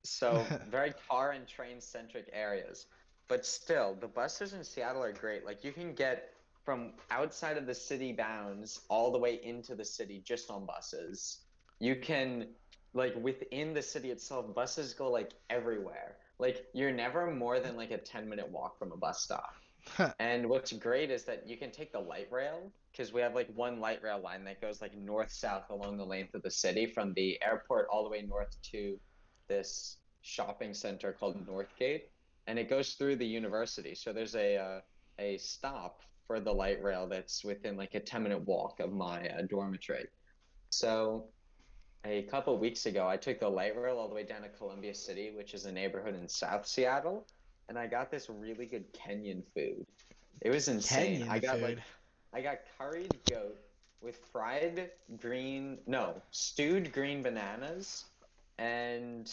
So 0.02 0.44
very 0.70 0.92
car 1.08 1.32
and 1.32 1.46
train 1.46 1.80
centric 1.80 2.28
areas. 2.32 2.86
But 3.28 3.46
still, 3.46 3.96
the 4.00 4.08
buses 4.08 4.52
in 4.52 4.64
Seattle 4.64 5.02
are 5.02 5.12
great. 5.12 5.44
Like 5.46 5.64
you 5.64 5.72
can 5.72 5.94
get 5.94 6.30
from 6.64 6.92
outside 7.10 7.56
of 7.56 7.66
the 7.66 7.74
city 7.74 8.12
bounds 8.12 8.80
all 8.88 9.12
the 9.12 9.18
way 9.18 9.40
into 9.42 9.74
the 9.74 9.84
city 9.84 10.22
just 10.24 10.50
on 10.50 10.66
buses. 10.66 11.40
You 11.78 11.96
can 11.96 12.48
like 12.92 13.14
within 13.16 13.74
the 13.74 13.82
city 13.82 14.10
itself, 14.10 14.54
buses 14.54 14.92
go 14.94 15.10
like 15.10 15.32
everywhere. 15.50 16.16
Like 16.38 16.66
you're 16.74 16.92
never 16.92 17.30
more 17.30 17.60
than 17.60 17.76
like 17.76 17.90
a 17.90 17.98
10 17.98 18.28
minute 18.28 18.48
walk 18.48 18.78
from 18.78 18.92
a 18.92 18.96
bus 18.96 19.22
stop. 19.22 19.54
And 20.18 20.48
what's 20.48 20.72
great 20.72 21.10
is 21.10 21.24
that 21.24 21.46
you 21.46 21.56
can 21.56 21.70
take 21.70 21.92
the 21.92 22.00
light 22.00 22.28
rail 22.30 22.72
because 22.90 23.12
we 23.12 23.20
have 23.20 23.34
like 23.34 23.48
one 23.54 23.80
light 23.80 24.02
rail 24.02 24.20
line 24.20 24.44
that 24.44 24.60
goes 24.60 24.80
like 24.80 24.96
north 24.96 25.30
south 25.30 25.70
along 25.70 25.96
the 25.96 26.04
length 26.04 26.34
of 26.34 26.42
the 26.42 26.50
city 26.50 26.86
from 26.86 27.12
the 27.14 27.38
airport 27.42 27.86
all 27.90 28.04
the 28.04 28.10
way 28.10 28.22
north 28.22 28.56
to 28.70 28.98
this 29.48 29.98
shopping 30.22 30.72
center 30.72 31.12
called 31.12 31.46
Northgate, 31.46 32.02
and 32.46 32.58
it 32.58 32.68
goes 32.68 32.94
through 32.94 33.16
the 33.16 33.26
university. 33.26 33.94
So 33.94 34.12
there's 34.12 34.34
a 34.34 34.56
uh, 34.56 34.80
a 35.18 35.36
stop 35.38 36.00
for 36.26 36.40
the 36.40 36.52
light 36.52 36.82
rail 36.82 37.06
that's 37.06 37.44
within 37.44 37.76
like 37.76 37.94
a 37.94 38.00
10 38.00 38.22
minute 38.22 38.40
walk 38.46 38.80
of 38.80 38.92
my 38.92 39.28
uh, 39.28 39.42
dormitory. 39.48 40.06
So 40.70 41.26
a 42.04 42.22
couple 42.22 42.58
weeks 42.58 42.86
ago, 42.86 43.06
I 43.06 43.16
took 43.16 43.40
the 43.40 43.48
light 43.48 43.76
rail 43.76 43.98
all 43.98 44.08
the 44.08 44.14
way 44.14 44.24
down 44.24 44.42
to 44.42 44.48
Columbia 44.48 44.94
City, 44.94 45.32
which 45.36 45.54
is 45.54 45.66
a 45.66 45.72
neighborhood 45.72 46.14
in 46.14 46.28
South 46.28 46.66
Seattle, 46.66 47.26
and 47.68 47.78
I 47.78 47.86
got 47.86 48.10
this 48.10 48.28
really 48.28 48.66
good 48.66 48.84
Kenyan 48.92 49.42
food. 49.54 49.86
It 50.40 50.50
was 50.50 50.68
insane. 50.68 51.22
Kenyan 51.22 51.30
I 51.30 51.38
got 51.38 51.54
food. 51.56 51.62
like 51.62 51.78
I 52.32 52.40
got 52.40 52.58
curried 52.78 53.14
goat 53.30 53.56
with 54.02 54.16
fried 54.32 54.90
green, 55.20 55.78
no, 55.86 56.20
stewed 56.30 56.92
green 56.92 57.22
bananas 57.22 58.04
and 58.58 59.30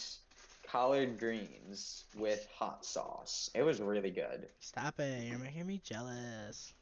collard 0.66 1.18
greens 1.18 2.04
with 2.16 2.46
hot 2.56 2.84
sauce. 2.84 3.50
It 3.54 3.62
was 3.62 3.80
really 3.80 4.10
good. 4.10 4.48
Stop 4.60 4.98
it. 5.00 5.24
You're 5.24 5.38
making 5.38 5.66
me 5.66 5.80
jealous. 5.84 6.72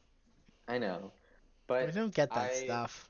I 0.67 0.77
know. 0.77 1.11
But 1.67 1.87
we 1.87 1.91
don't 1.91 2.13
get 2.13 2.29
that 2.33 2.51
I- 2.51 2.63
stuff. 2.63 3.07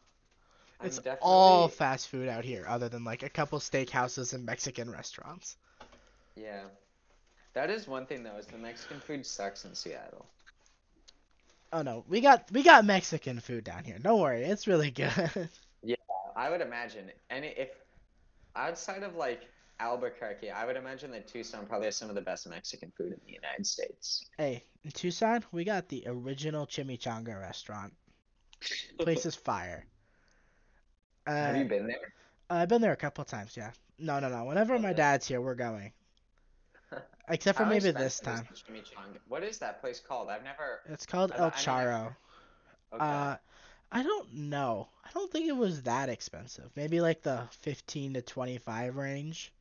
I'm 0.79 0.87
It's 0.87 0.97
definitely 0.97 1.19
all 1.21 1.67
fast 1.67 2.07
food 2.07 2.27
out 2.27 2.43
here, 2.43 2.65
other 2.67 2.89
than 2.89 3.03
like 3.03 3.21
a 3.21 3.29
couple 3.29 3.59
steakhouses 3.59 4.33
and 4.33 4.43
Mexican 4.47 4.89
restaurants. 4.89 5.55
Yeah. 6.35 6.63
That 7.53 7.69
is 7.69 7.87
one 7.87 8.05
thing 8.05 8.23
though, 8.23 8.37
is 8.37 8.45
the 8.47 8.57
Mexican 8.57 8.99
food 8.99 9.25
sucks 9.25 9.65
in 9.65 9.75
Seattle. 9.75 10.25
Oh 11.73 11.81
no, 11.81 12.03
we 12.07 12.21
got 12.21 12.49
we 12.51 12.63
got 12.63 12.85
Mexican 12.85 13.39
food 13.39 13.63
down 13.63 13.83
here. 13.83 13.97
Don't 13.99 14.19
worry, 14.19 14.43
it's 14.43 14.67
really 14.67 14.91
good. 14.91 15.11
Yeah, 15.83 15.95
I 16.35 16.51
would 16.51 16.61
imagine 16.61 17.11
any 17.31 17.47
if 17.47 17.69
outside 18.55 19.01
of 19.01 19.15
like 19.15 19.41
Albuquerque, 19.79 20.51
I 20.51 20.63
would 20.67 20.75
imagine 20.75 21.09
that 21.11 21.27
Tucson 21.27 21.65
probably 21.65 21.87
has 21.87 21.95
some 21.95 22.07
of 22.07 22.13
the 22.13 22.21
best 22.21 22.47
Mexican 22.47 22.91
food 22.95 23.13
in 23.13 23.19
the 23.25 23.33
United 23.33 23.65
States. 23.65 24.23
hey, 24.37 24.63
in 24.83 24.91
Tucson, 24.91 25.43
we 25.51 25.63
got 25.63 25.87
the 25.89 26.03
original 26.05 26.67
chimichanga 26.67 27.39
restaurant. 27.39 27.93
Place 28.99 29.25
is 29.25 29.35
fire. 29.35 29.87
Uh, 31.25 31.31
Have 31.31 31.57
you 31.57 31.65
been 31.65 31.87
there? 31.87 32.13
I've 32.47 32.69
been 32.69 32.81
there 32.81 32.91
a 32.93 32.97
couple 32.97 33.23
times, 33.23 33.57
yeah. 33.57 33.71
No, 33.97 34.19
no, 34.19 34.29
no. 34.29 34.43
Whenever 34.45 34.77
my 34.77 34.93
dad's 34.93 35.27
here, 35.27 35.41
we're 35.41 35.55
going. 35.55 35.91
Except 37.29 37.57
for 37.57 37.65
maybe 37.65 37.91
this 37.91 38.19
time. 38.19 38.47
is 38.53 38.61
the 38.63 38.73
chimichanga? 38.73 39.17
What 39.27 39.43
is 39.43 39.59
that 39.59 39.79
place 39.81 39.99
called? 39.99 40.29
I've 40.29 40.43
never. 40.43 40.81
It's 40.89 41.05
called 41.05 41.31
I- 41.31 41.37
El 41.37 41.41
I 41.43 41.45
mean, 41.45 41.53
I've- 41.55 41.65
Charro. 41.65 42.15
Okay. 42.93 43.03
Uh, 43.05 43.35
I 43.93 44.03
don't 44.03 44.33
know. 44.33 44.87
I 45.05 45.09
don't 45.13 45.31
think 45.31 45.47
it 45.47 45.55
was 45.55 45.83
that 45.83 46.09
expensive. 46.09 46.69
Maybe 46.75 47.01
like 47.01 47.21
the 47.21 47.43
15 47.61 48.13
to 48.15 48.21
25 48.21 48.95
range. 48.95 49.51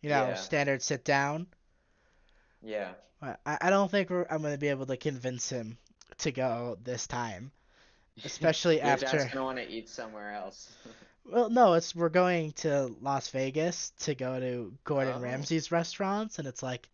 You 0.00 0.10
know, 0.10 0.28
Yeah. 0.28 0.34
standard 0.34 0.82
sit 0.82 1.04
down. 1.04 1.46
yeah. 2.62 2.92
But 3.20 3.38
I, 3.46 3.58
I 3.62 3.70
don't 3.70 3.88
think 3.90 4.10
we're, 4.10 4.26
I'm 4.28 4.40
going 4.42 4.54
to 4.54 4.58
be 4.58 4.66
able 4.68 4.86
to 4.86 4.96
convince 4.96 5.48
him 5.48 5.78
to 6.18 6.32
go 6.32 6.76
this 6.82 7.06
time. 7.06 7.52
Especially 8.24 8.76
Your 8.78 8.86
after. 8.86 9.06
dad's 9.16 9.32
gonna 9.32 9.44
want 9.44 9.58
to 9.58 9.68
eat 9.68 9.88
somewhere 9.88 10.32
else. 10.34 10.72
Well, 11.24 11.50
no, 11.50 11.74
it's 11.74 11.94
we're 11.94 12.08
going 12.08 12.52
to 12.52 12.94
Las 13.00 13.28
Vegas 13.30 13.90
to 14.00 14.14
go 14.14 14.38
to 14.40 14.72
Gordon 14.84 15.14
Oh. 15.16 15.20
Ramsay's 15.20 15.70
restaurants, 15.70 16.38
and 16.38 16.48
it's 16.48 16.62
like, 16.62 16.88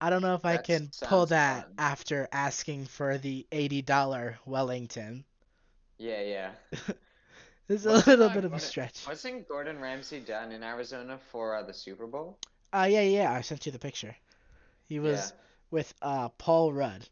I 0.00 0.10
don't 0.10 0.22
know 0.22 0.34
if 0.34 0.44
I 0.44 0.58
can 0.58 0.90
pull 1.02 1.26
that 1.26 1.64
fun. 1.64 1.74
after 1.78 2.28
asking 2.30 2.84
for 2.86 3.16
the 3.18 3.46
eighty 3.50 3.82
dollar 3.82 4.38
Wellington. 4.44 5.24
yeah, 5.98 6.22
yeah. 6.22 6.50
It's 7.68 7.84
a 7.84 7.94
little 7.94 8.28
bit 8.28 8.44
of 8.44 8.52
a 8.52 8.60
stretch. 8.60 9.04
Wasn't 9.08 9.48
Gordon 9.48 9.80
Ramsay 9.80 10.20
down 10.20 10.52
in 10.52 10.62
Arizona 10.62 11.18
for 11.32 11.56
uh, 11.56 11.64
the 11.64 11.74
Super 11.74 12.06
Bowl? 12.06 12.38
Uh, 12.72 12.86
yeah, 12.88 13.00
yeah, 13.00 13.32
I 13.32 13.40
sent 13.40 13.66
you 13.66 13.72
the 13.72 13.80
picture. 13.80 14.14
He 14.84 15.00
was 15.00 15.32
with 15.72 15.92
uh 16.00 16.28
Paul 16.38 16.72
Rudd 16.72 17.08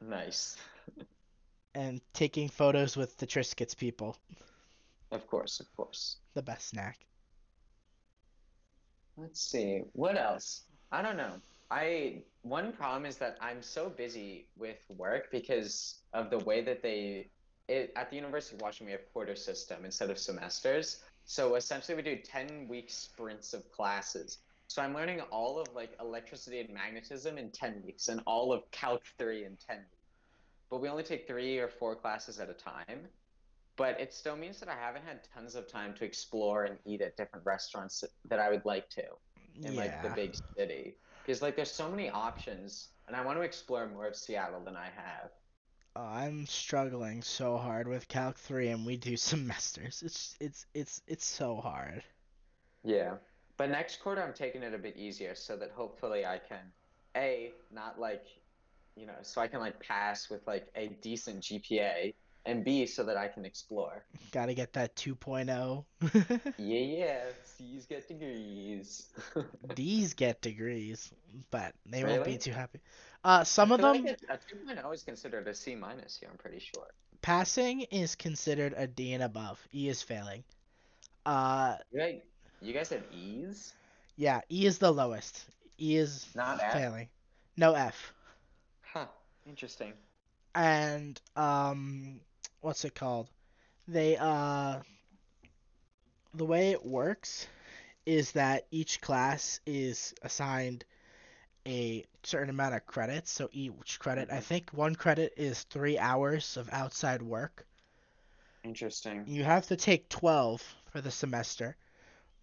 Nice. 0.00 0.56
and 1.74 2.00
taking 2.14 2.48
photos 2.48 2.96
with 2.96 3.18
the 3.18 3.26
Triscuits 3.26 3.76
people. 3.76 4.16
Of 5.10 5.26
course, 5.26 5.60
of 5.60 5.74
course. 5.76 6.18
The 6.34 6.42
best 6.42 6.68
snack. 6.68 7.06
Let's 9.16 9.40
see. 9.40 9.82
What 9.92 10.16
else? 10.16 10.62
I 10.92 11.02
don't 11.02 11.16
know. 11.16 11.34
I 11.70 12.22
one 12.42 12.72
problem 12.72 13.04
is 13.04 13.18
that 13.18 13.36
I'm 13.40 13.62
so 13.62 13.90
busy 13.90 14.46
with 14.56 14.78
work 14.88 15.30
because 15.30 15.96
of 16.14 16.30
the 16.30 16.38
way 16.38 16.62
that 16.62 16.82
they 16.82 17.30
it, 17.68 17.92
at 17.96 18.08
the 18.10 18.16
University 18.16 18.56
of 18.56 18.62
Washington 18.62 18.86
we 18.86 18.92
have 18.92 19.12
quarter 19.12 19.36
system 19.36 19.84
instead 19.84 20.10
of 20.10 20.18
semesters. 20.18 21.02
So 21.24 21.56
essentially 21.56 21.94
we 21.96 22.02
do 22.02 22.16
10 22.16 22.66
week 22.68 22.90
sprints 22.90 23.52
of 23.52 23.70
classes. 23.70 24.38
So 24.68 24.82
I'm 24.82 24.94
learning 24.94 25.20
all 25.30 25.58
of 25.58 25.68
like 25.74 25.90
electricity 26.00 26.60
and 26.60 26.72
magnetism 26.72 27.36
in 27.36 27.50
10 27.50 27.82
weeks 27.84 28.08
and 28.08 28.20
all 28.26 28.52
of 28.52 28.70
Calc 28.70 29.02
3 29.18 29.44
in 29.44 29.56
10 29.66 29.78
weeks. 29.78 29.88
But 30.70 30.80
we 30.80 30.88
only 30.88 31.02
take 31.02 31.26
3 31.26 31.58
or 31.58 31.68
4 31.68 31.96
classes 31.96 32.38
at 32.38 32.48
a 32.48 32.54
time. 32.54 33.06
But 33.78 33.98
it 34.00 34.12
still 34.12 34.36
means 34.36 34.60
that 34.60 34.68
I 34.68 34.74
haven't 34.76 35.04
had 35.06 35.24
tons 35.24 35.54
of 35.56 35.66
time 35.68 35.94
to 35.94 36.04
explore 36.04 36.64
and 36.66 36.78
eat 36.84 37.00
at 37.00 37.16
different 37.16 37.46
restaurants 37.46 38.04
that 38.26 38.40
I 38.40 38.50
would 38.50 38.66
like 38.66 38.90
to 38.90 39.04
in 39.62 39.74
like 39.76 40.02
the 40.02 40.10
big 40.10 40.34
city 40.56 40.98
because 41.22 41.42
like 41.42 41.56
there's 41.56 41.72
so 41.72 41.90
many 41.90 42.10
options 42.10 42.92
and 43.08 43.16
i 43.16 43.24
want 43.24 43.36
to 43.38 43.42
explore 43.42 43.88
more 43.88 44.06
of 44.06 44.16
seattle 44.16 44.62
than 44.64 44.76
i 44.76 44.88
have 44.90 45.30
Oh, 45.96 46.02
I'm 46.02 46.46
struggling 46.46 47.22
so 47.22 47.58
hard 47.58 47.88
with 47.88 48.08
Calc 48.08 48.38
3 48.38 48.68
and 48.68 48.86
we 48.86 48.96
do 48.96 49.16
semesters. 49.18 50.02
It's 50.02 50.34
it's 50.40 50.66
it's 50.72 51.02
it's 51.06 51.26
so 51.26 51.56
hard. 51.60 52.04
yeah 52.84 53.16
but 53.56 53.70
next 53.70 54.00
quarter 54.00 54.22
i'm 54.22 54.32
taking 54.32 54.62
it 54.62 54.74
a 54.74 54.78
bit 54.78 54.96
easier 54.96 55.34
so 55.34 55.56
that 55.56 55.70
hopefully 55.70 56.24
i 56.24 56.38
can 56.38 56.72
a 57.16 57.56
not 57.70 57.98
like 57.98 58.26
you 58.96 59.06
know 59.06 59.16
so 59.22 59.40
i 59.40 59.48
can 59.48 59.60
like 59.60 59.80
pass 59.80 60.30
with 60.30 60.46
like 60.46 60.68
a 60.74 60.88
decent 61.02 61.42
gpa 61.42 62.14
and 62.48 62.64
b 62.64 62.86
so 62.86 63.04
that 63.04 63.16
i 63.16 63.28
can 63.28 63.44
explore 63.44 64.04
Got 64.32 64.46
to 64.46 64.54
get 64.54 64.72
that 64.72 64.92
oh. 65.06 65.14
2.0. 65.14 65.84
yeah 66.58 66.78
yeah 66.78 67.18
c's 67.44 67.86
get 67.86 68.08
degrees 68.08 69.06
D's 69.74 70.14
get 70.14 70.40
degrees, 70.40 71.12
but 71.50 71.74
they 71.86 72.04
won't 72.04 72.24
be 72.24 72.38
too 72.38 72.52
happy. 72.52 72.80
Uh, 73.24 73.44
some 73.44 73.72
of 73.72 73.80
them 73.80 74.04
like 74.04 74.18
a, 74.28 74.34
a 74.34 74.38
2.0 74.38 74.94
is 74.94 75.02
considered 75.02 75.46
a 75.46 75.54
c 75.54 75.74
minus 75.74 76.18
here 76.18 76.28
i'm 76.30 76.38
pretty 76.38 76.58
sure 76.58 76.86
passing 77.20 77.82
is 77.82 78.14
considered 78.14 78.74
a 78.76 78.86
D 78.86 79.12
and 79.12 79.22
above. 79.22 79.60
E 79.74 79.88
is 79.88 80.02
failing. 80.02 80.44
Uh, 81.26 81.76
you 81.92 82.00
guys, 82.00 82.20
you 82.62 82.72
guys 82.72 82.88
have 82.90 83.02
e's 83.12 83.74
yeah, 84.16 84.40
E 84.50 84.66
is 84.66 84.78
the 84.78 84.90
lowest. 84.90 85.44
E 85.80 85.96
is 85.96 86.26
not 86.34 86.60
f 86.60 86.72
failing. 86.72 87.08
No 87.56 87.74
F. 87.74 88.12
huh 88.82 89.06
interesting 89.46 89.92
and 90.54 91.20
um 91.36 92.20
what's 92.60 92.84
it 92.84 92.94
called 92.94 93.28
they 93.88 94.16
uh 94.16 94.80
the 96.34 96.44
way 96.44 96.70
it 96.70 96.84
works 96.86 97.46
is 98.06 98.32
that 98.32 98.66
each 98.70 99.00
class 99.00 99.60
is 99.66 100.14
assigned 100.22 100.84
a 101.66 102.04
certain 102.22 102.50
amount 102.50 102.74
of 102.74 102.86
credits 102.86 103.30
so 103.30 103.48
each 103.52 103.98
credit 103.98 104.30
i 104.30 104.38
Mhm. 104.38 104.42
think 104.42 104.70
one 104.72 104.94
credit 104.94 105.32
is 105.36 105.62
three 105.64 105.98
hours 105.98 106.56
of 106.56 106.68
outside 106.72 107.22
work 107.22 107.66
Interesting. 108.64 109.26
you 109.26 109.44
have 109.44 109.66
to 109.66 109.76
take 109.76 110.08
12 110.08 110.60
for 110.90 111.00
the 111.00 111.10
semester 111.10 111.76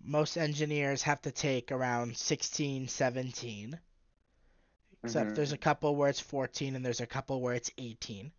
most 0.02 0.38
engineers 0.38 1.04
have 1.04 1.22
to 1.22 1.32
take 1.32 1.72
around 1.72 2.18
16 2.18 2.88
17 2.88 3.80
except 5.04 5.34
Mhm. 5.34 5.36
there's 5.36 5.52
a 5.54 5.58
couple 5.58 5.96
where 5.96 6.10
it's 6.10 6.20
14 6.20 6.76
and 6.76 6.86
there's 6.86 7.00
a 7.02 7.08
couple 7.08 7.42
where 7.42 7.54
it's 7.56 7.72
18 7.78 8.32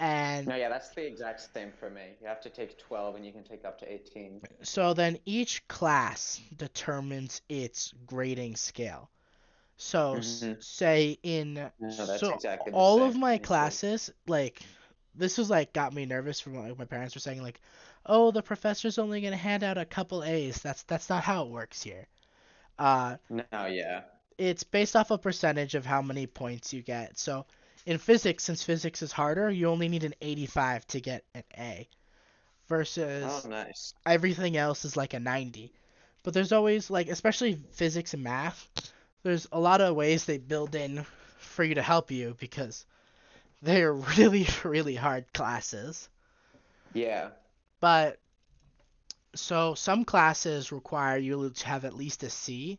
and 0.00 0.52
No, 0.52 0.56
yeah, 0.56 0.68
that's 0.68 0.90
the 0.90 1.04
exact 1.06 1.40
same 1.54 1.72
for 1.72 1.90
me. 1.90 2.16
You 2.20 2.26
have 2.26 2.40
to 2.42 2.50
take 2.50 2.78
12 2.78 3.14
and 3.16 3.24
you 3.26 3.32
can 3.32 3.44
take 3.44 3.64
up 3.64 3.78
to 3.78 3.92
18. 3.92 4.42
So 4.62 4.94
then 4.94 5.18
each 5.24 5.66
class 5.68 6.40
determines 6.56 7.42
its 7.48 7.92
grading 8.06 8.56
scale. 8.56 9.10
So 9.76 10.20
Mhm. 10.20 10.56
say 10.60 11.18
in 11.22 11.70
No, 11.78 12.06
that's 12.06 12.28
so 12.28 12.30
exactly 12.30 12.72
all 12.72 13.02
same 13.02 13.08
of 13.08 13.16
my 13.16 13.38
for 13.38 13.40
me, 13.40 13.46
too. 13.46 13.76
classes 13.76 14.10
like 14.26 14.62
this 15.14 15.38
was 15.38 15.50
like 15.50 15.72
got 15.74 15.94
me 15.94 16.06
nervous 16.06 16.40
from 16.40 16.56
like 16.56 16.78
my 16.78 16.84
parents 16.86 17.14
were 17.14 17.20
saying 17.20 17.42
like 17.42 17.60
oh 18.06 18.30
the 18.32 18.42
professor's 18.42 18.98
only 18.98 19.20
going 19.22 19.32
to 19.32 19.36
hand 19.38 19.62
out 19.64 19.78
a 19.78 19.84
couple 19.86 20.24
A's. 20.24 20.60
That's 20.62 20.84
that's 20.84 21.08
not 21.10 21.24
how 21.24 21.44
it 21.46 21.50
works 21.50 21.82
here. 21.82 22.08
Uh 22.78 23.16
No, 23.28 23.66
yeah. 23.66 24.04
it's 24.38 24.64
based 24.64 24.96
off 24.96 25.10
a 25.10 25.18
percentage 25.18 25.74
of 25.74 25.86
how 25.86 26.02
many 26.02 26.26
points 26.26 26.72
you 26.72 26.82
get. 26.82 27.18
So 27.18 27.46
in 27.86 27.98
physics, 27.98 28.44
since 28.44 28.62
physics 28.62 29.02
is 29.02 29.12
harder, 29.12 29.50
you 29.50 29.68
only 29.68 29.88
need 29.88 30.04
an 30.04 30.14
85 30.20 30.86
to 30.88 31.00
get 31.00 31.24
an 31.34 31.44
A. 31.58 31.88
Versus 32.68 33.44
Oh, 33.44 33.48
nice. 33.48 33.92
everything 34.06 34.56
else 34.56 34.84
is 34.84 34.96
like 34.96 35.14
a 35.14 35.20
90. 35.20 35.72
But 36.22 36.32
there's 36.34 36.52
always 36.52 36.90
like 36.90 37.08
especially 37.08 37.54
physics 37.72 38.14
and 38.14 38.22
math, 38.22 38.68
there's 39.22 39.46
a 39.52 39.60
lot 39.60 39.80
of 39.80 39.94
ways 39.96 40.24
they 40.24 40.38
build 40.38 40.74
in 40.74 41.04
for 41.38 41.64
you 41.64 41.74
to 41.74 41.82
help 41.82 42.10
you 42.10 42.36
because 42.38 42.86
they're 43.62 43.92
really 44.18 44.46
really 44.64 44.94
hard 44.94 45.32
classes. 45.34 46.08
Yeah. 46.94 47.30
But 47.80 48.18
so 49.34 49.74
some 49.74 50.04
classes 50.04 50.72
require 50.72 51.18
you 51.18 51.50
to 51.50 51.66
have 51.66 51.84
at 51.84 51.94
least 51.94 52.22
a 52.22 52.30
C. 52.30 52.78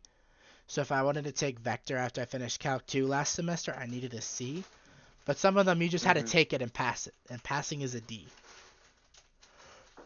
So 0.66 0.80
if 0.80 0.90
I 0.92 1.02
wanted 1.02 1.24
to 1.24 1.32
take 1.32 1.58
vector 1.58 1.96
after 1.96 2.22
I 2.22 2.24
finished 2.24 2.60
Calc 2.60 2.86
2 2.86 3.06
last 3.06 3.34
semester, 3.34 3.74
I 3.78 3.86
needed 3.86 4.14
a 4.14 4.20
C. 4.20 4.64
But 5.24 5.38
some 5.38 5.56
of 5.56 5.66
them 5.66 5.82
you 5.82 5.88
just 5.88 6.04
had 6.04 6.16
Mhm. 6.16 6.26
to 6.26 6.32
take 6.32 6.52
it 6.52 6.62
and 6.62 6.72
pass 6.72 7.06
it, 7.06 7.14
and 7.30 7.42
passing 7.42 7.80
is 7.82 7.94
a 7.94 8.00
D. 8.00 8.28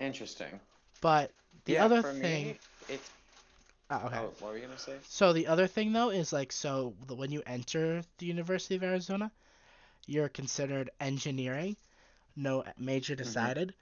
Interesting. 0.01 0.61
But 1.01 1.33
the 1.65 1.75
yeah, 1.75 1.85
other 1.85 2.03
for 2.03 2.13
thing, 2.13 2.45
me, 2.47 2.59
it's. 2.89 3.09
oh, 3.91 4.07
okay. 4.07 4.19
Oh, 4.19 4.33
what 4.41 4.53
were 4.53 4.57
you 4.57 4.67
gonna 4.67 4.79
say? 4.79 4.99
So 5.09 5.33
the 5.33 5.47
other 5.47 5.67
thing 5.67 5.93
though 5.93 6.11
is 6.11 6.33
like 6.33 6.53
so 6.53 6.95
when 7.09 7.31
you 7.33 7.43
enter 7.47 8.03
the 8.19 8.27
University 8.27 8.77
of 8.77 8.83
Arizona, 8.83 9.31
you're 10.07 10.29
considered 10.29 10.91
engineering, 11.01 11.77
no 12.37 12.65
major 12.79 13.15
decided. 13.15 13.75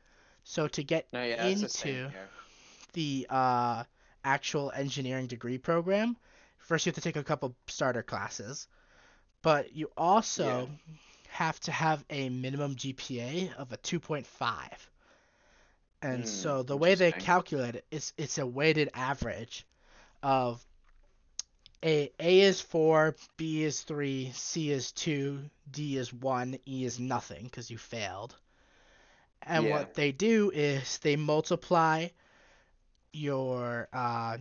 So 0.45 0.69
to 0.69 0.83
get 0.83 1.07
No, 1.13 1.23
yeah, 1.25 1.47
it's 1.47 1.61
the 1.61 1.69
into 1.71 2.11
the 2.95 3.27
uh, 3.31 3.85
actual 4.25 4.71
engineering 4.73 5.27
degree 5.27 5.59
program, 5.59 6.17
first 6.59 6.87
you 6.87 6.91
have 6.91 6.97
to 6.97 7.01
take 7.01 7.17
a 7.17 7.25
couple 7.25 7.55
starter 7.67 8.03
classes, 8.03 8.69
but 9.43 9.73
you 9.75 9.91
also 9.97 10.71
have 11.37 11.61
to 11.61 11.73
have 11.73 12.05
a 12.11 12.29
minimum 12.31 12.77
GPA 12.77 13.53
of 13.59 13.73
a 13.73 13.77
2.5. 13.79 14.91
And 16.03 16.27
Hmm, 16.27 16.29
so 16.29 16.63
the 16.63 16.77
way 16.77 16.95
they 16.95 17.13
calculate 17.13 17.77
it 17.77 17.87
is 17.91 18.13
it's 18.17 18.39
a 18.39 18.47
weighted 18.47 18.91
average 18.95 19.67
of 20.23 20.65
a 21.85 22.13
A 22.19 22.41
is 22.41 22.61
4, 22.61 23.17
B 23.37 23.63
is 23.63 23.83
3, 23.83 24.31
C 24.33 24.71
is 24.71 24.93
2, 24.93 25.51
D 25.71 25.97
is 25.97 26.13
1, 26.13 26.59
E 26.67 26.85
is 26.85 26.99
nothing 26.99 27.45
because 27.45 27.71
you 27.71 27.79
failed. 27.79 28.37
And 29.43 29.69
Yeah. 29.69 29.71
what 29.71 29.95
they 29.95 30.13
do 30.13 30.51
is 30.51 30.99
they 30.99 31.17
multiply 31.17 32.09
your 33.13 33.89
uh, 33.93 34.39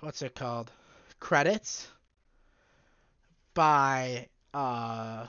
what's 0.00 0.22
it 0.22 0.34
called 0.34 0.70
credits 1.20 1.88
by 3.54 4.28
uh, 4.54 5.26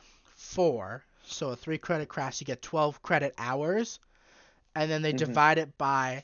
four. 0.49 1.03
So 1.25 1.49
a 1.51 1.55
three 1.55 1.77
credit 1.77 2.09
class, 2.09 2.41
you 2.41 2.45
get 2.45 2.61
12 2.61 3.01
credit 3.03 3.33
hours, 3.37 3.99
and 4.75 4.89
then 4.91 5.01
they 5.01 5.11
Mhm. 5.11 5.13
divide 5.13 5.57
it 5.59 5.77
by 5.77 6.23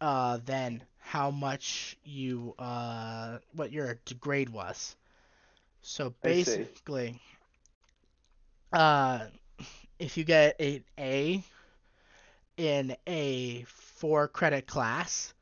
uh, 0.00 0.38
then 0.44 0.82
how 0.98 1.30
much 1.30 1.96
you 2.04 2.54
uh, 2.58 3.38
what 3.54 3.72
your 3.72 3.98
grade 4.20 4.50
was. 4.50 4.96
So 5.82 6.14
basically, 6.22 7.20
uh, 8.72 9.26
if 9.98 10.16
you 10.16 10.24
get 10.24 10.60
an 10.60 10.84
A 10.98 11.44
in 12.58 12.96
a 13.06 13.64
four 13.64 14.28
credit 14.28 14.66
class, 14.66 15.34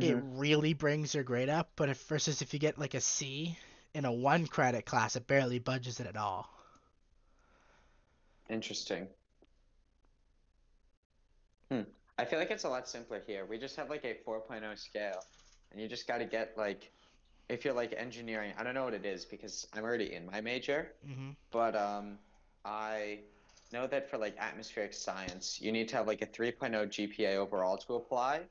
it 0.00 0.16
Mhm. 0.16 0.26
really 0.36 0.74
brings 0.74 1.14
your 1.14 1.24
grade 1.24 1.48
up. 1.48 1.70
But 1.76 1.88
if 1.90 2.02
versus 2.06 2.42
if 2.42 2.52
you 2.54 2.60
get 2.60 2.78
like 2.78 2.94
a 2.94 3.00
C 3.00 3.58
in 3.94 4.04
a 4.04 4.12
one 4.12 4.46
credit 4.46 4.84
class, 4.86 5.16
it 5.16 5.26
barely 5.26 5.58
budges 5.58 6.00
it 6.00 6.06
at 6.06 6.16
all. 6.16 6.51
Interesting. 8.52 9.08
Hmm. 11.70 11.80
I 12.18 12.26
feel 12.26 12.38
like 12.38 12.50
it's 12.50 12.64
a 12.64 12.68
lot 12.68 12.86
simpler 12.86 13.22
here. 13.26 13.46
We 13.46 13.58
just 13.58 13.76
have 13.76 13.88
like 13.88 14.04
a 14.04 14.18
4.0 14.28 14.78
scale, 14.78 15.24
and 15.70 15.80
you 15.80 15.88
just 15.88 16.06
got 16.06 16.18
to 16.18 16.26
get 16.26 16.52
like, 16.58 16.92
if 17.48 17.64
you're 17.64 17.72
like 17.72 17.94
engineering, 17.96 18.52
I 18.58 18.62
don't 18.62 18.74
know 18.74 18.84
what 18.84 18.92
it 18.92 19.06
is 19.06 19.24
because 19.24 19.66
I'm 19.72 19.82
already 19.82 20.12
in 20.12 20.26
my 20.26 20.42
major, 20.42 20.92
hmm 21.02 21.30
but 21.50 21.74
um, 21.74 22.18
I 22.64 23.20
know 23.72 23.86
that 23.86 24.10
for 24.10 24.18
like 24.18 24.36
atmospheric 24.38 24.92
science, 24.92 25.58
you 25.60 25.72
need 25.72 25.88
to 25.88 25.96
have 25.96 26.06
like 26.06 26.20
a 26.20 26.26
3.0 26.26 26.88
GPA 26.88 27.36
overall 27.36 27.78
to 27.78 27.94
apply, 27.94 28.42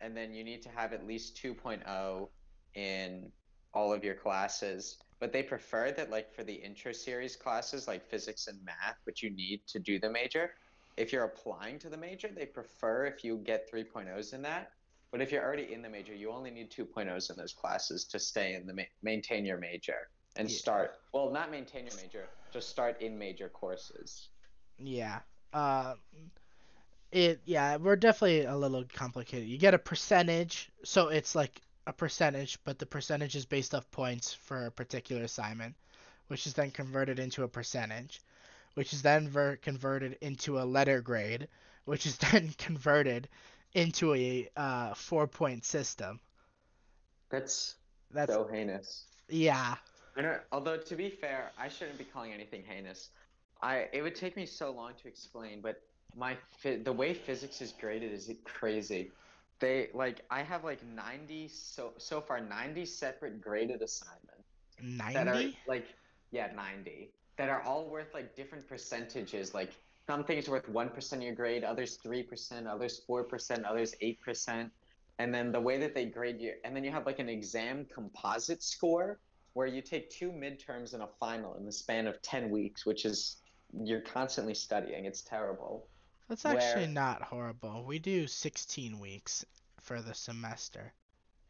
and 0.00 0.16
then 0.16 0.32
you 0.32 0.44
need 0.44 0.62
to 0.62 0.70
have 0.70 0.94
at 0.94 1.06
least 1.06 1.36
2.0 1.42 2.28
in 2.74 3.30
all 3.74 3.92
of 3.92 4.02
your 4.02 4.14
classes. 4.14 4.96
But 5.22 5.32
they 5.32 5.44
prefer 5.44 5.92
that 5.92 6.10
like 6.10 6.34
for 6.34 6.42
the 6.42 6.52
intro 6.52 6.90
series 6.90 7.36
classes 7.36 7.86
like 7.86 8.04
physics 8.10 8.48
and 8.48 8.58
math, 8.64 8.96
which 9.04 9.22
you 9.22 9.30
need 9.30 9.60
to 9.68 9.78
do 9.78 10.00
the 10.00 10.10
major, 10.10 10.50
if 10.96 11.12
you're 11.12 11.22
applying 11.22 11.78
to 11.78 11.88
the 11.88 11.96
major, 11.96 12.28
they 12.34 12.44
prefer 12.44 13.06
if 13.06 13.22
you 13.22 13.36
get 13.38 13.70
3.0s 13.72 14.34
in 14.34 14.42
that. 14.42 14.72
But 15.12 15.20
if 15.20 15.30
you're 15.30 15.44
already 15.44 15.72
in 15.72 15.80
the 15.80 15.88
major, 15.88 16.12
you 16.12 16.32
only 16.32 16.50
need 16.50 16.72
2.0s 16.72 17.30
in 17.30 17.36
those 17.36 17.52
classes 17.52 18.06
to 18.06 18.18
stay 18.18 18.54
in 18.54 18.66
the 18.66 18.74
ma- 18.74 18.82
maintain 19.04 19.44
your 19.46 19.58
major 19.58 19.94
and 20.34 20.50
Yeah. 20.50 20.56
start. 20.56 20.90
Well, 21.14 21.30
not 21.30 21.52
maintain 21.52 21.86
your 21.86 21.94
major, 21.94 22.28
just 22.52 22.68
start 22.68 23.00
in 23.00 23.16
major 23.16 23.48
courses. 23.48 24.28
Yeah. 24.76 25.20
Uh, 25.52 25.94
it 27.12 27.42
yeah, 27.44 27.76
we're 27.76 27.94
definitely 27.94 28.44
a 28.46 28.56
little 28.56 28.82
complicated. 28.92 29.46
You 29.46 29.58
get 29.58 29.72
a 29.72 29.78
percentage, 29.78 30.68
so 30.82 31.10
it's 31.10 31.36
like 31.36 31.62
a 31.86 31.92
percentage, 31.92 32.58
but 32.64 32.78
the 32.78 32.86
percentage 32.86 33.34
is 33.34 33.44
based 33.44 33.74
off 33.74 33.90
points 33.90 34.32
for 34.32 34.66
a 34.66 34.70
particular 34.70 35.22
assignment, 35.22 35.74
which 36.28 36.46
is 36.46 36.54
then 36.54 36.70
converted 36.70 37.18
into 37.18 37.42
a 37.42 37.48
percentage, 37.48 38.20
which 38.74 38.92
is 38.92 39.02
then 39.02 39.28
ver- 39.28 39.56
converted 39.56 40.16
into 40.20 40.60
a 40.60 40.64
letter 40.64 41.00
grade, 41.00 41.48
which 41.84 42.06
is 42.06 42.16
then 42.32 42.54
converted 42.58 43.28
into 43.74 44.14
a 44.14 44.48
uh, 44.56 44.94
four-point 44.94 45.64
system. 45.64 46.20
That's 47.30 47.76
That's 48.10 48.32
so 48.32 48.46
heinous. 48.46 49.04
yeah. 49.28 49.76
I 50.16 50.22
don't, 50.22 50.40
although 50.52 50.76
to 50.76 50.96
be 50.96 51.08
fair, 51.08 51.52
I 51.58 51.68
shouldn't 51.68 51.96
be 51.96 52.04
calling 52.04 52.32
anything 52.32 52.62
heinous. 52.68 53.08
I 53.62 53.88
it 53.92 54.02
would 54.02 54.14
take 54.14 54.36
me 54.36 54.44
so 54.44 54.70
long 54.70 54.92
to 55.02 55.08
explain, 55.08 55.62
but 55.62 55.80
my 56.14 56.36
the 56.62 56.92
way 56.92 57.14
physics 57.14 57.62
is 57.62 57.72
graded 57.72 58.12
is 58.12 58.30
crazy. 58.44 59.10
They 59.62 59.90
like 59.94 60.22
I 60.28 60.42
have 60.42 60.64
like 60.64 60.80
90 60.84 61.46
so 61.46 61.92
so 61.96 62.20
far 62.20 62.40
90 62.40 62.84
separate 62.84 63.40
graded 63.40 63.80
assignments 63.80 64.48
that 65.14 65.28
are 65.28 65.34
Ninety. 65.34 65.56
like 65.68 65.86
yeah 66.32 66.48
90 66.52 67.12
that 67.38 67.48
are 67.48 67.62
all 67.62 67.88
worth 67.88 68.12
like 68.12 68.34
different 68.34 68.66
percentages. 68.68 69.54
Like 69.54 69.70
some 70.08 70.24
things 70.24 70.48
worth 70.48 70.66
1% 70.66 71.12
of 71.12 71.22
your 71.22 71.34
grade 71.36 71.62
others 71.62 71.96
3% 72.04 72.66
others 72.66 73.02
4% 73.08 73.64
others 73.64 73.94
8% 74.02 74.70
and 75.20 75.32
then 75.32 75.52
the 75.52 75.60
way 75.60 75.78
that 75.78 75.94
they 75.94 76.06
grade 76.06 76.40
you 76.40 76.54
and 76.64 76.74
then 76.74 76.82
you 76.82 76.90
have 76.90 77.06
like 77.06 77.20
an 77.20 77.28
exam 77.28 77.86
composite 77.94 78.64
score 78.64 79.20
where 79.52 79.68
you 79.68 79.80
take 79.80 80.10
two 80.10 80.32
midterms 80.32 80.92
and 80.92 81.04
a 81.04 81.08
final 81.20 81.54
in 81.54 81.64
the 81.64 81.70
span 81.72 82.08
of 82.08 82.20
10 82.22 82.50
weeks 82.50 82.84
which 82.84 83.04
is 83.04 83.36
you're 83.84 84.00
constantly 84.00 84.54
studying. 84.54 85.04
It's 85.04 85.22
terrible 85.22 85.86
That's 86.28 86.44
actually 86.44 86.88
not 86.88 87.22
horrible. 87.22 87.84
We 87.84 87.98
do 88.00 88.26
16 88.26 88.98
weeks 88.98 89.44
for 89.80 90.02
the 90.02 90.14
semester, 90.14 90.92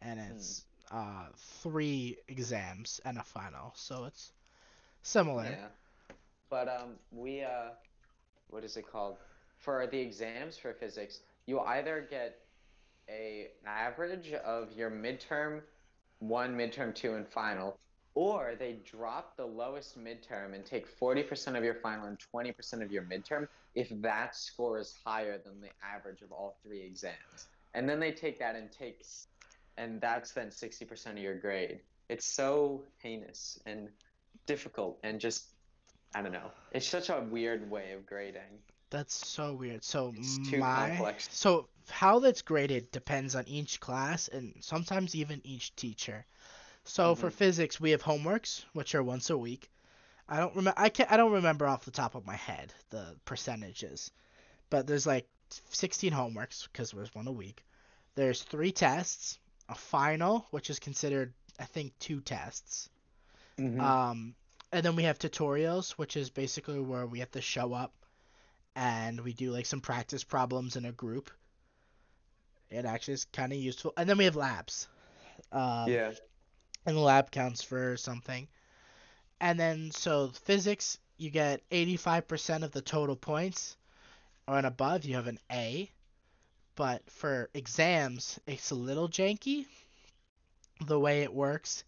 and 0.00 0.20
Hmm. 0.28 0.32
it's 0.32 0.66
uh, 0.90 1.28
three 1.36 2.18
exams 2.28 3.00
and 3.04 3.18
a 3.18 3.24
final, 3.24 3.72
so 3.76 4.04
it's 4.04 4.32
similar. 5.02 5.46
Yeah. 5.46 5.68
But 6.50 6.68
um, 6.68 6.96
we 7.10 7.42
uh, 7.42 7.70
what 8.48 8.64
is 8.64 8.76
it 8.76 8.90
called? 8.90 9.18
For 9.58 9.86
the 9.86 9.98
exams 10.00 10.58
for 10.58 10.72
physics, 10.74 11.20
you 11.46 11.60
either 11.60 12.06
get 12.10 12.40
a 13.08 13.48
average 13.66 14.32
of 14.32 14.72
your 14.72 14.90
midterm 14.90 15.62
one, 16.20 16.56
midterm 16.56 16.94
two, 16.94 17.14
and 17.14 17.28
final, 17.28 17.78
or 18.14 18.54
they 18.58 18.78
drop 18.84 19.36
the 19.36 19.44
lowest 19.44 19.98
midterm 19.98 20.54
and 20.54 20.64
take 20.64 20.86
40% 20.98 21.56
of 21.56 21.64
your 21.64 21.74
final 21.74 22.06
and 22.06 22.18
20% 22.34 22.82
of 22.82 22.92
your 22.92 23.02
midterm 23.04 23.48
if 23.74 23.88
that 24.02 24.36
score 24.36 24.78
is 24.78 24.94
higher 25.04 25.38
than 25.38 25.60
the 25.60 25.68
average 25.82 26.20
of 26.22 26.30
all 26.30 26.56
three 26.62 26.82
exams. 26.82 27.46
And 27.74 27.88
then 27.88 27.98
they 28.00 28.12
take 28.12 28.38
that 28.38 28.54
and 28.54 28.70
takes 28.70 29.28
and 29.78 30.00
that's 30.00 30.32
then 30.32 30.48
60% 30.48 31.06
of 31.12 31.18
your 31.18 31.36
grade. 31.36 31.80
It's 32.10 32.26
so 32.26 32.82
heinous 32.98 33.58
and 33.64 33.88
difficult 34.46 34.98
and 35.02 35.18
just 35.18 35.46
I 36.14 36.20
don't 36.20 36.32
know. 36.32 36.50
It's 36.72 36.86
such 36.86 37.08
a 37.08 37.24
weird 37.30 37.70
way 37.70 37.92
of 37.92 38.04
grading. 38.04 38.60
That's 38.90 39.14
so 39.26 39.54
weird. 39.54 39.82
So 39.82 40.12
It's 40.18 40.36
too 40.50 40.58
my 40.58 40.88
complex. 40.90 41.28
so 41.32 41.68
how 41.88 42.18
that's 42.18 42.42
graded 42.42 42.90
depends 42.90 43.34
on 43.34 43.48
each 43.48 43.80
class 43.80 44.28
and 44.28 44.54
sometimes 44.60 45.14
even 45.14 45.40
each 45.44 45.74
teacher. 45.76 46.26
So 46.84 47.14
for 47.14 47.30
Mhm. 47.30 47.34
physics, 47.34 47.80
we 47.80 47.90
have 47.92 48.02
homeworks, 48.02 48.64
which 48.72 48.94
are 48.94 49.02
once 49.02 49.30
a 49.30 49.38
week. 49.38 49.70
I 50.28 50.38
don't 50.38 50.54
remember. 50.56 50.80
I 50.80 50.88
can 50.88 51.04
not 51.06 51.12
I 51.12 51.16
don't 51.16 51.32
remember 51.32 51.66
off 51.66 51.84
the 51.84 51.90
top 51.90 52.14
of 52.14 52.26
my 52.26 52.36
head 52.36 52.72
the 52.90 53.16
percentages, 53.24 54.10
but 54.70 54.86
there's 54.86 55.06
like 55.06 55.28
16 55.70 56.12
homeworks 56.12 56.64
because 56.64 56.90
there's 56.92 57.14
one 57.14 57.26
a 57.26 57.32
week. 57.32 57.64
There's 58.14 58.42
three 58.42 58.72
tests, 58.72 59.38
a 59.68 59.74
final, 59.74 60.46
which 60.50 60.70
is 60.70 60.78
considered 60.78 61.34
I 61.58 61.64
think 61.66 61.98
two 61.98 62.20
tests. 62.20 62.88
Mhm. 63.58 63.80
Um, 63.80 64.34
and 64.72 64.84
then 64.84 64.96
we 64.96 65.04
have 65.04 65.18
tutorials, 65.18 65.92
which 65.92 66.16
is 66.16 66.30
basically 66.30 66.80
where 66.80 67.06
we 67.06 67.20
have 67.20 67.30
to 67.32 67.40
show 67.42 67.72
up 67.74 67.92
and 68.74 69.20
we 69.20 69.32
do 69.34 69.50
like 69.52 69.66
some 69.66 69.80
practice 69.80 70.24
problems 70.24 70.76
in 70.76 70.84
a 70.86 70.92
group. 70.92 71.30
It 72.70 72.84
actually 72.86 73.14
is 73.14 73.24
kind 73.26 73.52
of 73.52 73.58
useful. 73.58 73.92
And 73.96 74.08
then 74.08 74.16
we 74.16 74.24
have 74.24 74.36
labs. 74.36 74.88
Um, 75.52 75.90
yeah. 75.90 76.12
And 76.86 76.96
the 76.96 77.00
lab 77.00 77.30
counts 77.30 77.62
for 77.62 77.96
something. 77.96 78.48
And 79.40 79.58
then 79.58 79.90
so 79.90 80.28
physics, 80.28 80.98
you 81.18 81.30
get 81.30 81.62
85% 81.70 82.62
of 82.64 82.72
the 82.72 82.82
total 82.82 83.16
points, 83.16 83.76
or 84.46 84.56
and 84.58 84.66
above, 84.66 85.04
you 85.04 85.16
have 85.16 85.26
an 85.26 85.38
A. 85.50 85.90
But 86.74 87.08
for 87.10 87.50
exams, 87.54 88.38
it's 88.46 88.70
a 88.70 88.74
little 88.74 89.08
janky. 89.08 89.66
The 90.86 90.98
way 90.98 91.22
it 91.22 91.32
works 91.32 91.84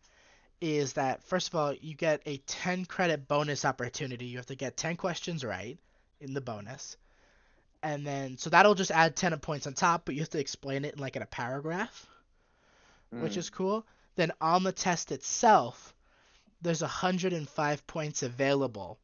is 0.60 0.94
that 0.94 1.22
first 1.24 1.48
of 1.48 1.54
all, 1.54 1.72
you 1.74 1.94
get 1.94 2.22
a 2.26 2.36
10 2.38 2.84
credit 2.86 3.26
bonus 3.28 3.64
opportunity. 3.64 4.26
You 4.26 4.36
have 4.38 4.46
to 4.46 4.54
get 4.54 4.76
10 4.76 4.96
questions 4.96 5.44
right 5.44 5.78
in 6.20 6.34
the 6.34 6.40
bonus. 6.40 6.96
And 7.82 8.06
then 8.06 8.38
so 8.38 8.50
that'll 8.50 8.74
just 8.74 8.90
add 8.90 9.16
10 9.16 9.38
points 9.40 9.66
on 9.66 9.74
top, 9.74 10.04
but 10.04 10.14
you 10.14 10.20
have 10.22 10.30
to 10.30 10.38
explain 10.40 10.84
it 10.84 10.94
in 10.94 11.00
like 11.00 11.16
in 11.16 11.22
a 11.22 11.26
paragraph 11.26 12.06
which 13.10 13.34
Mm. 13.34 13.38
is 13.38 13.50
cool. 13.50 13.86
Then 14.16 14.32
on 14.40 14.62
the 14.62 14.72
test 14.72 15.12
itself, 15.12 15.94
there's 16.62 16.82
105 16.82 17.86
points 17.86 18.22
available, 18.22 18.98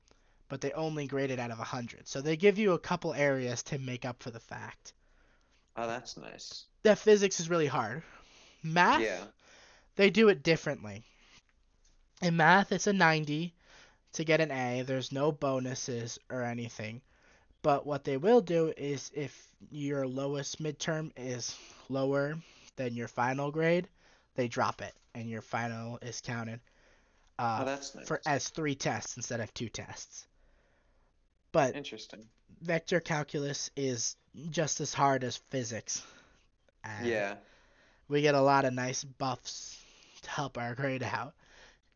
but 0.48 0.60
they 0.60 0.72
only 0.72 1.06
grade 1.06 1.30
it 1.30 1.38
out 1.38 1.50
of 1.50 1.58
100. 1.58 2.08
So 2.08 2.20
they 2.20 2.36
give 2.36 2.58
you 2.58 2.72
a 2.72 2.78
couple 2.78 3.12
areas 3.14 3.62
to 3.64 3.78
make 3.78 4.04
up 4.04 4.22
for 4.22 4.30
the 4.30 4.40
fact 4.40 4.92
Oh, 5.76 5.86
that's 5.86 6.16
nice. 6.16 6.66
that 6.82 6.98
physics 6.98 7.40
is 7.40 7.48
really 7.50 7.66
hard. 7.66 8.02
Math, 8.62 9.00
Yeah. 9.00 9.24
they 9.96 10.10
do 10.10 10.28
it 10.28 10.42
differently. 10.42 11.04
In 12.22 12.36
math, 12.36 12.72
it's 12.72 12.86
a 12.86 12.92
90 12.92 13.54
to 14.12 14.24
get 14.24 14.40
an 14.40 14.50
A. 14.50 14.82
There's 14.82 15.12
no 15.12 15.32
bonuses 15.32 16.18
or 16.30 16.42
anything. 16.42 17.02
But 17.62 17.86
what 17.86 18.04
they 18.04 18.16
will 18.16 18.40
do 18.40 18.72
is 18.76 19.10
if 19.14 19.54
your 19.70 20.06
lowest 20.06 20.62
midterm 20.62 21.12
is 21.16 21.56
lower 21.88 22.38
than 22.76 22.94
your 22.94 23.08
final 23.08 23.50
grade, 23.50 23.88
they 24.34 24.48
drop 24.48 24.80
it 24.82 24.94
and 25.14 25.28
your 25.28 25.42
final 25.42 25.98
is 26.02 26.20
counted 26.20 26.60
uh, 27.38 27.60
oh, 27.62 27.64
that's 27.64 27.94
nice. 27.94 28.06
for 28.06 28.20
as 28.26 28.48
three 28.48 28.74
tests 28.74 29.16
instead 29.16 29.40
of 29.40 29.52
two 29.54 29.68
tests. 29.68 30.26
But 31.52 31.74
Interesting. 31.74 32.26
vector 32.60 33.00
calculus 33.00 33.70
is 33.76 34.14
just 34.50 34.80
as 34.80 34.92
hard 34.92 35.24
as 35.24 35.38
physics. 35.48 36.02
And 36.84 37.06
Yeah. 37.06 37.36
we 38.08 38.22
get 38.22 38.34
a 38.34 38.40
lot 38.40 38.64
of 38.66 38.74
nice 38.74 39.02
buffs 39.04 39.82
to 40.22 40.30
help 40.30 40.58
our 40.58 40.74
grade 40.74 41.02
out 41.02 41.34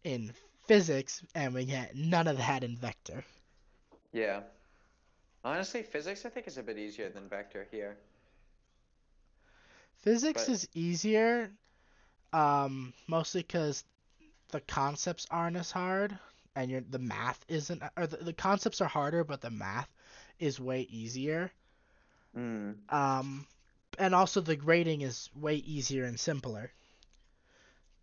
in 0.02 0.32
physics, 0.66 1.22
and 1.34 1.52
we 1.54 1.66
get 1.66 1.94
none 1.94 2.26
of 2.26 2.38
that 2.38 2.64
in 2.64 2.76
vector. 2.76 3.22
Yeah. 4.12 4.40
Honestly, 5.44 5.82
physics 5.82 6.24
I 6.24 6.30
think 6.30 6.46
is 6.46 6.56
a 6.56 6.62
bit 6.62 6.78
easier 6.78 7.10
than 7.10 7.28
vector 7.28 7.66
here. 7.70 7.96
Physics 10.02 10.46
But- 10.46 10.52
is 10.52 10.68
easier, 10.74 11.50
um, 12.34 12.92
mostly 13.06 13.42
because 13.42 13.84
the 14.50 14.60
concepts 14.60 15.26
aren't 15.30 15.56
as 15.56 15.70
hard, 15.70 16.18
and 16.56 16.70
your 16.70 16.80
the 16.80 16.98
math 16.98 17.44
isn't, 17.48 17.82
or 17.96 18.06
the, 18.08 18.16
the 18.16 18.32
concepts 18.32 18.80
are 18.80 18.88
harder, 18.88 19.22
but 19.22 19.40
the 19.40 19.50
math 19.50 19.88
is 20.40 20.58
way 20.58 20.82
easier. 20.90 21.52
Mm. 22.36 22.74
Um, 22.92 23.46
and 23.98 24.14
also 24.14 24.40
the 24.40 24.56
grading 24.56 25.02
is 25.02 25.30
way 25.36 25.54
easier 25.54 26.04
and 26.04 26.18
simpler. 26.18 26.72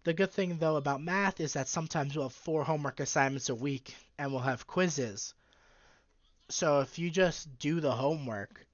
The 0.05 0.13
good 0.13 0.32
thing 0.32 0.57
though 0.57 0.77
about 0.77 1.01
math 1.01 1.41
is 1.41 1.53
that 1.53 1.67
sometimes 1.67 2.15
we'll 2.15 2.29
have 2.29 2.34
four 2.34 2.63
homework 2.63 3.01
assignments 3.01 3.49
a 3.49 3.55
week 3.55 3.95
and 4.17 4.32
we'll 4.32 4.41
have 4.41 4.65
quizzes. 4.65 5.34
So 6.49 6.79
if 6.79 6.97
you 6.97 7.11
just 7.11 7.59
do 7.59 7.82
the 7.82 7.91
homework, 7.91 8.65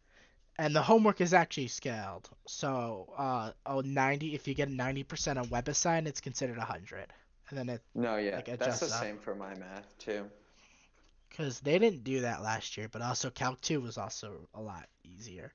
and 0.57 0.75
the 0.75 0.81
homework 0.81 1.21
is 1.21 1.33
actually 1.33 1.67
scaled. 1.67 2.29
So 2.47 3.13
uh, 3.17 3.51
oh, 3.65 3.81
90 3.81 4.33
if 4.35 4.47
you 4.47 4.53
get 4.53 4.69
90% 4.69 5.37
on 5.37 5.45
WebAssign, 5.47 6.07
it's 6.07 6.21
considered 6.21 6.57
100. 6.57 7.07
And 7.49 7.57
then 7.57 7.69
it 7.69 7.81
No, 7.95 8.17
yeah. 8.17 8.35
Like, 8.37 8.57
that's 8.57 8.79
the 8.79 8.87
up. 8.87 8.91
same 9.01 9.17
for 9.19 9.35
my 9.35 9.53
math 9.55 9.97
too. 9.99 10.25
because 11.29 11.59
they 11.61 11.77
didn't 11.79 12.03
do 12.03 12.21
that 12.21 12.41
last 12.41 12.77
year. 12.77 12.87
But 12.91 13.01
also 13.01 13.29
Calc 13.29 13.61
two 13.61 13.79
was 13.81 13.97
also 13.97 14.47
a 14.53 14.61
lot 14.61 14.87
easier. 15.03 15.53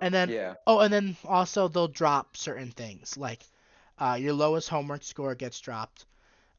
And 0.00 0.14
then 0.14 0.28
Yeah. 0.30 0.54
oh, 0.66 0.80
and 0.80 0.92
then 0.92 1.16
also 1.24 1.68
they'll 1.68 1.88
drop 1.88 2.36
certain 2.36 2.70
things 2.70 3.16
like 3.16 3.42
uh, 3.98 4.16
your 4.20 4.32
lowest 4.32 4.68
homework 4.68 5.02
score 5.02 5.34
gets 5.34 5.60
dropped. 5.60 6.06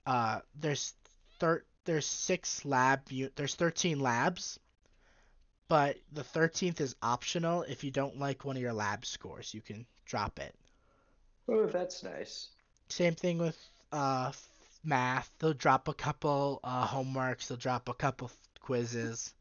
Uh, 0.05 0.41
there's 0.59 0.93
thir- 1.39 1.63
there's 1.85 2.05
six 2.05 2.65
lab 2.65 2.99
u- 3.11 3.31
there's 3.35 3.55
13 3.55 3.99
labs, 3.99 4.59
but 5.69 5.97
the 6.11 6.23
13th 6.23 6.81
is 6.81 6.95
optional. 7.01 7.61
If 7.63 7.83
you 7.83 7.91
don't 7.91 8.19
like 8.19 8.43
one 8.43 8.57
of 8.57 8.61
your 8.61 8.73
lab 8.73 9.05
scores, 9.05 9.53
you 9.53 9.61
can 9.61 9.85
drop 10.05 10.39
it. 10.39 10.53
Oh, 11.47 11.67
that's 11.67 12.03
nice. 12.03 12.49
Same 12.89 13.15
thing 13.15 13.37
with 13.37 13.57
uh, 13.91 14.31
math. 14.83 15.31
They'll 15.39 15.53
drop 15.53 15.87
a 15.87 15.93
couple 15.93 16.59
uh, 16.63 16.85
homeworks. 16.87 17.47
They'll 17.47 17.57
drop 17.57 17.87
a 17.87 17.93
couple 17.93 18.29
quizzes, 18.61 19.33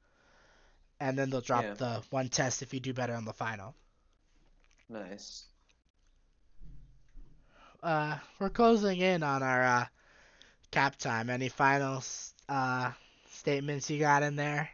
and 1.01 1.19
then 1.19 1.31
they'll 1.31 1.41
drop 1.41 1.65
Yeah. 1.65 1.75
the 1.75 2.03
one 2.11 2.29
test 2.29 2.63
if 2.63 2.73
you 2.73 2.81
do 2.81 2.93
better 2.93 3.15
on 3.15 3.25
the 3.25 3.33
final. 3.33 3.75
Nice. 4.89 5.45
Uh, 7.83 8.19
we're 8.39 8.51
closing 8.51 8.99
in 8.99 9.23
on 9.23 9.43
our 9.43 9.63
uh, 9.63 9.87
cap 10.71 10.97
time. 10.97 11.31
Any 11.31 11.49
final 11.49 12.03
uh, 12.49 12.93
statements 13.31 13.89
you 13.89 13.99
got 14.01 14.23
in 14.23 14.37
there? 14.37 14.69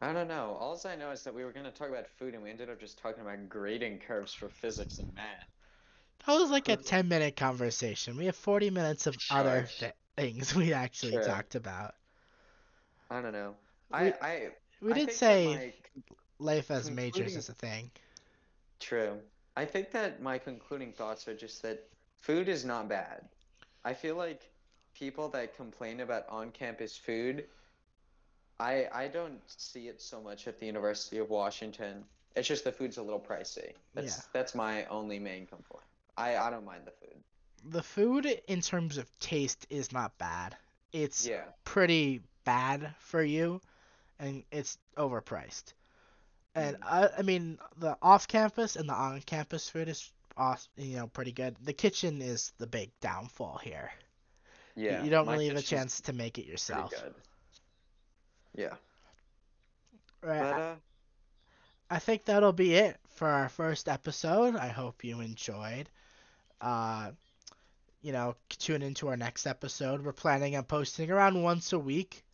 I 0.00 0.12
don't 0.12 0.28
know. 0.28 0.56
All 0.60 0.80
I 0.84 0.96
know 0.96 1.10
is 1.12 1.24
that 1.24 1.34
we 1.34 1.44
were 1.44 1.52
going 1.52 1.64
to 1.64 1.70
talk 1.72 1.88
about 1.88 2.06
food 2.08 2.34
and 2.34 2.42
we 2.42 2.50
ended 2.50 2.68
up 2.68 2.80
just 2.80 2.98
talking 2.98 3.22
about 3.22 3.48
grading 3.48 4.00
curves 4.00 4.32
for 4.34 4.48
physics 4.48 4.98
and 4.98 5.14
math. 5.14 5.48
That 6.26 6.34
was 6.34 6.50
like 6.50 6.68
a 6.68 6.76
10 6.76 7.08
minute 7.08 7.36
conversation. 7.36 8.16
We 8.16 8.26
have 8.26 8.36
40 8.36 8.70
minutes 8.70 9.06
of 9.06 9.18
other 9.30 9.68
th- 9.78 9.94
things 10.16 10.54
we 10.54 10.72
actually 10.72 11.18
Sure. 11.18 11.20
talked 11.20 11.54
about. 11.54 11.94
I 13.10 13.20
don't 13.20 13.32
know. 13.32 13.56
We- 13.90 14.12
I, 14.12 14.14
I, 14.20 14.50
We 14.80 14.92
I 14.92 14.94
did 14.94 15.12
say 15.12 15.64
life 16.38 16.70
as 16.70 16.90
majors 16.90 17.36
is 17.36 17.48
a 17.48 17.54
thing. 17.54 17.92
True. 18.80 19.22
I 19.56 19.64
think 19.64 19.90
that 19.92 20.20
my 20.20 20.38
concluding 20.38 20.92
thoughts 20.92 21.28
are 21.28 21.34
just 21.36 21.62
that 21.62 21.88
food 22.16 22.48
is 22.48 22.64
not 22.64 22.88
bad. 22.88 23.28
I 23.84 23.94
feel 23.94 24.16
like 24.16 24.50
people 24.94 25.28
that 25.30 25.54
complain 25.54 26.00
about 26.00 26.28
on-campus 26.28 26.96
food, 26.96 27.48
I 28.60 28.88
I 28.92 29.08
don't 29.08 29.40
see 29.46 29.88
it 29.88 30.00
so 30.00 30.20
much 30.20 30.46
at 30.48 30.58
the 30.58 30.66
University 30.66 31.18
of 31.18 31.30
Washington. 31.30 32.04
It's 32.36 32.48
just 32.48 32.64
the 32.64 32.72
food's 32.72 32.96
a 32.98 33.02
little 33.02 33.20
pricey. 33.20 33.72
That's 33.94 34.16
Yeah. 34.18 34.22
that's 34.32 34.54
my 34.54 34.84
only 34.86 35.18
main 35.18 35.46
complaint. 35.46 35.84
I 36.16 36.36
I 36.36 36.50
don't 36.50 36.64
mind 36.64 36.82
the 36.86 36.90
food. 36.92 37.22
The 37.64 37.82
food, 37.82 38.26
in 38.26 38.60
terms 38.60 38.98
of 38.98 39.18
taste, 39.18 39.66
is 39.68 39.92
not 39.92 40.16
bad. 40.18 40.56
It's 40.92 41.26
Yeah. 41.26 41.44
pretty 41.64 42.22
bad 42.44 42.94
for 43.00 43.22
you, 43.22 43.60
and 44.18 44.44
it's 44.50 44.78
overpriced. 44.96 45.74
And 46.54 46.76
mm. 46.76 46.84
I, 46.84 47.10
I 47.18 47.22
mean, 47.22 47.58
the 47.76 47.96
off-campus 48.00 48.76
and 48.76 48.88
the 48.88 48.94
on-campus 48.94 49.68
food 49.68 49.88
is, 49.88 50.10
aws- 50.36 50.68
you 50.76 50.96
know, 50.96 51.08
pretty 51.08 51.32
good. 51.32 51.56
The 51.62 51.72
kitchen 51.72 52.22
is 52.22 52.52
the 52.58 52.66
big 52.66 52.90
downfall 53.00 53.58
here. 53.58 53.90
You- 54.76 54.86
Yeah. 54.86 55.02
you 55.02 55.10
don't 55.10 55.28
really 55.28 55.48
have 55.48 55.56
a 55.56 55.62
chance 55.62 56.00
to 56.02 56.12
make 56.12 56.38
it 56.38 56.46
yourself. 56.46 56.94
Yeah. 58.54 58.76
Right. 60.22 60.40
But 60.40 60.52
I- 60.52 60.60
uh 60.72 60.76
I 61.90 61.98
think 61.98 62.24
that'll 62.24 62.52
be 62.52 62.74
it 62.74 62.98
for 63.08 63.28
our 63.28 63.48
first 63.48 63.88
episode. 63.88 64.56
I 64.56 64.68
hope 64.68 65.04
you 65.04 65.20
enjoyed. 65.20 65.88
Uh, 66.60 67.12
you 68.02 68.12
know, 68.12 68.36
tune 68.48 68.82
into 68.82 69.08
our 69.08 69.16
next 69.16 69.46
episode. 69.46 70.02
We're 70.02 70.12
planning 70.12 70.56
on 70.56 70.64
posting 70.64 71.10
around 71.10 71.42
once 71.42 71.72
a 71.72 71.78
week. 71.78 72.24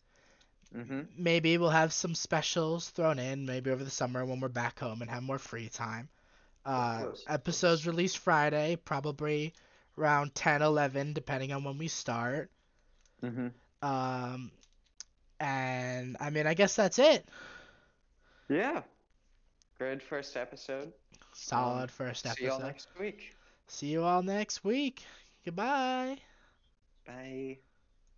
mhm. 0.73 1.07
Maybe 1.15 1.57
we'll 1.57 1.69
have 1.69 1.93
some 1.93 2.15
specials 2.15 2.89
thrown 2.89 3.19
in, 3.19 3.45
maybe 3.45 3.71
over 3.71 3.83
the 3.83 3.89
summer 3.89 4.25
when 4.25 4.39
we're 4.39 4.47
back 4.49 4.79
home 4.79 5.01
and 5.01 5.09
have 5.09 5.23
more 5.23 5.39
free 5.39 5.69
time. 5.69 6.09
Uh, 6.65 7.05
course, 7.05 7.23
episodes 7.27 7.85
released 7.87 8.17
Friday, 8.19 8.75
probably 8.75 9.53
around 9.97 10.35
10, 10.35 10.61
11, 10.61 11.13
depending 11.13 11.51
on 11.53 11.63
when 11.63 11.77
we 11.77 11.87
start. 11.87 12.51
Mhm. 13.21 13.53
Um, 13.81 14.51
and 15.39 16.17
I 16.19 16.29
mean, 16.29 16.47
I 16.47 16.53
guess 16.53 16.75
that's 16.75 16.99
it. 16.99 17.27
Yeah. 18.49 18.83
Good 19.79 20.01
first 20.01 20.35
episode. 20.37 20.93
Solid 21.33 21.83
Um, 21.83 21.87
first 21.89 22.23
See 22.23 22.45
episode. 22.45 22.45
y'all 22.45 22.59
next 22.59 22.87
week. 22.99 23.35
See 23.67 23.87
you 23.87 24.03
all 24.03 24.23
next 24.23 24.63
week. 24.63 25.03
Goodbye. 25.43 26.19
Bye. 27.05 27.59